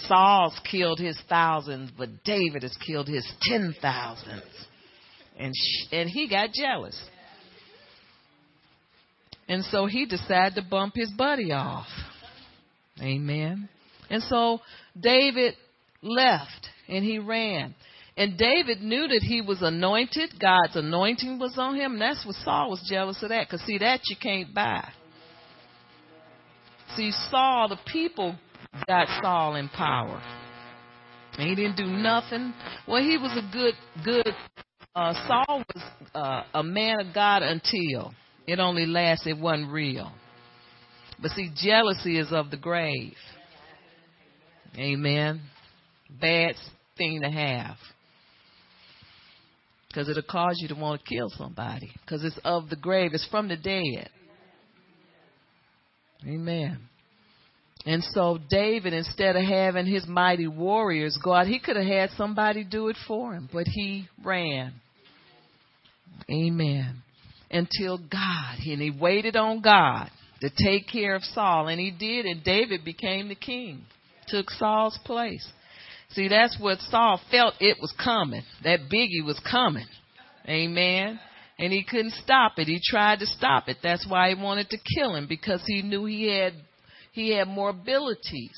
Saul's 0.08 0.60
killed 0.70 1.00
his 1.00 1.18
thousands, 1.30 1.92
but 1.98 2.24
David 2.24 2.64
has 2.64 2.76
killed 2.86 3.08
his 3.08 3.30
ten 3.42 3.76
thousands. 3.82 4.44
And, 5.38 5.54
and 5.92 6.10
he 6.10 6.28
got 6.28 6.50
jealous. 6.52 7.00
And 9.52 9.66
so 9.66 9.86
he 9.86 10.06
decided 10.06 10.56
to 10.56 10.62
bump 10.62 10.94
his 10.96 11.12
buddy 11.12 11.52
off. 11.52 11.88
Amen. 13.02 13.68
And 14.10 14.24
so 14.24 14.62
David 14.98 15.56
left 16.02 16.70
and 16.88 17.04
he 17.04 17.20
ran. 17.20 17.76
And 18.16 18.38
David 18.38 18.82
knew 18.82 19.10
that 19.10 19.22
he 19.22 19.42
was 19.42 19.62
anointed. 19.62 20.36
God's 20.40 20.78
anointing 20.78 21.38
was 21.38 21.56
on 21.58 21.76
him. 21.76 21.94
And 21.94 22.02
that's 22.02 22.26
what 22.26 22.36
Saul 22.36 22.70
was 22.70 22.82
jealous 22.88 23.22
of 23.24 23.28
that. 23.28 23.46
Because, 23.46 23.60
see, 23.66 23.78
that 23.80 24.00
you 24.06 24.16
can't 24.22 24.54
buy. 24.54 24.88
See, 26.96 27.12
Saul, 27.30 27.68
the 27.68 27.80
people 27.92 28.38
got 28.88 29.10
Saul 29.22 29.56
in 29.56 29.68
power. 29.68 30.24
And 31.38 31.50
he 31.50 31.56
didn't 31.56 31.76
do 31.76 31.88
nothing. 31.88 32.54
Well, 32.88 33.04
he 33.04 33.18
was 33.18 33.38
a 33.38 33.52
good, 33.52 33.74
good, 34.06 34.34
uh, 34.96 35.14
Saul 35.28 35.66
was 35.76 35.84
uh, 36.16 36.44
a 36.54 36.64
man 36.64 37.02
of 37.02 37.14
God 37.14 37.44
until 37.44 38.14
it 38.52 38.60
only 38.60 38.86
lasted 38.86 39.40
one 39.40 39.68
real. 39.72 40.12
But 41.22 41.32
see, 41.32 41.50
jealousy 41.56 42.20
is 42.20 42.34
of 42.34 42.52
the 42.52 42.58
grave. 42.58 43.16
Amen. 44.78 45.40
Bad 46.20 46.56
thing 46.98 47.22
to 47.22 47.30
have. 47.30 47.78
Because 49.88 50.10
it'll 50.10 50.22
cause 50.24 50.58
you 50.58 50.68
to 50.68 50.76
want 50.76 51.02
to 51.02 51.16
kill 51.16 51.30
somebody. 51.30 51.92
Because 52.02 52.26
it's 52.26 52.38
of 52.44 52.70
the 52.70 52.76
grave. 52.76 53.12
It's 53.14 53.26
from 53.32 53.48
the 53.48 53.56
dead. 53.56 54.10
Amen. 56.28 56.80
And 57.86 58.04
so 58.04 58.38
David, 58.50 58.92
instead 58.92 59.38
of 59.38 59.46
having 59.46 59.86
his 59.86 60.06
mighty 60.08 60.48
warriors 60.48 61.18
go 61.24 61.34
out, 61.34 61.48
he 61.48 61.60
could 61.60 61.78
have 61.78 61.86
had 61.86 62.10
somebody 62.18 62.66
do 62.66 62.90
it 62.90 62.98
for 63.08 63.34
him. 63.34 63.48
But 63.52 63.68
he 63.68 64.10
ran. 64.22 64.74
Amen. 66.30 67.02
Until 67.52 67.98
God. 67.98 68.58
And 68.66 68.82
he 68.82 68.92
waited 68.92 69.36
on 69.36 69.62
God 69.62 70.10
to 70.40 70.50
take 70.50 70.88
care 70.88 71.16
of 71.16 71.24
Saul. 71.24 71.68
And 71.68 71.80
he 71.80 71.92
did. 71.92 72.26
And 72.26 72.44
David 72.44 72.84
became 72.86 73.28
the 73.28 73.36
king. 73.36 73.84
Took 74.28 74.50
Saul's 74.52 74.98
place. 75.06 75.46
See, 76.12 76.28
that's 76.28 76.58
what 76.60 76.80
Saul 76.80 77.20
felt 77.30 77.56
it 77.60 77.78
was 77.80 77.94
coming. 78.04 78.44
That 78.64 78.90
biggie 78.92 79.26
was 79.26 79.40
coming. 79.50 79.88
Amen. 80.48 81.20
And 81.58 81.72
he 81.72 81.84
couldn't 81.84 82.14
stop 82.14 82.54
it. 82.58 82.68
He 82.68 82.82
tried 82.84 83.20
to 83.20 83.26
stop 83.26 83.68
it. 83.70 83.78
That's 83.84 84.06
why 84.08 84.30
he 84.30 84.42
wanted 84.42 84.70
to 84.72 84.78
kill 84.96 85.16
him 85.16 85.28
because 85.28 85.62
he 85.66 85.82
knew 85.82 86.06
he 86.06 86.28
had 86.28 86.54
he 87.12 87.36
had 87.36 87.48
more 87.48 87.70
abilities 87.70 88.58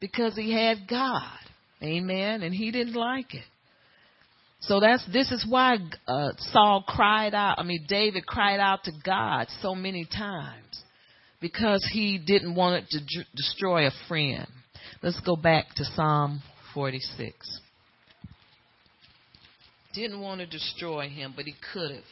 because 0.00 0.34
he 0.36 0.52
had 0.52 0.88
God. 0.88 1.38
Amen. 1.82 2.42
And 2.42 2.54
he 2.54 2.70
didn't 2.70 2.94
like 2.94 3.34
it. 3.34 3.44
So 4.62 4.78
that's 4.78 5.04
this 5.12 5.32
is 5.32 5.44
why 5.48 5.78
uh, 6.06 6.30
Saul 6.38 6.84
cried 6.86 7.34
out. 7.34 7.58
I 7.58 7.64
mean, 7.64 7.84
David 7.88 8.26
cried 8.26 8.60
out 8.60 8.84
to 8.84 8.92
God 9.04 9.48
so 9.60 9.74
many 9.74 10.04
times 10.04 10.82
because 11.40 11.86
he 11.92 12.18
didn't 12.18 12.54
want 12.54 12.86
to 12.88 13.00
destroy 13.34 13.86
a 13.86 13.90
friend. 14.06 14.46
Let's 15.02 15.18
go 15.20 15.34
back 15.34 15.74
to 15.76 15.84
Psalm 15.84 16.42
46. 16.74 17.60
Didn't 19.94 20.20
want 20.20 20.40
to 20.40 20.46
destroy 20.46 21.08
him, 21.08 21.32
but 21.34 21.44
he 21.44 21.54
could 21.72 21.90
have. 21.90 22.04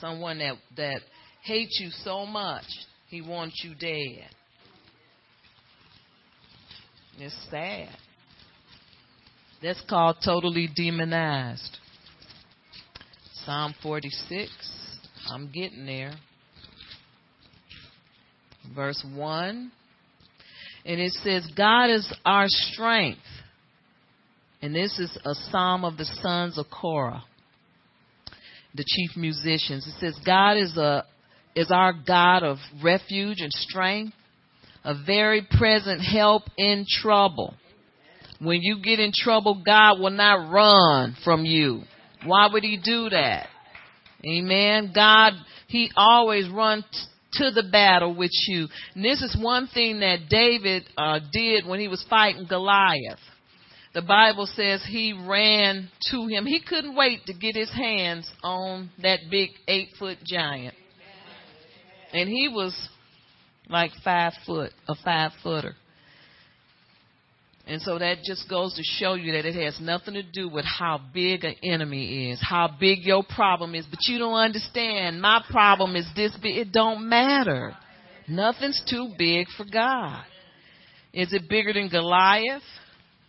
Someone 0.00 0.38
that, 0.38 0.56
that 0.76 1.00
hates 1.44 1.78
you 1.80 1.90
so 2.02 2.26
much, 2.26 2.64
he 3.08 3.20
wants 3.20 3.62
you 3.62 3.74
dead. 3.74 4.28
It's 7.18 7.36
sad. 7.50 7.90
That's 9.62 9.82
called 9.88 10.16
totally 10.24 10.68
demonized. 10.74 11.78
Psalm 13.44 13.74
46. 13.82 14.50
I'm 15.30 15.50
getting 15.52 15.86
there. 15.86 16.14
Verse 18.74 19.04
1. 19.14 19.72
And 20.84 21.00
it 21.00 21.12
says, 21.12 21.48
God 21.56 21.90
is 21.90 22.12
our 22.24 22.46
strength 22.48 23.20
and 24.62 24.72
this 24.72 24.96
is 25.00 25.18
a 25.24 25.34
psalm 25.50 25.84
of 25.84 25.96
the 25.96 26.04
sons 26.04 26.56
of 26.56 26.66
Korah, 26.70 27.24
the 28.74 28.84
chief 28.86 29.16
musicians. 29.16 29.86
It 29.86 29.98
says, 29.98 30.16
God 30.24 30.56
is 30.56 30.76
a 30.76 31.04
is 31.54 31.70
our 31.70 31.92
God 31.92 32.44
of 32.44 32.58
refuge 32.82 33.40
and 33.40 33.52
strength, 33.52 34.14
a 34.84 34.94
very 35.04 35.46
present 35.58 36.00
help 36.00 36.44
in 36.56 36.86
trouble. 36.88 37.54
When 38.40 38.60
you 38.62 38.80
get 38.82 39.00
in 39.00 39.10
trouble, 39.14 39.62
God 39.66 40.00
will 40.00 40.10
not 40.10 40.50
run 40.50 41.16
from 41.24 41.44
you. 41.44 41.82
Why 42.24 42.48
would 42.52 42.62
he 42.62 42.78
do 42.82 43.08
that? 43.10 43.48
Amen. 44.24 44.92
God, 44.94 45.32
he 45.66 45.90
always 45.96 46.48
runs 46.48 46.84
to 47.34 47.50
the 47.50 47.64
battle 47.70 48.14
with 48.14 48.30
you. 48.46 48.68
And 48.94 49.04
this 49.04 49.22
is 49.22 49.36
one 49.40 49.68
thing 49.68 50.00
that 50.00 50.28
David 50.28 50.84
uh, 50.96 51.18
did 51.32 51.66
when 51.66 51.80
he 51.80 51.88
was 51.88 52.04
fighting 52.08 52.46
Goliath. 52.48 53.18
The 53.94 54.02
Bible 54.02 54.46
says 54.46 54.84
he 54.86 55.12
ran 55.12 55.90
to 56.10 56.26
him. 56.26 56.46
He 56.46 56.62
couldn't 56.66 56.96
wait 56.96 57.26
to 57.26 57.34
get 57.34 57.54
his 57.54 57.72
hands 57.72 58.30
on 58.42 58.90
that 59.02 59.20
big 59.30 59.50
eight 59.68 59.88
foot 59.98 60.18
giant. 60.24 60.74
And 62.12 62.28
he 62.28 62.48
was 62.48 62.88
like 63.68 63.90
five 64.04 64.32
foot, 64.46 64.72
a 64.88 64.94
five 65.04 65.32
footer. 65.42 65.74
And 67.66 67.80
so 67.80 67.98
that 67.98 68.18
just 68.24 68.48
goes 68.50 68.74
to 68.74 68.82
show 68.82 69.14
you 69.14 69.32
that 69.32 69.46
it 69.46 69.54
has 69.54 69.80
nothing 69.80 70.14
to 70.14 70.22
do 70.22 70.48
with 70.48 70.64
how 70.64 71.00
big 71.14 71.44
an 71.44 71.54
enemy 71.62 72.30
is, 72.30 72.40
how 72.42 72.68
big 72.80 73.00
your 73.04 73.22
problem 73.22 73.74
is. 73.74 73.86
But 73.88 74.00
you 74.08 74.18
don't 74.18 74.34
understand. 74.34 75.20
My 75.20 75.44
problem 75.48 75.94
is 75.94 76.06
this 76.16 76.36
big. 76.42 76.56
It 76.56 76.72
don't 76.72 77.08
matter. 77.08 77.76
Nothing's 78.28 78.82
too 78.88 79.12
big 79.16 79.46
for 79.56 79.64
God. 79.64 80.24
Is 81.12 81.32
it 81.32 81.48
bigger 81.48 81.72
than 81.72 81.88
Goliath? 81.88 82.62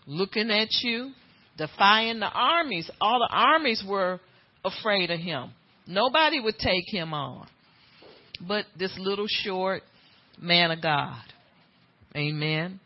Looking 0.08 0.50
at 0.50 0.70
you, 0.82 1.12
defying 1.58 2.20
the 2.20 2.30
armies. 2.30 2.90
All 3.00 3.20
the 3.20 3.34
armies 3.34 3.84
were 3.88 4.20
afraid 4.66 5.12
of 5.12 5.20
him. 5.20 5.52
Nobody 5.86 6.40
would 6.40 6.58
take 6.58 6.86
him 6.88 7.14
on. 7.14 7.48
But 8.46 8.66
this 8.78 8.94
little 8.98 9.28
short 9.28 9.84
man 10.40 10.72
of 10.72 10.82
God. 10.82 11.22
Amen. 12.16 12.80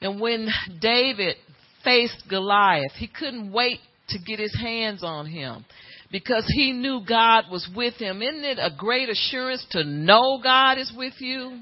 And 0.00 0.20
when 0.20 0.48
David 0.80 1.36
faced 1.84 2.24
Goliath, 2.28 2.92
he 2.96 3.06
couldn't 3.06 3.52
wait 3.52 3.80
to 4.08 4.18
get 4.18 4.38
his 4.38 4.56
hands 4.58 5.02
on 5.02 5.26
him 5.26 5.64
because 6.10 6.44
he 6.54 6.72
knew 6.72 7.02
God 7.06 7.44
was 7.50 7.68
with 7.74 7.94
him. 7.94 8.22
Isn't 8.22 8.44
it 8.44 8.58
a 8.58 8.70
great 8.76 9.08
assurance 9.08 9.64
to 9.70 9.84
know 9.84 10.40
God 10.42 10.78
is 10.78 10.92
with 10.96 11.14
you? 11.20 11.60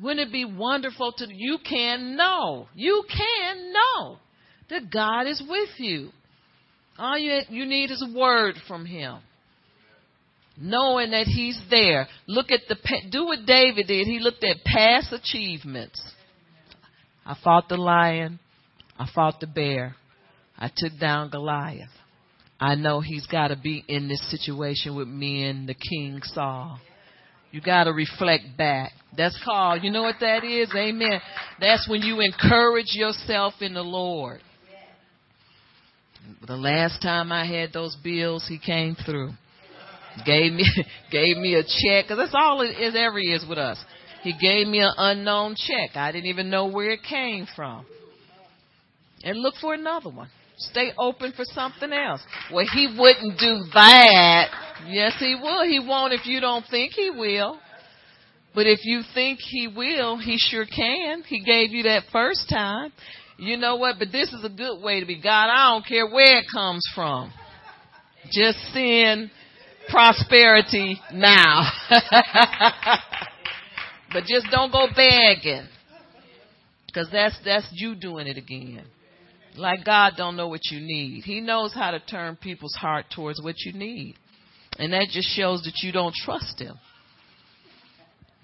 Wouldn't 0.00 0.28
it 0.28 0.32
be 0.32 0.44
wonderful 0.44 1.12
to 1.18 1.26
you 1.28 1.58
can 1.68 2.16
know, 2.16 2.68
you 2.74 3.04
can 3.08 3.72
know 3.72 4.16
that 4.70 4.90
God 4.90 5.26
is 5.26 5.42
with 5.46 5.68
you. 5.78 6.10
All 6.98 7.18
you, 7.18 7.40
you 7.48 7.66
need 7.66 7.90
is 7.90 8.02
a 8.06 8.18
word 8.18 8.56
from 8.66 8.86
him. 8.86 9.18
Knowing 10.58 11.12
that 11.12 11.26
he's 11.26 11.60
there. 11.70 12.06
Look 12.26 12.50
at 12.50 12.60
the 12.68 12.76
do 13.10 13.24
what 13.24 13.46
David 13.46 13.86
did. 13.86 14.06
He 14.06 14.18
looked 14.18 14.44
at 14.44 14.64
past 14.64 15.12
achievements 15.12 16.00
I 17.30 17.36
fought 17.44 17.68
the 17.68 17.76
lion. 17.76 18.40
I 18.98 19.06
fought 19.14 19.38
the 19.38 19.46
bear. 19.46 19.94
I 20.58 20.68
took 20.76 20.98
down 20.98 21.30
Goliath. 21.30 21.88
I 22.58 22.74
know 22.74 23.00
he's 23.00 23.24
got 23.28 23.48
to 23.48 23.56
be 23.56 23.84
in 23.86 24.08
this 24.08 24.28
situation 24.32 24.96
with 24.96 25.06
me 25.06 25.44
and 25.46 25.68
the 25.68 25.74
King 25.74 26.20
Saul. 26.24 26.80
You 27.52 27.60
got 27.60 27.84
to 27.84 27.92
reflect 27.92 28.56
back. 28.58 28.90
That's 29.16 29.40
called, 29.44 29.84
you 29.84 29.92
know 29.92 30.02
what 30.02 30.16
that 30.18 30.42
is? 30.42 30.70
Amen. 30.74 31.20
That's 31.60 31.88
when 31.88 32.02
you 32.02 32.18
encourage 32.18 32.94
yourself 32.94 33.54
in 33.60 33.74
the 33.74 33.84
Lord. 33.84 34.40
The 36.48 36.56
last 36.56 37.00
time 37.00 37.30
I 37.30 37.46
had 37.46 37.72
those 37.72 37.96
bills, 38.02 38.44
he 38.48 38.58
came 38.58 38.96
through. 39.06 39.30
Gave 40.26 40.52
me, 40.52 40.64
gave 41.12 41.36
me 41.36 41.54
a 41.54 41.62
check, 41.62 42.08
cause 42.08 42.18
that's 42.18 42.34
all 42.34 42.60
it 42.62 42.76
is 42.80 42.96
ever 42.96 43.20
is 43.20 43.46
with 43.48 43.58
us. 43.58 43.78
He 44.22 44.32
gave 44.32 44.66
me 44.66 44.80
an 44.80 44.92
unknown 44.96 45.56
check. 45.56 45.96
I 45.96 46.12
didn't 46.12 46.26
even 46.26 46.50
know 46.50 46.66
where 46.66 46.90
it 46.90 47.00
came 47.02 47.46
from. 47.56 47.86
And 49.22 49.38
look 49.38 49.54
for 49.60 49.74
another 49.74 50.10
one. 50.10 50.28
Stay 50.56 50.92
open 50.98 51.32
for 51.32 51.44
something 51.46 51.90
else. 51.92 52.20
Well, 52.52 52.66
he 52.72 52.86
wouldn't 52.98 53.38
do 53.38 53.64
that. 53.72 54.48
Yes, 54.86 55.14
he 55.18 55.34
will. 55.40 55.64
He 55.64 55.80
won't 55.80 56.12
if 56.12 56.26
you 56.26 56.40
don't 56.40 56.64
think 56.70 56.92
he 56.92 57.10
will. 57.10 57.58
But 58.54 58.66
if 58.66 58.80
you 58.84 59.02
think 59.14 59.38
he 59.40 59.68
will, 59.68 60.18
he 60.18 60.36
sure 60.38 60.66
can. 60.66 61.22
He 61.22 61.40
gave 61.42 61.70
you 61.70 61.84
that 61.84 62.02
first 62.12 62.48
time. 62.50 62.92
You 63.38 63.56
know 63.56 63.76
what? 63.76 63.96
But 63.98 64.12
this 64.12 64.32
is 64.32 64.44
a 64.44 64.50
good 64.50 64.82
way 64.82 65.00
to 65.00 65.06
be 65.06 65.20
God. 65.20 65.48
I 65.48 65.72
don't 65.72 65.86
care 65.86 66.06
where 66.06 66.38
it 66.38 66.44
comes 66.52 66.82
from. 66.94 67.32
Just 68.30 68.58
send 68.74 69.30
prosperity 69.88 71.00
now. 71.12 71.70
But 74.12 74.24
just 74.24 74.46
don't 74.50 74.72
go 74.72 74.86
begging. 74.94 75.68
Cause 76.92 77.08
that's, 77.12 77.38
that's 77.44 77.68
you 77.72 77.94
doing 77.94 78.26
it 78.26 78.36
again. 78.36 78.84
Like 79.56 79.84
God 79.84 80.14
don't 80.16 80.36
know 80.36 80.48
what 80.48 80.60
you 80.70 80.80
need. 80.80 81.22
He 81.22 81.40
knows 81.40 81.72
how 81.72 81.92
to 81.92 82.00
turn 82.00 82.36
people's 82.36 82.74
heart 82.74 83.06
towards 83.14 83.40
what 83.40 83.56
you 83.64 83.72
need. 83.72 84.16
And 84.78 84.92
that 84.92 85.08
just 85.10 85.28
shows 85.36 85.62
that 85.62 85.82
you 85.82 85.92
don't 85.92 86.14
trust 86.14 86.60
him. 86.60 86.78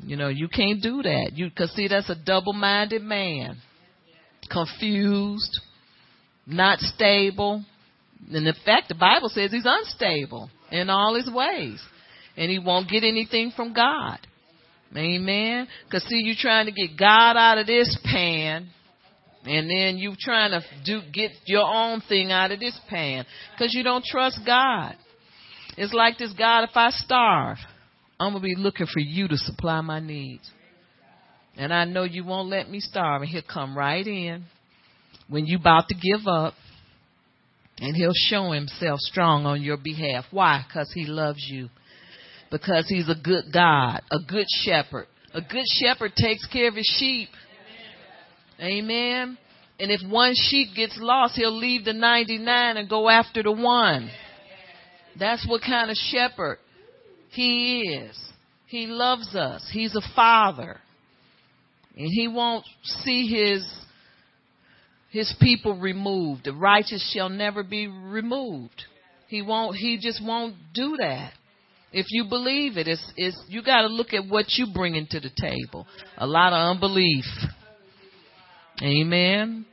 You 0.00 0.16
know, 0.16 0.28
you 0.28 0.48
can't 0.48 0.82
do 0.82 1.02
that. 1.02 1.32
You, 1.34 1.50
cause 1.50 1.72
see, 1.72 1.88
that's 1.88 2.10
a 2.10 2.14
double-minded 2.14 3.02
man. 3.02 3.56
Confused, 4.50 5.60
not 6.46 6.78
stable. 6.80 7.64
And 8.32 8.46
in 8.46 8.54
fact, 8.64 8.88
the 8.88 8.94
Bible 8.94 9.28
says 9.28 9.50
he's 9.50 9.64
unstable 9.64 10.50
in 10.70 10.90
all 10.90 11.14
his 11.14 11.30
ways. 11.32 11.82
And 12.36 12.50
he 12.50 12.58
won't 12.58 12.90
get 12.90 13.02
anything 13.02 13.52
from 13.56 13.72
God. 13.72 14.18
Amen. 14.94 15.66
Cause 15.90 16.04
see, 16.04 16.22
you 16.22 16.34
trying 16.38 16.66
to 16.66 16.72
get 16.72 16.98
God 16.98 17.36
out 17.36 17.58
of 17.58 17.66
this 17.66 17.98
pan, 18.04 18.68
and 19.44 19.70
then 19.70 19.98
you 19.98 20.14
trying 20.18 20.52
to 20.52 20.62
do 20.84 21.00
get 21.12 21.32
your 21.46 21.66
own 21.66 22.02
thing 22.08 22.30
out 22.30 22.52
of 22.52 22.60
this 22.60 22.78
pan, 22.88 23.26
cause 23.58 23.70
you 23.72 23.82
don't 23.82 24.04
trust 24.04 24.40
God. 24.46 24.94
It's 25.76 25.92
like 25.92 26.18
this 26.18 26.32
God. 26.32 26.64
If 26.64 26.76
I 26.76 26.90
starve, 26.90 27.58
I'm 28.18 28.32
gonna 28.32 28.42
be 28.42 28.54
looking 28.56 28.86
for 28.86 29.00
you 29.00 29.28
to 29.28 29.36
supply 29.36 29.80
my 29.80 30.00
needs, 30.00 30.50
and 31.56 31.74
I 31.74 31.84
know 31.84 32.04
you 32.04 32.24
won't 32.24 32.48
let 32.48 32.70
me 32.70 32.80
starve. 32.80 33.22
And 33.22 33.30
He'll 33.30 33.42
come 33.42 33.76
right 33.76 34.06
in 34.06 34.44
when 35.28 35.46
you 35.46 35.58
about 35.58 35.88
to 35.88 35.94
give 35.94 36.26
up, 36.26 36.54
and 37.78 37.94
He'll 37.96 38.12
show 38.14 38.52
Himself 38.52 39.00
strong 39.00 39.46
on 39.46 39.62
your 39.62 39.76
behalf. 39.76 40.24
Why? 40.30 40.64
Cause 40.72 40.90
He 40.94 41.04
loves 41.06 41.44
you 41.50 41.68
because 42.50 42.86
he's 42.88 43.08
a 43.08 43.14
good 43.14 43.44
God, 43.52 44.02
a 44.10 44.18
good 44.18 44.46
shepherd. 44.64 45.06
A 45.34 45.40
good 45.40 45.64
shepherd 45.80 46.12
takes 46.16 46.46
care 46.46 46.68
of 46.68 46.74
his 46.74 46.90
sheep. 46.98 47.28
Amen. 48.60 49.36
And 49.78 49.90
if 49.90 50.00
one 50.08 50.32
sheep 50.34 50.68
gets 50.74 50.96
lost, 50.98 51.36
he'll 51.36 51.56
leave 51.56 51.84
the 51.84 51.92
99 51.92 52.76
and 52.76 52.88
go 52.88 53.08
after 53.08 53.42
the 53.42 53.52
one. 53.52 54.10
That's 55.18 55.46
what 55.46 55.60
kind 55.62 55.90
of 55.90 55.96
shepherd 55.96 56.58
he 57.30 57.82
is. 57.82 58.18
He 58.66 58.86
loves 58.86 59.34
us. 59.34 59.68
He's 59.72 59.94
a 59.94 60.02
father. 60.14 60.80
And 61.96 62.08
he 62.10 62.28
won't 62.28 62.64
see 62.82 63.26
his 63.26 63.66
his 65.10 65.34
people 65.40 65.78
removed. 65.78 66.44
The 66.44 66.52
righteous 66.52 67.10
shall 67.14 67.28
never 67.28 67.62
be 67.62 67.86
removed. 67.86 68.82
He 69.28 69.40
won't 69.42 69.76
he 69.76 69.98
just 69.98 70.22
won't 70.24 70.56
do 70.74 70.96
that. 70.98 71.32
If 71.96 72.08
you 72.10 72.26
believe 72.28 72.76
it, 72.76 72.86
it's, 72.88 73.02
it's 73.16 73.42
you 73.48 73.62
got 73.62 73.80
to 73.80 73.86
look 73.86 74.12
at 74.12 74.28
what 74.28 74.44
you 74.58 74.66
bring 74.74 74.96
into 74.96 75.18
the 75.18 75.30
table. 75.34 75.86
A 76.18 76.26
lot 76.26 76.52
of 76.52 76.76
unbelief. 76.76 77.24
Amen. 78.82 79.64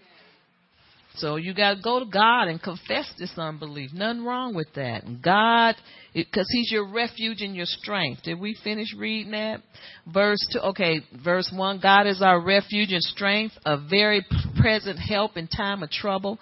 So 1.18 1.36
you 1.36 1.54
got 1.54 1.76
to 1.76 1.82
go 1.82 2.00
to 2.00 2.06
God 2.06 2.48
and 2.48 2.62
confess 2.62 3.12
this 3.20 3.34
unbelief. 3.38 3.92
Nothing 3.94 4.26
wrong 4.26 4.56
with 4.56 4.74
that. 4.74 5.22
God, 5.22 5.76
because 6.12 6.48
He's 6.52 6.72
your 6.72 6.92
refuge 6.92 7.42
and 7.42 7.56
your 7.56 7.68
strength. 7.68 8.24
Did 8.24 8.40
we 8.40 8.58
finish 8.64 8.88
reading 8.98 9.32
that? 9.34 9.62
Verse 10.12 10.40
two. 10.52 10.60
Okay, 10.60 11.02
verse 11.24 11.52
one. 11.56 11.80
God 11.80 12.08
is 12.08 12.24
our 12.24 12.42
refuge 12.42 12.92
and 12.92 13.04
strength, 13.04 13.54
a 13.64 13.78
very 13.78 14.26
present 14.60 14.98
help 14.98 15.38
in 15.38 15.48
time 15.48 15.84
of 15.84 15.92
trouble. 15.92 16.40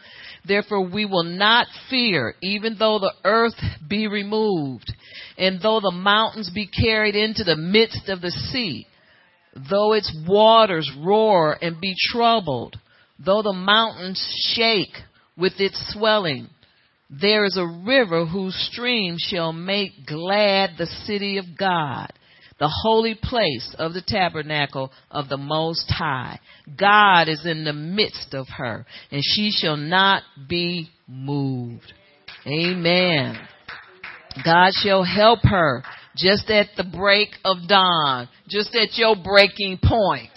Therefore, 0.48 0.88
we 0.88 1.04
will 1.04 1.26
not 1.26 1.68
fear, 1.90 2.36
even 2.42 2.78
though 2.80 3.00
the 3.00 3.14
earth 3.26 3.60
be 3.90 4.08
removed, 4.08 4.92
and 5.38 5.60
though 5.62 5.82
the 5.82 5.92
mountains 5.92 6.50
be 6.54 6.68
carried 6.68 7.16
into 7.16 7.44
the 7.44 7.58
midst 7.58 8.08
of 8.08 8.22
the 8.22 8.32
sea, 8.32 8.88
though 9.70 9.92
its 9.92 10.16
waters 10.26 10.90
roar 10.98 11.58
and 11.62 11.82
be 11.82 11.94
troubled 12.10 12.78
Though 13.24 13.44
the 13.44 13.54
mountains 13.54 14.22
shake 14.56 14.96
with 15.38 15.54
its 15.60 15.94
swelling, 15.94 16.50
there 17.10 17.46
is 17.46 17.58
a 17.58 17.66
river 17.86 18.26
whose 18.26 18.56
stream 18.72 19.18
shall 19.20 19.54
make 19.54 20.08
glad 20.08 20.72
the 20.78 20.88
city 21.06 21.38
of 21.38 21.46
God, 21.58 22.12
the 22.58 22.72
holy 22.84 23.16
place 23.22 23.76
of 23.78 23.94
the 23.94 24.02
tabernacle 24.06 24.92
of 25.12 25.30
the 25.30 25.38
Most 25.38 25.90
High. 25.90 26.40
God 26.80 27.28
is 27.28 27.46
in 27.46 27.64
the 27.64 27.74
midst 27.74 28.34
of 28.34 28.48
her, 28.58 28.86
and 29.12 29.22
she 29.24 29.52
shall 29.52 29.78
not 29.78 30.24
be 30.48 30.90
moved. 31.08 31.94
Amen. 32.48 33.38
God 34.44 34.72
shall 34.74 35.04
help 35.04 35.40
her 35.44 35.84
just 36.16 36.50
at 36.50 36.68
the 36.78 36.84
break 36.84 37.30
of 37.44 37.68
dawn, 37.68 38.30
just 38.48 38.76
at 38.76 38.98
your 38.98 39.16
breaking 39.16 39.80
point. 39.84 40.32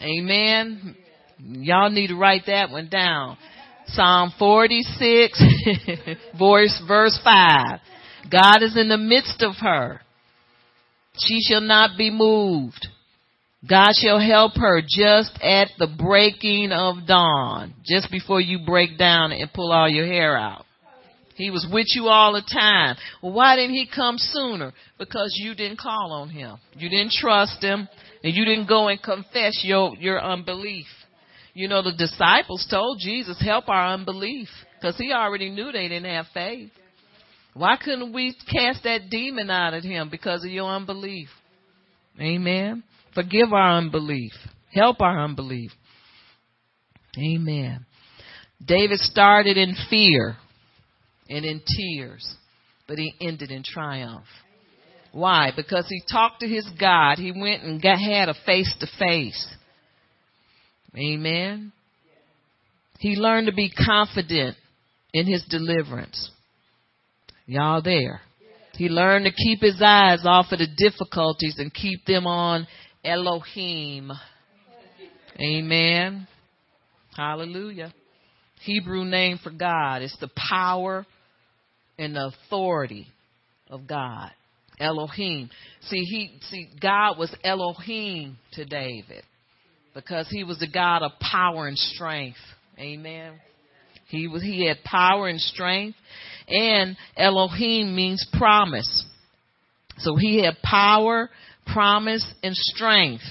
Amen. 0.00 0.96
Y'all 1.38 1.90
need 1.90 2.08
to 2.08 2.16
write 2.16 2.42
that 2.46 2.70
one 2.70 2.88
down. 2.88 3.36
Psalm 3.88 4.32
46, 4.38 5.42
verse, 6.38 6.82
verse 6.86 7.18
5. 7.22 7.80
God 8.30 8.62
is 8.62 8.76
in 8.76 8.88
the 8.88 8.96
midst 8.96 9.42
of 9.42 9.54
her. 9.60 10.00
She 11.18 11.40
shall 11.40 11.60
not 11.60 11.96
be 11.96 12.10
moved. 12.10 12.88
God 13.68 13.92
shall 14.00 14.20
help 14.20 14.56
her 14.56 14.82
just 14.82 15.32
at 15.42 15.68
the 15.78 15.86
breaking 15.86 16.72
of 16.72 17.06
dawn, 17.06 17.74
just 17.84 18.10
before 18.10 18.40
you 18.40 18.60
break 18.64 18.98
down 18.98 19.32
and 19.32 19.52
pull 19.52 19.72
all 19.72 19.88
your 19.88 20.06
hair 20.06 20.36
out. 20.36 20.64
He 21.34 21.50
was 21.50 21.66
with 21.70 21.86
you 21.94 22.08
all 22.08 22.32
the 22.32 22.42
time. 22.42 22.96
Well, 23.22 23.32
why 23.32 23.56
didn't 23.56 23.74
he 23.74 23.88
come 23.92 24.16
sooner? 24.18 24.72
Because 24.98 25.34
you 25.38 25.54
didn't 25.54 25.78
call 25.78 26.12
on 26.12 26.30
him. 26.30 26.56
You 26.74 26.88
didn't 26.88 27.12
trust 27.12 27.62
him 27.62 27.88
and 28.24 28.34
you 28.34 28.44
didn't 28.44 28.68
go 28.68 28.88
and 28.88 29.02
confess 29.02 29.60
your, 29.62 29.94
your 29.96 30.22
unbelief. 30.22 30.86
You 31.56 31.68
know, 31.68 31.80
the 31.80 31.92
disciples 31.92 32.66
told 32.70 32.98
Jesus, 33.00 33.40
help 33.40 33.70
our 33.70 33.94
unbelief 33.94 34.48
because 34.78 34.98
he 34.98 35.10
already 35.14 35.48
knew 35.48 35.72
they 35.72 35.88
didn't 35.88 36.04
have 36.04 36.26
faith. 36.34 36.70
Why 37.54 37.78
couldn't 37.82 38.12
we 38.12 38.36
cast 38.52 38.84
that 38.84 39.08
demon 39.08 39.48
out 39.48 39.72
of 39.72 39.82
him 39.82 40.10
because 40.10 40.44
of 40.44 40.50
your 40.50 40.68
unbelief? 40.70 41.28
Amen. 42.20 42.84
Forgive 43.14 43.54
our 43.54 43.78
unbelief. 43.78 44.32
Help 44.70 45.00
our 45.00 45.18
unbelief. 45.24 45.70
Amen. 47.18 47.86
David 48.62 48.98
started 48.98 49.56
in 49.56 49.76
fear 49.88 50.36
and 51.30 51.46
in 51.46 51.62
tears, 51.66 52.34
but 52.86 52.98
he 52.98 53.14
ended 53.18 53.50
in 53.50 53.62
triumph. 53.64 54.26
Why? 55.10 55.52
Because 55.56 55.86
he 55.88 56.02
talked 56.12 56.40
to 56.40 56.46
his 56.46 56.68
God. 56.78 57.16
He 57.16 57.32
went 57.32 57.62
and 57.62 57.80
got, 57.80 57.98
had 57.98 58.28
a 58.28 58.34
face 58.44 58.76
to 58.80 58.86
face. 58.98 59.55
Amen. 60.96 61.72
He 62.98 63.16
learned 63.16 63.48
to 63.48 63.52
be 63.52 63.70
confident 63.70 64.56
in 65.12 65.26
his 65.26 65.44
deliverance. 65.48 66.30
Y'all 67.46 67.82
there. 67.82 68.20
He 68.74 68.88
learned 68.88 69.26
to 69.26 69.30
keep 69.30 69.60
his 69.60 69.80
eyes 69.82 70.20
off 70.24 70.46
of 70.52 70.58
the 70.58 70.66
difficulties 70.66 71.56
and 71.58 71.72
keep 71.72 72.04
them 72.04 72.26
on 72.26 72.66
Elohim. 73.04 74.12
Amen. 75.40 76.26
Hallelujah. 77.14 77.92
Hebrew 78.62 79.04
name 79.04 79.38
for 79.42 79.50
God. 79.50 80.02
It's 80.02 80.16
the 80.18 80.30
power 80.50 81.06
and 81.98 82.14
the 82.16 82.32
authority 82.46 83.06
of 83.70 83.86
God. 83.86 84.30
Elohim. 84.78 85.48
See, 85.82 86.00
he, 86.00 86.38
see, 86.50 86.68
God 86.80 87.18
was 87.18 87.34
Elohim 87.44 88.36
to 88.52 88.64
David 88.64 89.22
because 89.96 90.28
he 90.28 90.44
was 90.44 90.60
the 90.60 90.68
God 90.68 91.02
of 91.02 91.12
power 91.18 91.66
and 91.66 91.76
strength. 91.76 92.38
Amen. 92.78 93.32
He 94.06 94.28
was, 94.28 94.42
he 94.42 94.66
had 94.68 94.84
power 94.84 95.26
and 95.26 95.40
strength 95.40 95.96
and 96.48 96.96
Elohim 97.16 97.94
means 97.96 98.26
promise. 98.32 99.04
So 99.98 100.16
he 100.16 100.44
had 100.44 100.60
power, 100.62 101.30
promise, 101.72 102.24
and 102.42 102.54
strength. 102.54 103.24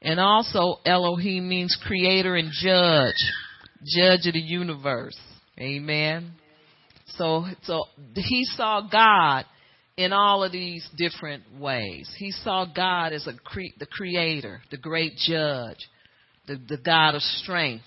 And 0.00 0.18
also 0.18 0.80
Elohim 0.84 1.48
means 1.48 1.78
creator 1.86 2.34
and 2.34 2.50
judge, 2.50 3.14
judge 3.84 4.26
of 4.26 4.32
the 4.32 4.40
universe. 4.40 5.18
Amen. 5.58 6.32
So, 7.16 7.44
so 7.64 7.84
he 8.14 8.44
saw 8.44 8.88
God 8.90 9.44
in 9.96 10.12
all 10.12 10.42
of 10.42 10.52
these 10.52 10.88
different 10.96 11.42
ways. 11.58 12.10
He 12.18 12.30
saw 12.30 12.64
God 12.64 13.12
as 13.12 13.26
a 13.26 13.34
cre- 13.34 13.76
the 13.78 13.86
creator, 13.86 14.62
the 14.70 14.76
great 14.76 15.16
judge, 15.16 15.78
the, 16.46 16.56
the 16.68 16.78
God 16.78 17.14
of 17.14 17.22
strength, 17.22 17.84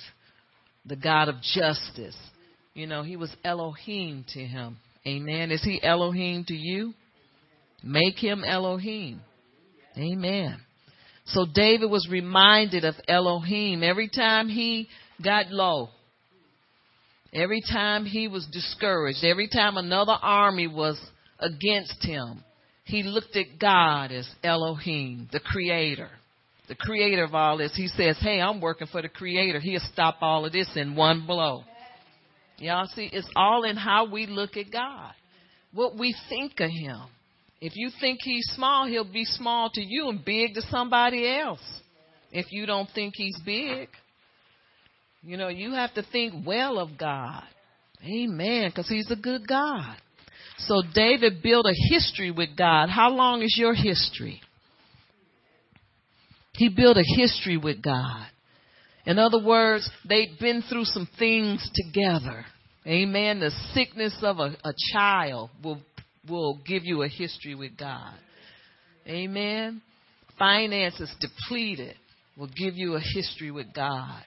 the 0.85 0.95
God 0.95 1.29
of 1.29 1.35
justice. 1.41 2.17
You 2.73 2.87
know, 2.87 3.03
he 3.03 3.15
was 3.15 3.35
Elohim 3.43 4.25
to 4.33 4.39
him. 4.39 4.77
Amen. 5.07 5.51
Is 5.51 5.63
he 5.63 5.81
Elohim 5.81 6.45
to 6.47 6.53
you? 6.53 6.93
Make 7.83 8.17
him 8.17 8.43
Elohim. 8.43 9.21
Amen. 9.97 10.57
So 11.27 11.45
David 11.51 11.89
was 11.89 12.07
reminded 12.09 12.85
of 12.85 12.95
Elohim 13.07 13.83
every 13.83 14.09
time 14.09 14.47
he 14.47 14.89
got 15.23 15.49
low. 15.49 15.89
Every 17.33 17.61
time 17.61 18.05
he 18.05 18.27
was 18.27 18.47
discouraged, 18.51 19.23
every 19.23 19.49
time 19.49 19.77
another 19.77 20.15
army 20.21 20.67
was 20.67 20.99
against 21.39 22.03
him, 22.03 22.43
he 22.85 23.03
looked 23.03 23.35
at 23.35 23.59
God 23.59 24.11
as 24.11 24.29
Elohim, 24.43 25.27
the 25.31 25.39
creator. 25.39 26.09
The 26.67 26.75
creator 26.75 27.23
of 27.23 27.35
all 27.35 27.57
this. 27.57 27.75
He 27.75 27.87
says, 27.87 28.17
Hey, 28.19 28.41
I'm 28.41 28.61
working 28.61 28.87
for 28.87 29.01
the 29.01 29.09
creator. 29.09 29.59
He'll 29.59 29.79
stop 29.91 30.17
all 30.21 30.45
of 30.45 30.51
this 30.51 30.69
in 30.75 30.95
one 30.95 31.25
blow. 31.25 31.63
Y'all 32.57 32.87
see, 32.87 33.09
it's 33.11 33.29
all 33.35 33.63
in 33.63 33.75
how 33.75 34.09
we 34.09 34.25
look 34.27 34.55
at 34.55 34.71
God, 34.71 35.11
what 35.73 35.97
we 35.97 36.15
think 36.29 36.53
of 36.59 36.69
Him. 36.69 37.01
If 37.59 37.73
you 37.75 37.89
think 37.99 38.19
He's 38.23 38.47
small, 38.55 38.87
He'll 38.87 39.11
be 39.11 39.25
small 39.25 39.69
to 39.71 39.81
you 39.81 40.09
and 40.09 40.23
big 40.23 40.53
to 40.53 40.61
somebody 40.61 41.37
else. 41.37 41.59
If 42.31 42.47
you 42.51 42.65
don't 42.65 42.89
think 42.95 43.13
He's 43.15 43.37
big, 43.45 43.89
you 45.21 45.37
know, 45.37 45.49
you 45.49 45.73
have 45.73 45.93
to 45.95 46.03
think 46.11 46.45
well 46.45 46.79
of 46.79 46.97
God. 46.97 47.43
Amen, 48.03 48.69
because 48.69 48.87
He's 48.87 49.11
a 49.11 49.15
good 49.15 49.47
God. 49.47 49.97
So 50.57 50.81
David 50.93 51.41
built 51.43 51.65
a 51.65 51.93
history 51.93 52.31
with 52.31 52.55
God. 52.57 52.89
How 52.89 53.11
long 53.11 53.41
is 53.41 53.55
your 53.57 53.73
history? 53.73 54.41
He 56.53 56.69
built 56.69 56.97
a 56.97 57.03
history 57.17 57.57
with 57.57 57.81
God. 57.81 58.27
In 59.05 59.19
other 59.19 59.43
words, 59.43 59.89
they'd 60.07 60.37
been 60.39 60.63
through 60.67 60.85
some 60.85 61.07
things 61.19 61.69
together. 61.75 62.45
Amen. 62.87 63.39
The 63.39 63.51
sickness 63.73 64.15
of 64.21 64.39
a, 64.39 64.55
a 64.63 64.73
child 64.93 65.49
will, 65.63 65.81
will 66.27 66.59
give 66.65 66.83
you 66.85 67.03
a 67.03 67.07
history 67.07 67.55
with 67.55 67.77
God. 67.77 68.13
Amen. 69.07 69.81
Finances 70.39 71.13
depleted 71.19 71.95
will 72.37 72.47
give 72.47 72.75
you 72.75 72.95
a 72.95 72.99
history 72.99 73.51
with 73.51 73.73
God. 73.73 74.23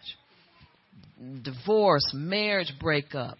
Divorce, 1.43 2.11
marriage 2.15 2.73
breakup. 2.81 3.39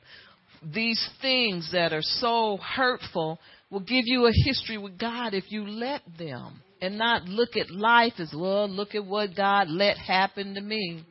These 0.63 1.09
things 1.23 1.71
that 1.73 1.93
are 1.93 2.03
so 2.03 2.59
hurtful 2.59 3.39
will 3.71 3.81
give 3.81 4.05
you 4.07 4.27
a 4.27 4.33
history 4.45 4.79
with 4.79 4.99
God 4.99 5.35
if 5.35 5.51
you 5.51 5.67
let 5.67 6.03
them 6.19 6.63
and 6.81 6.99
not 6.99 7.25
look 7.25 7.57
at 7.57 7.71
life 7.71 8.15
as, 8.19 8.33
well, 8.37 8.69
look 8.69 8.95
at 8.95 9.05
what 9.05 9.37
God 9.37 9.69
let 9.69 9.99
happen 9.99 10.55
to 10.55 10.61
me. 10.61 11.05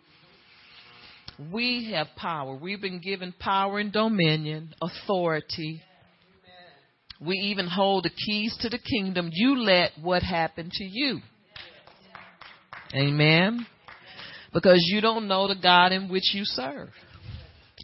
We 1.51 1.91
have 1.93 2.07
power. 2.15 2.55
We've 2.55 2.81
been 2.81 2.99
given 2.99 3.33
power 3.39 3.79
and 3.79 3.91
dominion, 3.91 4.73
authority. 4.81 5.81
We 7.19 7.35
even 7.35 7.67
hold 7.67 8.05
the 8.05 8.09
keys 8.09 8.55
to 8.61 8.69
the 8.69 8.79
kingdom. 8.79 9.29
You 9.31 9.59
let 9.59 9.91
what 10.01 10.23
happened 10.23 10.71
to 10.73 10.83
you. 10.83 11.19
Amen. 12.93 13.65
Because 14.53 14.83
you 14.87 15.01
don't 15.01 15.27
know 15.27 15.47
the 15.47 15.59
God 15.61 15.91
in 15.91 16.09
which 16.09 16.33
you 16.33 16.43
serve. 16.43 16.89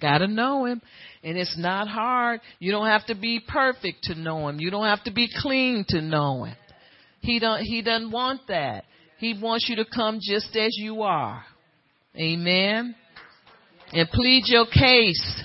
Gotta 0.02 0.28
know 0.28 0.66
him. 0.66 0.82
And 1.24 1.38
it's 1.38 1.58
not 1.58 1.88
hard. 1.88 2.42
You 2.60 2.72
don't 2.72 2.88
have 2.88 3.06
to 3.08 3.16
be 3.16 3.40
perfect 3.48 4.04
to 4.04 4.16
know 4.16 4.50
him. 4.50 4.60
You 4.60 4.70
don't 4.72 4.86
have 4.86 5.04
to 5.06 5.12
be 5.12 5.30
clean 5.42 5.86
to 5.90 6.02
know 6.02 6.44
him. 6.44 6.56
He 7.22 7.40
don't 7.40 7.62
he 7.62 7.82
doesn't 7.82 8.12
want 8.12 8.42
that. 8.50 8.84
He 9.20 9.40
wants 9.40 9.68
you 9.70 9.78
to 9.78 9.86
come 9.86 10.20
just 10.22 10.54
as 10.58 10.72
you 10.78 11.04
are. 11.04 11.46
Amen 12.18 12.96
and 13.94 14.10
plead 14.10 14.44
your 14.48 14.66
case. 14.66 15.42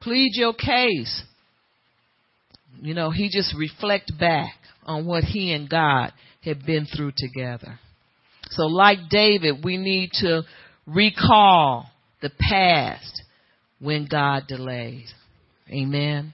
Plead 0.00 0.30
your 0.34 0.54
case. 0.54 1.24
You 2.80 2.94
know, 2.94 3.10
he 3.10 3.28
just 3.28 3.54
reflect 3.56 4.12
back 4.18 4.54
on 4.84 5.04
what 5.04 5.24
he 5.24 5.52
and 5.52 5.68
God 5.68 6.12
had 6.42 6.64
been 6.64 6.86
through 6.86 7.12
together. 7.16 7.78
So 8.50 8.62
like 8.62 8.98
David, 9.10 9.64
we 9.64 9.76
need 9.76 10.10
to 10.14 10.42
recall 10.86 11.86
the 12.22 12.30
past 12.38 13.22
when 13.80 14.06
God 14.10 14.44
delays. 14.46 15.12
Amen. 15.68 16.32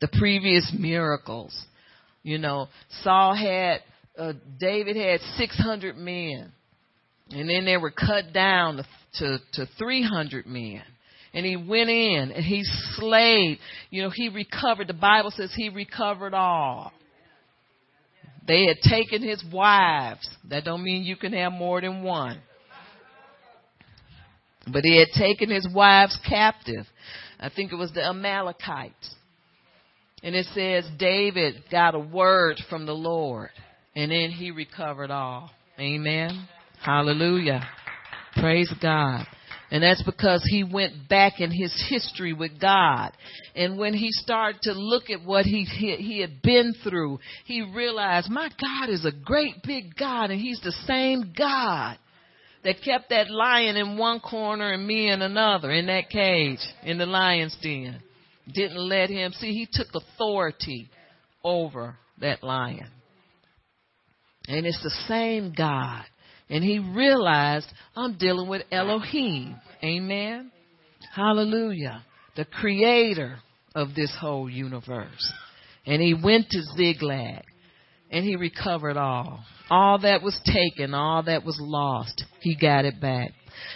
The 0.00 0.08
previous 0.08 0.74
miracles. 0.76 1.56
You 2.22 2.38
know, 2.38 2.68
Saul 3.02 3.34
had, 3.34 3.80
uh, 4.18 4.32
David 4.58 4.96
had 4.96 5.20
600 5.36 5.96
men. 5.96 6.52
And 7.30 7.50
then 7.50 7.64
they 7.64 7.76
were 7.76 7.90
cut 7.90 8.32
down 8.32 8.76
to 8.76 8.84
to, 9.18 9.38
to 9.54 9.66
300 9.78 10.46
men. 10.46 10.82
And 11.34 11.44
he 11.44 11.56
went 11.56 11.90
in 11.90 12.32
and 12.34 12.44
he 12.44 12.62
slayed. 12.94 13.58
You 13.90 14.02
know, 14.02 14.10
he 14.10 14.28
recovered. 14.28 14.88
The 14.88 14.94
Bible 14.94 15.30
says 15.30 15.52
he 15.54 15.68
recovered 15.68 16.34
all. 16.34 16.92
They 18.46 18.66
had 18.66 18.78
taken 18.78 19.22
his 19.22 19.44
wives. 19.52 20.28
That 20.48 20.64
don't 20.64 20.82
mean 20.82 21.02
you 21.02 21.16
can 21.16 21.32
have 21.32 21.52
more 21.52 21.80
than 21.80 22.02
one. 22.02 22.40
But 24.72 24.84
he 24.84 24.98
had 24.98 25.08
taken 25.16 25.50
his 25.50 25.66
wives 25.72 26.18
captive. 26.28 26.86
I 27.38 27.50
think 27.50 27.72
it 27.72 27.76
was 27.76 27.92
the 27.92 28.04
Amalekites. 28.04 29.14
And 30.22 30.34
it 30.34 30.46
says 30.54 30.88
David 30.98 31.62
got 31.70 31.94
a 31.94 32.00
word 32.00 32.60
from 32.68 32.86
the 32.86 32.94
Lord. 32.94 33.50
And 33.94 34.10
then 34.10 34.30
he 34.30 34.50
recovered 34.50 35.10
all. 35.10 35.50
Amen. 35.78 36.48
Hallelujah. 36.82 37.66
Praise 38.34 38.72
God. 38.82 39.26
And 39.70 39.82
that's 39.82 40.02
because 40.02 40.46
he 40.48 40.62
went 40.62 41.08
back 41.08 41.40
in 41.40 41.50
his 41.50 41.72
history 41.90 42.32
with 42.32 42.60
God. 42.60 43.12
And 43.54 43.78
when 43.78 43.94
he 43.94 44.08
started 44.12 44.62
to 44.62 44.72
look 44.72 45.10
at 45.10 45.24
what 45.24 45.44
he, 45.44 45.64
he, 45.64 45.96
he 45.96 46.20
had 46.20 46.40
been 46.40 46.72
through, 46.84 47.18
he 47.44 47.62
realized, 47.62 48.30
my 48.30 48.48
God 48.48 48.90
is 48.90 49.04
a 49.04 49.10
great 49.10 49.56
big 49.64 49.96
God 49.96 50.30
and 50.30 50.40
he's 50.40 50.60
the 50.60 50.72
same 50.86 51.32
God 51.36 51.98
that 52.64 52.82
kept 52.84 53.10
that 53.10 53.30
lion 53.30 53.76
in 53.76 53.96
one 53.96 54.20
corner 54.20 54.72
and 54.72 54.86
me 54.86 55.10
in 55.10 55.22
another 55.22 55.70
in 55.70 55.86
that 55.86 56.10
cage 56.10 56.60
in 56.82 56.98
the 56.98 57.06
lion's 57.06 57.56
den. 57.62 58.00
Didn't 58.52 58.78
let 58.78 59.10
him 59.10 59.32
see 59.32 59.52
he 59.52 59.68
took 59.70 59.88
authority 59.94 60.90
over 61.42 61.96
that 62.20 62.42
lion. 62.42 62.88
And 64.48 64.64
it's 64.64 64.82
the 64.82 64.94
same 65.08 65.52
God 65.56 66.04
and 66.48 66.62
he 66.62 66.78
realized, 66.78 67.66
I'm 67.94 68.16
dealing 68.18 68.48
with 68.48 68.62
Elohim. 68.70 69.56
Amen. 69.82 70.52
Hallelujah. 71.14 72.04
The 72.36 72.44
creator 72.44 73.38
of 73.74 73.94
this 73.94 74.14
whole 74.20 74.48
universe. 74.48 75.32
And 75.84 76.00
he 76.00 76.14
went 76.14 76.50
to 76.50 76.62
Ziklag 76.76 77.44
and 78.10 78.24
he 78.24 78.36
recovered 78.36 78.96
all. 78.96 79.44
All 79.68 79.98
that 80.00 80.22
was 80.22 80.40
taken, 80.44 80.94
all 80.94 81.24
that 81.24 81.44
was 81.44 81.58
lost, 81.60 82.24
he 82.40 82.56
got 82.56 82.84
it 82.84 83.00
back. 83.00 83.32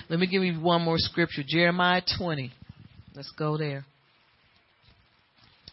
Let 0.09 0.21
me 0.21 0.27
give 0.27 0.43
you 0.45 0.61
one 0.61 0.83
more 0.83 0.99
scripture 0.99 1.43
Jeremiah 1.47 2.03
20. 2.19 2.53
Let's 3.15 3.33
go 3.37 3.57
there. 3.57 3.85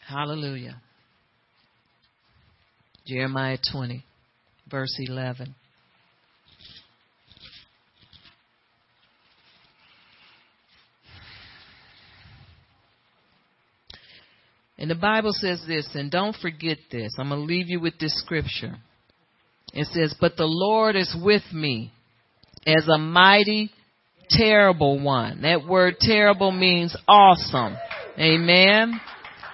Hallelujah. 0.08 0.82
Jeremiah 3.06 3.58
20, 3.72 4.04
verse 4.70 4.96
11. 5.00 5.54
And 14.80 14.92
the 14.92 14.96
Bible 14.96 15.32
says 15.34 15.64
this, 15.68 15.90
and 15.96 16.12
don't 16.12 16.36
forget 16.36 16.78
this. 16.92 17.12
I'm 17.18 17.30
going 17.30 17.42
to 17.42 17.46
leave 17.46 17.68
you 17.68 17.80
with 17.80 17.98
this 18.00 18.18
scripture. 18.20 18.76
It 19.78 19.86
says, 19.94 20.16
But 20.20 20.38
the 20.38 20.48
Lord 20.48 20.96
is 20.96 21.16
with 21.24 21.44
me 21.54 21.94
as 22.66 22.88
a 22.88 22.98
mighty, 22.98 23.70
terrible 24.28 25.00
one. 25.00 25.44
That 25.44 25.68
word 25.68 25.98
terrible 26.00 26.52
means 26.52 26.98
awesome. 27.08 27.78
Amen. 28.18 29.00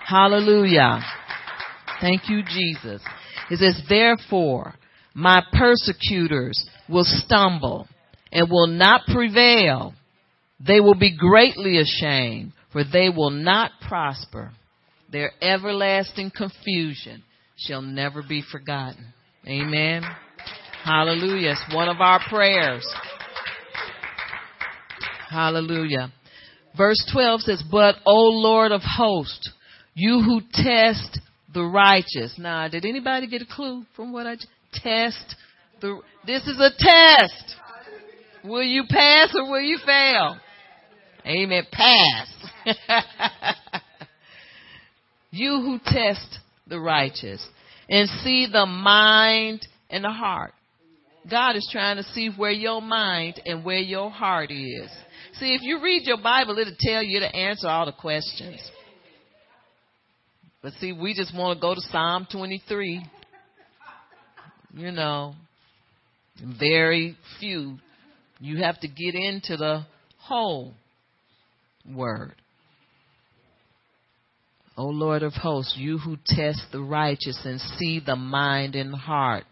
Hallelujah. 0.07 1.01
Thank 1.99 2.29
you, 2.29 2.41
Jesus. 2.41 3.01
It 3.51 3.57
says, 3.57 3.81
Therefore, 3.89 4.75
my 5.13 5.43
persecutors 5.51 6.69
will 6.87 7.03
stumble 7.03 7.89
and 8.31 8.49
will 8.49 8.67
not 8.67 9.01
prevail. 9.13 9.93
They 10.65 10.79
will 10.79 10.95
be 10.95 11.17
greatly 11.17 11.79
ashamed, 11.79 12.53
for 12.71 12.85
they 12.85 13.09
will 13.09 13.29
not 13.29 13.71
prosper. 13.85 14.53
Their 15.11 15.33
everlasting 15.41 16.31
confusion 16.33 17.23
shall 17.57 17.81
never 17.81 18.23
be 18.23 18.41
forgotten. 18.49 19.13
Amen. 19.47 20.03
Hallelujah. 20.83 21.51
It's 21.51 21.75
one 21.75 21.89
of 21.89 21.99
our 21.99 22.19
prayers. 22.29 22.85
Hallelujah. 25.29 26.11
Verse 26.77 27.03
12 27.11 27.41
says, 27.41 27.63
But, 27.69 27.95
O 28.05 28.15
Lord 28.15 28.71
of 28.71 28.81
hosts, 28.83 29.51
you 29.93 30.21
who 30.21 30.41
test 30.53 31.19
the 31.53 31.63
righteous. 31.63 32.35
Now, 32.37 32.67
did 32.67 32.85
anybody 32.85 33.27
get 33.27 33.41
a 33.41 33.45
clue 33.45 33.85
from 33.95 34.11
what 34.11 34.27
I 34.27 34.35
just 34.35 34.47
test? 34.73 35.35
The, 35.81 35.99
this 36.25 36.47
is 36.47 36.59
a 36.59 36.69
test. 36.77 37.55
Will 38.43 38.63
you 38.63 38.83
pass 38.89 39.33
or 39.35 39.49
will 39.49 39.61
you 39.61 39.77
fail? 39.85 40.37
Amen. 41.25 41.63
Pass. 41.71 42.27
You 45.33 45.61
who 45.61 45.79
test 45.83 46.37
the 46.67 46.79
righteous 46.79 47.43
and 47.93 48.09
see 48.23 48.47
the 48.51 48.65
mind 48.65 49.67
and 49.87 50.03
the 50.03 50.09
heart. 50.09 50.51
God 51.29 51.55
is 51.55 51.69
trying 51.71 51.97
to 51.97 52.03
see 52.03 52.27
where 52.35 52.49
your 52.49 52.81
mind 52.81 53.39
and 53.45 53.63
where 53.63 53.77
your 53.77 54.09
heart 54.09 54.49
is. 54.49 54.89
See, 55.33 55.53
if 55.53 55.61
you 55.61 55.79
read 55.79 56.01
your 56.07 56.17
Bible, 56.17 56.57
it'll 56.57 56.73
tell 56.79 57.03
you 57.03 57.19
to 57.19 57.35
answer 57.35 57.67
all 57.67 57.85
the 57.85 57.91
questions. 57.91 58.59
But 60.63 60.73
see, 60.79 60.91
we 60.91 61.13
just 61.13 61.37
want 61.37 61.59
to 61.59 61.61
go 61.61 61.75
to 61.75 61.81
Psalm 61.91 62.25
23. 62.31 63.05
You 64.73 64.91
know, 64.91 65.35
very 66.59 67.15
few. 67.39 67.77
You 68.39 68.63
have 68.63 68.79
to 68.79 68.87
get 68.87 69.13
into 69.13 69.55
the 69.55 69.85
whole 70.17 70.73
word. 71.87 72.33
O 74.75 74.85
Lord 74.85 75.23
of 75.23 75.33
hosts, 75.33 75.75
you 75.77 75.97
who 75.97 76.17
test 76.25 76.61
the 76.71 76.81
righteous 76.81 77.39
and 77.45 77.59
see 77.59 78.01
the 78.03 78.15
mind 78.15 78.75
and 78.75 78.93
heart. 78.93 79.45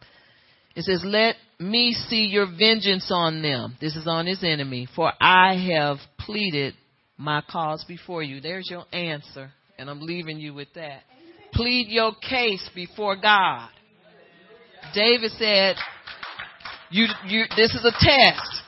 It 0.75 0.83
says, 0.83 1.03
Let 1.05 1.35
me 1.59 1.93
see 1.93 2.25
your 2.25 2.47
vengeance 2.47 3.11
on 3.11 3.41
them. 3.41 3.77
This 3.79 3.95
is 3.95 4.07
on 4.07 4.25
his 4.25 4.43
enemy. 4.43 4.87
For 4.95 5.11
I 5.19 5.55
have 5.75 5.97
pleaded 6.19 6.73
my 7.17 7.43
cause 7.47 7.85
before 7.87 8.23
you. 8.23 8.41
There's 8.41 8.69
your 8.69 8.85
answer. 8.91 9.51
And 9.77 9.89
I'm 9.89 10.01
leaving 10.01 10.39
you 10.39 10.53
with 10.53 10.69
that. 10.75 11.01
Plead 11.53 11.87
your 11.89 12.13
case 12.15 12.67
before 12.73 13.15
God. 13.15 13.69
David 14.95 15.31
said, 15.31 15.75
you, 16.89 17.05
you, 17.27 17.43
this 17.55 17.73
is 17.73 17.85
a 17.85 17.91
test. 17.91 18.61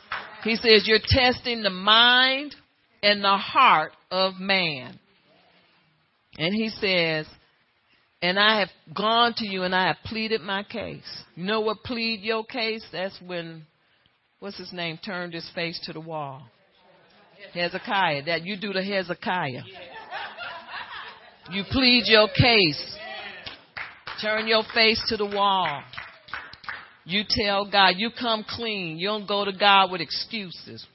He 0.43 0.56
says, 0.56 0.84
you're 0.86 0.99
testing 1.06 1.64
the 1.64 1.70
mind 1.70 2.56
and 3.01 3.24
the 3.24 3.38
heart 3.38 3.91
of 4.12 4.39
man. 4.39 4.99
And 6.38 6.54
he 6.54 6.70
says, 6.70 7.28
and 8.22 8.40
I 8.40 8.60
have 8.60 8.70
gone 8.96 9.34
to 9.38 9.46
you 9.46 9.64
and 9.64 9.76
I 9.76 9.88
have 9.88 9.98
pleaded 10.06 10.42
my 10.42 10.64
case. 10.64 11.24
You 11.36 11.44
know 11.44 11.62
what 11.62 11.84
plead 11.84 12.22
your 12.22 12.46
case? 12.46 12.84
That's 12.92 13.20
when, 13.22 13.66
what's 14.40 14.58
his 14.58 14.72
name, 14.72 14.98
turned 15.04 15.34
his 15.34 15.50
face 15.54 15.80
to 15.86 15.94
the 15.94 16.00
wall. 16.00 16.44
Hezekiah. 17.54 18.24
That 18.24 18.46
you 18.46 18.56
do 18.56 18.72
the 18.72 18.82
Hezekiah. 18.82 19.64
You 21.52 21.64
plead 21.70 22.04
your 22.06 22.30
case. 22.30 22.98
Turn 24.22 24.48
your 24.48 24.64
face 24.74 25.04
to 25.10 25.18
the 25.18 25.26
wall. 25.26 25.84
You 27.04 27.24
tell 27.28 27.70
God, 27.70 27.96
you 27.98 28.10
come 28.18 28.46
clean. 28.48 28.98
You 28.98 29.10
don't 29.10 29.28
go 29.28 29.44
to 29.44 29.52
God 29.52 29.92
with 29.92 30.00
excuses. 30.00 30.88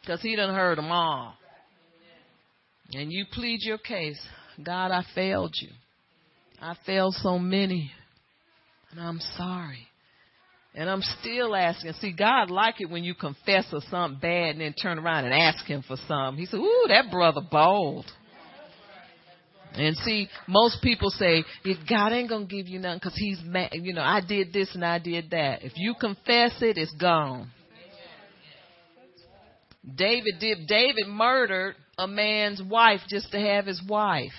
Because 0.00 0.22
he 0.22 0.34
done 0.34 0.54
heard 0.54 0.78
them 0.78 0.90
all 0.90 1.36
and 2.92 3.12
you 3.12 3.24
plead 3.32 3.60
your 3.62 3.78
case, 3.78 4.20
God, 4.62 4.90
I 4.90 5.04
failed 5.14 5.54
you. 5.60 5.70
I 6.60 6.76
failed 6.86 7.14
so 7.14 7.38
many, 7.38 7.90
and 8.90 9.00
I'm 9.00 9.20
sorry. 9.36 9.88
And 10.76 10.90
I'm 10.90 11.02
still 11.20 11.54
asking. 11.54 11.92
See, 11.94 12.12
God 12.12 12.50
like 12.50 12.80
it 12.80 12.90
when 12.90 13.04
you 13.04 13.14
confess 13.14 13.66
of 13.72 13.84
something 13.84 14.18
bad 14.20 14.50
and 14.50 14.60
then 14.60 14.72
turn 14.72 14.98
around 14.98 15.24
and 15.24 15.32
ask 15.32 15.64
Him 15.66 15.84
for 15.86 15.96
something. 16.08 16.38
He 16.38 16.46
said, 16.46 16.58
"Ooh, 16.58 16.86
that 16.88 17.10
brother 17.12 17.42
bold." 17.48 18.06
And 19.74 19.96
see, 19.98 20.28
most 20.46 20.82
people 20.82 21.10
say, 21.10 21.44
God 21.88 22.12
ain't 22.12 22.28
gonna 22.28 22.46
give 22.46 22.68
you 22.68 22.78
nothing 22.78 22.98
because 22.98 23.16
He's 23.16 23.40
mad. 23.44 23.70
You 23.72 23.92
know, 23.92 24.02
I 24.02 24.20
did 24.20 24.52
this 24.52 24.72
and 24.74 24.84
I 24.84 24.98
did 24.98 25.30
that. 25.30 25.64
If 25.64 25.72
you 25.76 25.94
confess 25.94 26.60
it, 26.60 26.78
it's 26.78 26.94
gone. 26.94 27.50
David 29.96 30.34
did. 30.40 30.66
David 30.66 31.08
murdered 31.08 31.74
a 31.98 32.06
man's 32.06 32.62
wife 32.62 33.00
just 33.08 33.30
to 33.32 33.38
have 33.38 33.66
his 33.66 33.82
wife. 33.88 34.32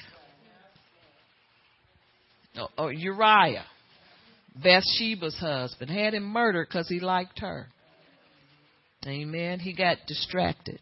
Or 2.58 2.64
oh, 2.64 2.70
oh, 2.78 2.88
Uriah, 2.88 3.66
Bathsheba's 4.56 5.38
husband, 5.40 5.92
had 5.92 6.14
him 6.14 6.24
murdered 6.24 6.68
because 6.70 6.88
he 6.88 7.00
liked 7.00 7.40
her. 7.40 7.68
Amen. 9.06 9.60
He 9.60 9.74
got 9.74 9.98
distracted. 10.08 10.80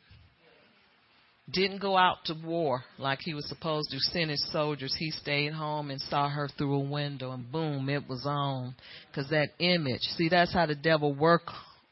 Didn't 1.52 1.82
go 1.82 1.98
out 1.98 2.20
to 2.26 2.36
war 2.36 2.84
like 2.98 3.20
he 3.22 3.34
was 3.34 3.50
supposed 3.50 3.90
to 3.92 4.00
send 4.00 4.30
his 4.30 4.50
soldiers. 4.52 4.96
He 4.98 5.12
stayed 5.12 5.52
home 5.52 5.92
and 5.92 6.00
saw 6.00 6.30
her 6.30 6.48
through 6.58 6.76
a 6.76 6.90
window, 6.90 7.32
and 7.32 7.52
boom, 7.52 7.90
it 7.90 8.08
was 8.08 8.26
on. 8.26 8.76
Because 9.12 9.30
that 9.30 9.50
image, 9.60 10.02
see, 10.16 10.30
that's 10.30 10.54
how 10.54 10.68
the 10.68 10.76
devil 10.76 11.14
work 11.14 11.44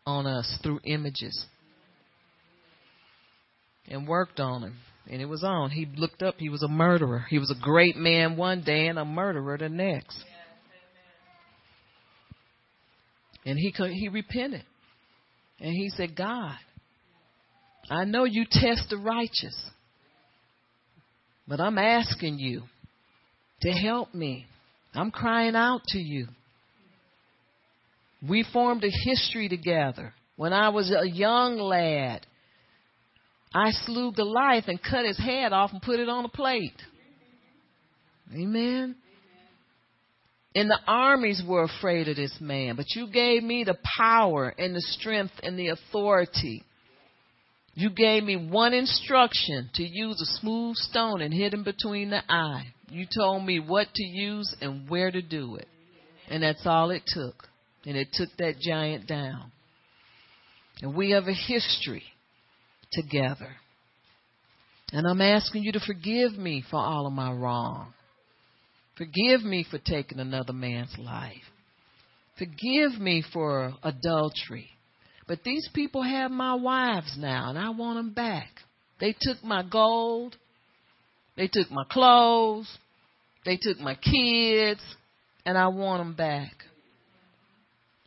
on 0.05 0.25
us 0.25 0.57
through 0.63 0.79
images 0.86 1.45
and 3.91 4.07
worked 4.07 4.39
on 4.39 4.63
him. 4.63 4.77
And 5.09 5.21
it 5.21 5.25
was 5.25 5.43
on. 5.43 5.69
He 5.69 5.85
looked 5.97 6.23
up. 6.23 6.35
He 6.37 6.49
was 6.49 6.63
a 6.63 6.67
murderer. 6.67 7.25
He 7.29 7.37
was 7.37 7.51
a 7.51 7.61
great 7.61 7.97
man 7.97 8.37
one 8.37 8.63
day 8.63 8.87
and 8.87 8.97
a 8.97 9.05
murderer 9.05 9.57
the 9.57 9.69
next. 9.69 10.23
And 13.45 13.57
he 13.57 13.71
could, 13.71 13.91
he 13.91 14.07
repented. 14.07 14.63
And 15.59 15.71
he 15.73 15.89
said, 15.89 16.15
God, 16.15 16.55
I 17.89 18.05
know 18.05 18.23
you 18.23 18.45
test 18.49 18.89
the 18.89 18.97
righteous, 18.97 19.69
but 21.47 21.59
I'm 21.59 21.77
asking 21.77 22.39
you 22.39 22.63
to 23.63 23.71
help 23.71 24.13
me. 24.13 24.45
I'm 24.93 25.11
crying 25.11 25.55
out 25.55 25.81
to 25.89 25.99
you. 25.99 26.27
We 28.27 28.45
formed 28.53 28.83
a 28.83 29.09
history 29.09 29.49
together 29.49 30.13
when 30.35 30.53
I 30.53 30.69
was 30.69 30.91
a 30.91 31.07
young 31.07 31.57
lad 31.57 32.25
I 33.53 33.71
slew 33.71 34.13
Goliath 34.13 34.67
and 34.67 34.81
cut 34.81 35.05
his 35.05 35.17
head 35.17 35.51
off 35.51 35.71
and 35.73 35.81
put 35.81 35.99
it 35.99 36.07
on 36.07 36.25
a 36.25 36.29
plate. 36.29 36.79
Amen. 38.33 38.95
And 40.55 40.69
the 40.69 40.79
armies 40.87 41.41
were 41.45 41.63
afraid 41.63 42.07
of 42.07 42.17
this 42.17 42.35
man, 42.39 42.75
but 42.75 42.85
you 42.95 43.07
gave 43.07 43.43
me 43.43 43.63
the 43.63 43.77
power 43.97 44.53
and 44.57 44.75
the 44.75 44.81
strength 44.81 45.33
and 45.43 45.57
the 45.57 45.69
authority. 45.69 46.63
You 47.73 47.89
gave 47.89 48.23
me 48.23 48.35
one 48.35 48.73
instruction 48.73 49.69
to 49.75 49.83
use 49.83 50.21
a 50.21 50.39
smooth 50.39 50.75
stone 50.75 51.21
and 51.21 51.33
hit 51.33 51.53
him 51.53 51.63
between 51.63 52.09
the 52.09 52.21
eye. 52.29 52.73
You 52.89 53.05
told 53.17 53.45
me 53.45 53.59
what 53.59 53.87
to 53.93 54.03
use 54.03 54.53
and 54.59 54.89
where 54.89 55.09
to 55.09 55.21
do 55.21 55.55
it. 55.55 55.67
And 56.29 56.43
that's 56.43 56.65
all 56.65 56.91
it 56.91 57.03
took. 57.07 57.47
And 57.85 57.95
it 57.95 58.09
took 58.13 58.29
that 58.37 58.59
giant 58.59 59.07
down. 59.07 59.51
And 60.81 60.95
we 60.95 61.11
have 61.11 61.27
a 61.27 61.33
history 61.33 62.03
together. 62.91 63.55
And 64.91 65.07
I'm 65.07 65.21
asking 65.21 65.63
you 65.63 65.71
to 65.73 65.79
forgive 65.79 66.37
me 66.37 66.63
for 66.69 66.77
all 66.77 67.07
of 67.07 67.13
my 67.13 67.31
wrong. 67.31 67.93
Forgive 68.97 69.41
me 69.43 69.65
for 69.69 69.79
taking 69.79 70.19
another 70.19 70.53
man's 70.53 70.95
life. 70.97 71.35
Forgive 72.37 72.99
me 72.99 73.23
for 73.31 73.73
adultery. 73.83 74.69
But 75.27 75.43
these 75.43 75.69
people 75.73 76.03
have 76.03 76.29
my 76.29 76.55
wives 76.55 77.15
now, 77.17 77.49
and 77.49 77.57
I 77.57 77.69
want 77.69 77.97
them 77.97 78.13
back. 78.13 78.49
They 78.99 79.15
took 79.19 79.43
my 79.43 79.63
gold. 79.63 80.35
They 81.37 81.47
took 81.47 81.71
my 81.71 81.83
clothes. 81.89 82.67
They 83.45 83.57
took 83.57 83.79
my 83.79 83.95
kids, 83.95 84.81
and 85.45 85.57
I 85.57 85.67
want 85.67 86.01
them 86.01 86.15
back. 86.15 86.51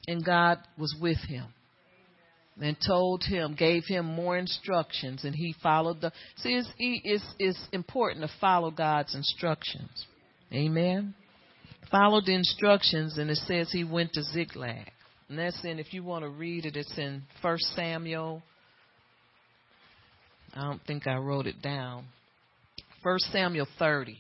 And 0.07 0.25
God 0.25 0.59
was 0.77 0.95
with 1.01 1.19
him 1.19 1.54
and 2.61 2.77
told 2.87 3.25
him, 3.25 3.55
gave 3.59 3.85
him 3.87 4.07
more 4.07 4.37
instructions, 4.37 5.25
and 5.25 5.35
he 5.35 5.55
followed 5.63 6.01
the. 6.01 6.13
See, 6.37 6.55
it's, 6.55 6.69
it's, 6.79 7.35
it's 7.39 7.69
important 7.73 8.23
to 8.23 8.31
follow 8.41 8.71
God's 8.71 9.15
instructions. 9.15 10.07
Amen. 10.53 11.15
Follow 11.91 12.21
the 12.21 12.35
instructions, 12.35 13.19
and 13.19 13.31
it 13.31 13.39
says 13.39 13.71
he 13.73 13.85
went 13.85 14.13
to 14.13 14.23
Ziklag. 14.23 14.91
And 15.29 15.39
that's 15.39 15.65
in, 15.65 15.79
if 15.79 15.93
you 15.93 16.05
want 16.05 16.25
to 16.25 16.29
read 16.29 16.65
it, 16.65 16.77
it's 16.77 16.97
in 16.97 17.23
First 17.43 17.65
Samuel. 17.75 18.43
I 20.55 20.63
don't 20.63 20.83
think 20.87 21.07
I 21.07 21.17
wrote 21.17 21.47
it 21.47 21.61
down. 21.61 22.07
First 23.03 23.25
Samuel 23.33 23.67
30. 23.79 24.17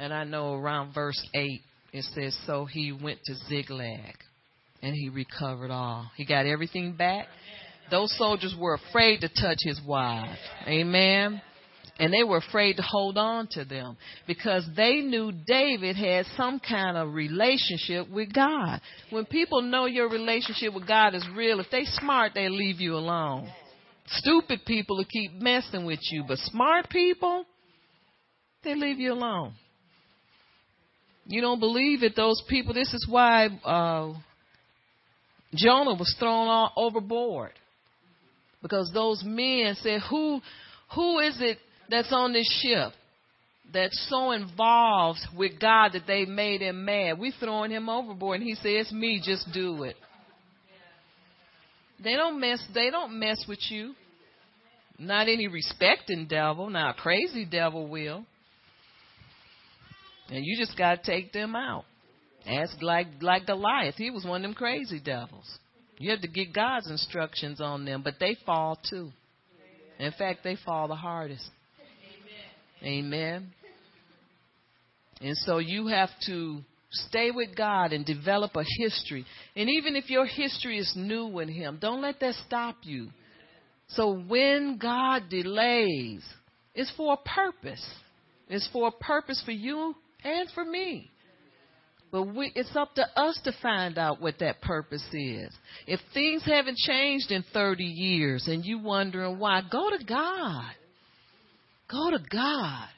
And 0.00 0.12
I 0.12 0.24
know 0.24 0.54
around 0.54 0.92
verse 0.94 1.20
8, 1.34 1.60
it 1.92 2.04
says, 2.14 2.36
So 2.46 2.64
he 2.64 2.92
went 2.92 3.18
to 3.24 3.34
Ziklag 3.48 4.14
and 4.82 4.94
he 4.94 5.08
recovered 5.08 5.70
all. 5.70 6.10
He 6.16 6.24
got 6.24 6.46
everything 6.46 6.94
back. 6.94 7.26
Those 7.90 8.16
soldiers 8.16 8.54
were 8.58 8.74
afraid 8.74 9.20
to 9.20 9.28
touch 9.28 9.58
his 9.60 9.80
wife. 9.86 10.38
Amen. 10.66 11.40
And 12.00 12.12
they 12.12 12.22
were 12.22 12.36
afraid 12.36 12.76
to 12.76 12.82
hold 12.82 13.18
on 13.18 13.48
to 13.52 13.64
them 13.64 13.96
because 14.26 14.64
they 14.76 15.00
knew 15.00 15.32
David 15.32 15.96
had 15.96 16.26
some 16.36 16.60
kind 16.60 16.96
of 16.96 17.12
relationship 17.12 18.08
with 18.08 18.32
God. 18.32 18.80
When 19.10 19.24
people 19.24 19.62
know 19.62 19.86
your 19.86 20.08
relationship 20.08 20.74
with 20.74 20.86
God 20.86 21.14
is 21.14 21.26
real, 21.34 21.58
if 21.58 21.66
they 21.72 21.84
smart, 21.84 22.32
they 22.34 22.48
leave 22.48 22.80
you 22.80 22.94
alone. 22.94 23.50
Stupid 24.06 24.60
people 24.64 24.96
will 24.96 25.06
keep 25.06 25.32
messing 25.34 25.84
with 25.84 25.98
you, 26.10 26.24
but 26.26 26.38
smart 26.38 26.88
people, 26.88 27.44
they 28.62 28.74
leave 28.76 29.00
you 29.00 29.12
alone. 29.12 29.54
You 31.26 31.40
don't 31.42 31.60
believe 31.60 32.02
it, 32.02 32.14
those 32.16 32.42
people. 32.48 32.72
This 32.72 32.94
is 32.94 33.06
why 33.10 33.48
uh, 33.64 34.14
Jonah 35.54 35.94
was 35.94 36.14
thrown 36.18 36.48
all 36.48 36.72
overboard 36.76 37.52
because 38.62 38.90
those 38.92 39.22
men 39.24 39.74
said, 39.76 40.00
"Who, 40.10 40.40
who 40.94 41.18
is 41.20 41.40
it 41.40 41.58
that's 41.88 42.12
on 42.12 42.32
this 42.32 42.50
ship 42.62 42.92
that's 43.72 44.08
so 44.10 44.32
involved 44.32 45.20
with 45.36 45.58
God 45.60 45.92
that 45.92 46.06
they 46.06 46.26
made 46.26 46.60
him 46.60 46.84
mad? 46.84 47.18
We're 47.18 47.32
throwing 47.40 47.70
him 47.70 47.88
overboard." 47.88 48.40
And 48.40 48.48
he 48.48 48.54
said, 48.56 48.72
"It's 48.72 48.92
me. 48.92 49.20
Just 49.24 49.50
do 49.52 49.84
it." 49.84 49.96
They 52.02 52.14
don't 52.14 52.38
mess. 52.38 52.62
They 52.74 52.90
don't 52.90 53.18
mess 53.18 53.44
with 53.48 53.60
you. 53.70 53.94
Not 54.98 55.28
any 55.28 55.46
respecting 55.48 56.26
devil. 56.26 56.68
Now 56.68 56.90
a 56.90 56.94
crazy 56.94 57.44
devil 57.44 57.86
will. 57.88 58.24
And 60.30 60.44
you 60.44 60.58
just 60.58 60.76
got 60.76 61.02
to 61.02 61.10
take 61.10 61.32
them 61.32 61.56
out. 61.56 61.84
Ask 62.48 62.80
like 62.80 63.06
like 63.20 63.46
Goliath. 63.46 63.96
He 63.96 64.10
was 64.10 64.24
one 64.24 64.42
of 64.42 64.42
them 64.42 64.54
crazy 64.54 65.00
devils. 65.00 65.58
You 65.98 66.10
have 66.10 66.22
to 66.22 66.28
get 66.28 66.54
God's 66.54 66.90
instructions 66.90 67.60
on 67.60 67.84
them, 67.84 68.02
but 68.02 68.14
they 68.18 68.36
fall 68.46 68.78
too. 68.88 69.10
In 69.98 70.12
fact, 70.12 70.44
they 70.44 70.56
fall 70.64 70.88
the 70.88 70.94
hardest. 70.94 71.44
Amen. 72.82 73.04
Amen. 73.04 73.52
And 75.20 75.36
so 75.38 75.58
you 75.58 75.88
have 75.88 76.10
to 76.26 76.60
stay 76.90 77.32
with 77.32 77.56
God 77.56 77.92
and 77.92 78.06
develop 78.06 78.52
a 78.56 78.64
history. 78.78 79.26
And 79.56 79.68
even 79.68 79.96
if 79.96 80.08
your 80.08 80.24
history 80.24 80.78
is 80.78 80.92
new 80.96 81.38
in 81.40 81.48
Him, 81.48 81.78
don't 81.80 82.00
let 82.00 82.20
that 82.20 82.34
stop 82.46 82.76
you. 82.82 83.08
So 83.88 84.20
when 84.20 84.78
God 84.78 85.24
delays, 85.28 86.22
it's 86.74 86.92
for 86.96 87.14
a 87.14 87.28
purpose. 87.28 87.84
It's 88.48 88.68
for 88.72 88.88
a 88.88 88.92
purpose 88.92 89.42
for 89.44 89.50
you 89.50 89.94
and 90.22 90.48
for 90.54 90.64
me. 90.64 91.10
But 92.10 92.34
we, 92.34 92.52
it's 92.54 92.74
up 92.74 92.94
to 92.94 93.04
us 93.16 93.38
to 93.44 93.52
find 93.60 93.98
out 93.98 94.20
what 94.20 94.38
that 94.38 94.62
purpose 94.62 95.06
is. 95.12 95.54
If 95.86 96.00
things 96.14 96.42
haven't 96.44 96.78
changed 96.78 97.30
in 97.30 97.44
30 97.52 97.84
years 97.84 98.48
and 98.48 98.64
you 98.64 98.78
wondering 98.78 99.38
why, 99.38 99.62
go 99.70 99.90
to 99.90 100.04
God. 100.04 100.70
Go 101.90 102.10
to 102.10 102.18
God. 102.30 102.88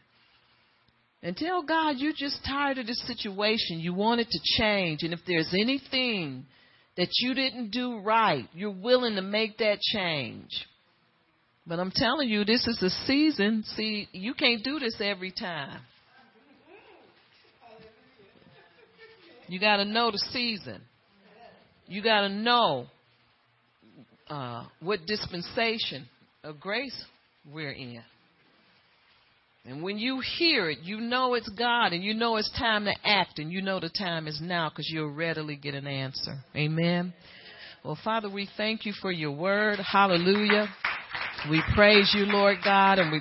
And 1.23 1.37
tell 1.37 1.63
God 1.63 1.97
you're 1.99 2.13
just 2.17 2.45
tired 2.47 2.79
of 2.79 2.87
this 2.87 3.03
situation. 3.07 3.81
You 3.81 3.95
want 3.95 4.21
it 4.21 4.29
to 4.31 4.41
change. 4.59 5.03
And 5.03 5.13
if 5.13 5.21
there's 5.27 5.53
anything 5.53 6.47
that 6.97 7.09
you 7.19 7.35
didn't 7.35 7.71
do 7.71 7.99
right, 7.99 8.49
you're 8.55 8.71
willing 8.71 9.17
to 9.17 9.23
make 9.23 9.59
that 9.59 9.81
change. 9.81 10.51
But 11.67 11.79
I'm 11.79 11.93
telling 11.95 12.29
you, 12.29 12.45
this 12.45 12.67
is 12.67 12.83
a 12.83 12.91
season. 13.07 13.65
See, 13.77 14.09
you 14.13 14.35
can't 14.35 14.65
do 14.65 14.79
this 14.79 14.97
every 15.01 15.31
time. 15.31 15.81
You 19.51 19.59
got 19.59 19.79
to 19.79 19.85
know 19.85 20.13
the 20.13 20.23
season. 20.31 20.81
You 21.89 22.05
got 22.05 22.21
to 22.21 22.29
know 22.29 22.87
uh, 24.29 24.67
what 24.79 25.01
dispensation 25.07 26.07
of 26.45 26.61
grace 26.61 26.95
we're 27.53 27.73
in. 27.73 28.01
And 29.65 29.83
when 29.83 29.99
you 29.99 30.23
hear 30.39 30.71
it, 30.71 30.79
you 30.85 31.01
know 31.01 31.35
it's 31.35 31.49
God 31.49 31.93
and 31.93 32.05
you 32.05 32.15
know 32.15 32.37
it's 32.37 32.51
time 32.57 32.85
to 32.85 32.95
act 33.05 33.41
and 33.41 33.51
you 33.51 33.61
know 33.61 33.81
the 33.81 33.91
time 33.91 34.29
is 34.29 34.41
now 34.41 34.69
because 34.69 34.89
you'll 34.89 35.13
readily 35.13 35.57
get 35.57 35.75
an 35.75 35.89
answer. 35.89 36.37
Amen. 36.55 37.13
Well, 37.85 37.99
Father, 38.05 38.31
we 38.31 38.49
thank 38.57 38.87
you 38.87 38.93
for 39.03 39.11
your 39.11 39.33
word. 39.33 39.81
Hallelujah. 39.81 40.69
We 41.51 41.61
praise 41.75 42.13
you, 42.17 42.25
Lord 42.27 42.59
God, 42.65 43.01
and 43.01 43.11
we, 43.11 43.21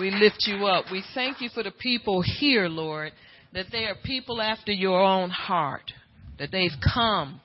we 0.00 0.10
lift 0.12 0.46
you 0.46 0.64
up. 0.64 0.86
We 0.90 1.04
thank 1.14 1.42
you 1.42 1.50
for 1.52 1.62
the 1.62 1.72
people 1.72 2.22
here, 2.22 2.68
Lord 2.68 3.12
that 3.52 3.66
they 3.70 3.84
are 3.84 3.96
people 4.04 4.40
after 4.40 4.72
your 4.72 5.00
own 5.00 5.30
heart, 5.30 5.92
that 6.38 6.50
they've 6.50 6.70
come 6.92 7.40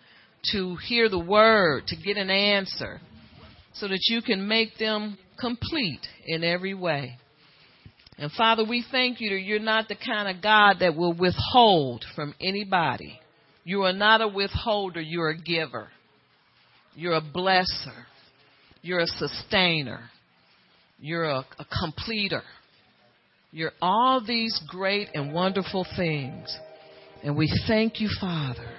to 0.51 0.77
hear 0.87 1.09
the 1.09 1.19
word, 1.19 1.87
to 1.87 1.95
get 1.95 2.17
an 2.17 2.29
answer, 2.29 3.01
so 3.73 3.87
that 3.87 3.99
you 4.07 4.21
can 4.21 4.47
make 4.47 4.77
them 4.77 5.17
complete 5.39 6.05
in 6.25 6.43
every 6.43 6.73
way. 6.73 7.17
And 8.17 8.31
Father, 8.31 8.63
we 8.67 8.83
thank 8.91 9.21
you 9.21 9.29
that 9.31 9.41
you're 9.41 9.59
not 9.59 9.87
the 9.87 9.95
kind 9.95 10.35
of 10.35 10.41
God 10.41 10.77
that 10.79 10.95
will 10.95 11.13
withhold 11.13 12.03
from 12.15 12.33
anybody. 12.41 13.19
You 13.63 13.83
are 13.83 13.93
not 13.93 14.21
a 14.21 14.27
withholder, 14.27 15.01
you're 15.01 15.29
a 15.29 15.37
giver. 15.37 15.89
You're 16.95 17.17
a 17.17 17.21
blesser. 17.21 18.05
You're 18.81 19.01
a 19.01 19.07
sustainer. 19.07 20.09
You're 20.99 21.25
a, 21.25 21.45
a 21.59 21.65
completer. 21.79 22.41
You're 23.51 23.71
all 23.81 24.21
these 24.25 24.59
great 24.67 25.07
and 25.13 25.33
wonderful 25.33 25.85
things. 25.95 26.55
And 27.23 27.37
we 27.37 27.49
thank 27.65 28.01
you, 28.01 28.09
Father. 28.19 28.69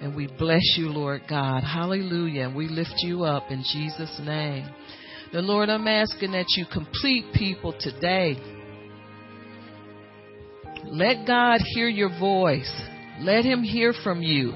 And 0.00 0.16
we 0.16 0.26
bless 0.26 0.74
you, 0.76 0.88
Lord 0.88 1.22
God. 1.28 1.62
Hallelujah. 1.62 2.44
And 2.44 2.56
we 2.56 2.66
lift 2.66 2.94
you 2.98 3.24
up 3.24 3.50
in 3.50 3.62
Jesus' 3.72 4.20
name. 4.24 4.68
The 5.32 5.42
Lord, 5.42 5.68
I'm 5.68 5.86
asking 5.86 6.32
that 6.32 6.46
you 6.56 6.64
complete 6.72 7.26
people 7.34 7.74
today. 7.78 8.36
Let 10.84 11.26
God 11.26 11.60
hear 11.74 11.88
your 11.88 12.18
voice. 12.18 12.72
Let 13.20 13.44
him 13.44 13.62
hear 13.62 13.92
from 14.02 14.22
you. 14.22 14.54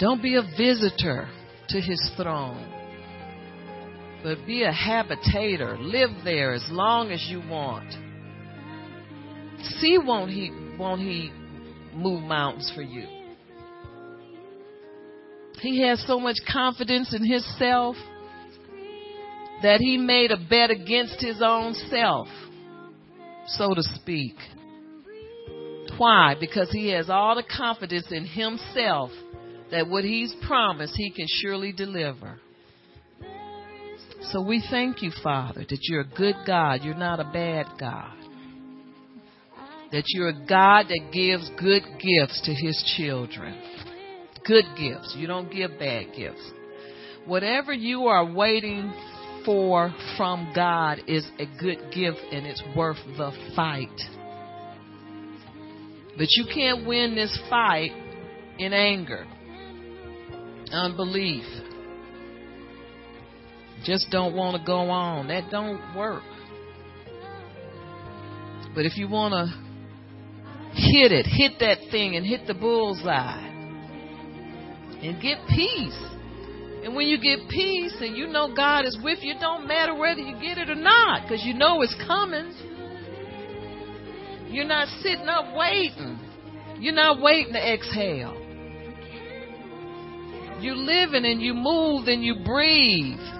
Don't 0.00 0.22
be 0.22 0.36
a 0.36 0.42
visitor 0.56 1.28
to 1.68 1.80
his 1.80 2.10
throne 2.16 2.79
but 4.22 4.46
be 4.46 4.62
a 4.62 4.72
habitator. 4.72 5.76
Live 5.78 6.10
there 6.24 6.52
as 6.52 6.64
long 6.70 7.10
as 7.10 7.24
you 7.28 7.40
want. 7.48 7.90
See, 9.78 9.98
won't 9.98 10.30
he, 10.30 10.50
won't 10.78 11.00
he 11.00 11.30
move 11.94 12.22
mountains 12.22 12.70
for 12.74 12.82
you? 12.82 13.06
He 15.60 15.82
has 15.82 16.02
so 16.06 16.18
much 16.18 16.36
confidence 16.50 17.14
in 17.14 17.24
himself 17.24 17.96
that 19.62 19.80
he 19.80 19.98
made 19.98 20.30
a 20.30 20.38
bet 20.48 20.70
against 20.70 21.20
his 21.20 21.42
own 21.42 21.74
self, 21.90 22.28
so 23.46 23.74
to 23.74 23.82
speak. 23.82 24.34
Why? 25.98 26.34
Because 26.40 26.70
he 26.70 26.88
has 26.92 27.10
all 27.10 27.34
the 27.34 27.42
confidence 27.42 28.06
in 28.10 28.24
himself 28.24 29.10
that 29.70 29.86
what 29.86 30.02
he's 30.02 30.34
promised, 30.46 30.94
he 30.96 31.10
can 31.10 31.26
surely 31.28 31.72
deliver. 31.72 32.40
So 34.22 34.42
we 34.42 34.62
thank 34.70 35.02
you, 35.02 35.10
Father, 35.22 35.64
that 35.68 35.78
you're 35.82 36.02
a 36.02 36.16
good 36.16 36.36
God. 36.46 36.82
You're 36.82 36.94
not 36.94 37.20
a 37.20 37.24
bad 37.24 37.66
God. 37.78 38.14
That 39.92 40.04
you're 40.08 40.28
a 40.28 40.46
God 40.46 40.86
that 40.88 41.10
gives 41.12 41.50
good 41.58 41.82
gifts 41.98 42.40
to 42.44 42.54
his 42.54 42.94
children. 42.96 43.60
Good 44.46 44.64
gifts. 44.78 45.14
You 45.16 45.26
don't 45.26 45.50
give 45.50 45.78
bad 45.78 46.14
gifts. 46.14 46.50
Whatever 47.26 47.72
you 47.72 48.06
are 48.06 48.30
waiting 48.30 48.92
for 49.44 49.92
from 50.16 50.52
God 50.54 51.00
is 51.06 51.26
a 51.38 51.46
good 51.60 51.92
gift 51.92 52.20
and 52.30 52.46
it's 52.46 52.62
worth 52.76 52.98
the 53.16 53.32
fight. 53.56 53.88
But 56.16 56.28
you 56.36 56.46
can't 56.52 56.86
win 56.86 57.14
this 57.14 57.36
fight 57.48 57.92
in 58.58 58.72
anger, 58.72 59.26
unbelief. 60.70 61.44
Just 63.84 64.10
don't 64.10 64.34
want 64.34 64.60
to 64.60 64.66
go 64.66 64.90
on. 64.90 65.28
That 65.28 65.50
don't 65.50 65.80
work. 65.96 66.22
But 68.74 68.86
if 68.86 68.96
you 68.96 69.08
want 69.08 69.32
to 69.32 69.70
hit 70.72 71.12
it, 71.12 71.26
hit 71.26 71.58
that 71.60 71.90
thing 71.90 72.16
and 72.16 72.24
hit 72.24 72.46
the 72.46 72.54
bullseye 72.54 73.48
and 75.02 75.20
get 75.20 75.38
peace. 75.48 75.98
And 76.84 76.94
when 76.94 77.08
you 77.08 77.20
get 77.20 77.48
peace 77.48 77.94
and 78.00 78.16
you 78.16 78.26
know 78.26 78.54
God 78.54 78.84
is 78.86 78.96
with 79.02 79.18
you, 79.22 79.32
it 79.32 79.40
don't 79.40 79.66
matter 79.66 79.94
whether 79.94 80.20
you 80.20 80.34
get 80.40 80.58
it 80.58 80.70
or 80.70 80.74
not 80.74 81.22
because 81.22 81.44
you 81.44 81.54
know 81.54 81.82
it's 81.82 81.94
coming. 82.06 82.54
You're 84.48 84.66
not 84.66 84.88
sitting 85.02 85.28
up 85.28 85.54
waiting. 85.54 86.18
You're 86.78 86.94
not 86.94 87.20
waiting 87.20 87.52
to 87.52 87.72
exhale. 87.72 88.36
You're 90.60 90.76
living 90.76 91.24
and 91.24 91.40
you 91.40 91.54
move 91.54 92.08
and 92.08 92.22
you 92.22 92.36
breathe. 92.44 93.39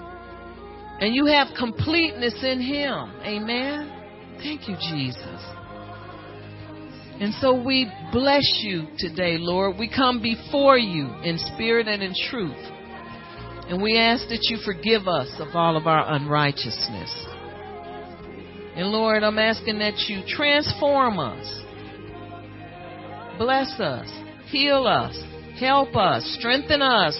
And 1.01 1.15
you 1.15 1.25
have 1.25 1.47
completeness 1.57 2.35
in 2.43 2.61
Him. 2.61 3.11
Amen. 3.23 4.37
Thank 4.37 4.69
you, 4.69 4.75
Jesus. 4.75 5.41
And 7.19 7.33
so 7.35 7.53
we 7.53 7.91
bless 8.11 8.61
you 8.63 8.87
today, 8.97 9.37
Lord. 9.37 9.77
We 9.77 9.89
come 9.89 10.21
before 10.21 10.77
you 10.77 11.07
in 11.23 11.37
spirit 11.53 11.87
and 11.87 12.01
in 12.01 12.13
truth. 12.29 12.57
And 13.67 13.81
we 13.81 13.97
ask 13.97 14.27
that 14.29 14.47
you 14.49 14.57
forgive 14.65 15.07
us 15.07 15.29
of 15.39 15.55
all 15.55 15.77
of 15.77 15.87
our 15.87 16.13
unrighteousness. 16.13 17.25
And 18.75 18.87
Lord, 18.87 19.23
I'm 19.23 19.37
asking 19.39 19.79
that 19.79 19.97
you 20.07 20.23
transform 20.27 21.19
us, 21.19 21.61
bless 23.37 23.79
us, 23.79 24.09
heal 24.47 24.87
us, 24.87 25.19
help 25.59 25.95
us, 25.95 26.23
strengthen 26.39 26.81
us, 26.81 27.19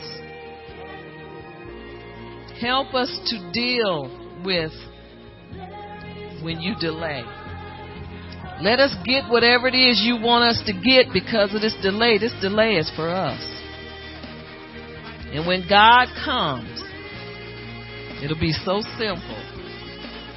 help 2.61 2.93
us 2.93 3.09
to 3.25 3.51
deal 3.51 4.05
with 4.45 4.71
when 6.43 6.61
you 6.61 6.75
delay. 6.79 7.23
Let 8.61 8.79
us 8.79 8.95
get 9.05 9.29
whatever 9.29 9.67
it 9.67 9.75
is 9.75 10.01
you 10.05 10.21
want 10.21 10.43
us 10.43 10.61
to 10.67 10.73
get 10.73 11.11
because 11.11 11.53
of 11.55 11.61
this 11.61 11.75
delay. 11.81 12.19
This 12.19 12.33
delay 12.41 12.73
is 12.73 12.91
for 12.95 13.09
us. 13.09 13.41
And 15.33 15.47
when 15.47 15.67
God 15.67 16.07
comes, 16.23 16.83
it'll 18.23 18.39
be 18.39 18.53
so 18.53 18.81
simple. 18.99 19.41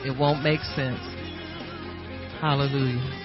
It 0.07 0.19
won't 0.19 0.43
make 0.43 0.61
sense. 0.61 1.01
Hallelujah. 2.41 3.21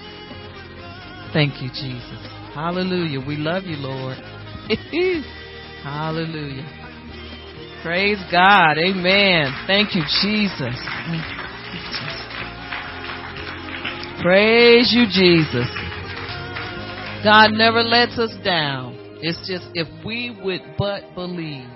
Thank 1.32 1.62
you, 1.62 1.68
Jesus. 1.68 2.20
Hallelujah. 2.54 3.20
We 3.26 3.36
love 3.36 3.64
you, 3.64 3.76
Lord. 3.76 4.18
Hallelujah. 5.82 6.79
Praise 7.82 8.18
God. 8.30 8.76
Amen. 8.76 9.54
Thank 9.66 9.94
you, 9.94 10.02
Jesus. 10.20 10.76
Praise 14.20 14.92
you, 14.92 15.06
Jesus. 15.06 15.66
God 17.24 17.52
never 17.52 17.82
lets 17.82 18.18
us 18.18 18.34
down. 18.44 18.98
It's 19.22 19.38
just 19.48 19.64
if 19.72 19.88
we 20.04 20.38
would 20.44 20.60
but 20.76 21.14
believe, 21.14 21.70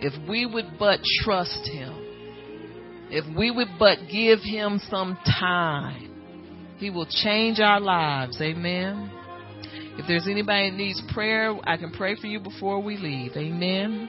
if 0.00 0.14
we 0.26 0.46
would 0.46 0.78
but 0.78 1.00
trust 1.22 1.68
Him, 1.70 1.94
if 3.10 3.24
we 3.36 3.50
would 3.50 3.68
but 3.78 3.98
give 4.10 4.38
Him 4.42 4.80
some 4.88 5.18
time, 5.38 6.76
He 6.78 6.88
will 6.88 7.06
change 7.06 7.60
our 7.60 7.80
lives. 7.80 8.40
Amen. 8.40 9.10
If 9.98 10.06
there's 10.08 10.26
anybody 10.26 10.70
that 10.70 10.76
needs 10.76 11.02
prayer, 11.12 11.54
I 11.64 11.76
can 11.76 11.90
pray 11.90 12.16
for 12.16 12.28
you 12.28 12.40
before 12.40 12.82
we 12.82 12.96
leave. 12.96 13.32
Amen. 13.36 14.08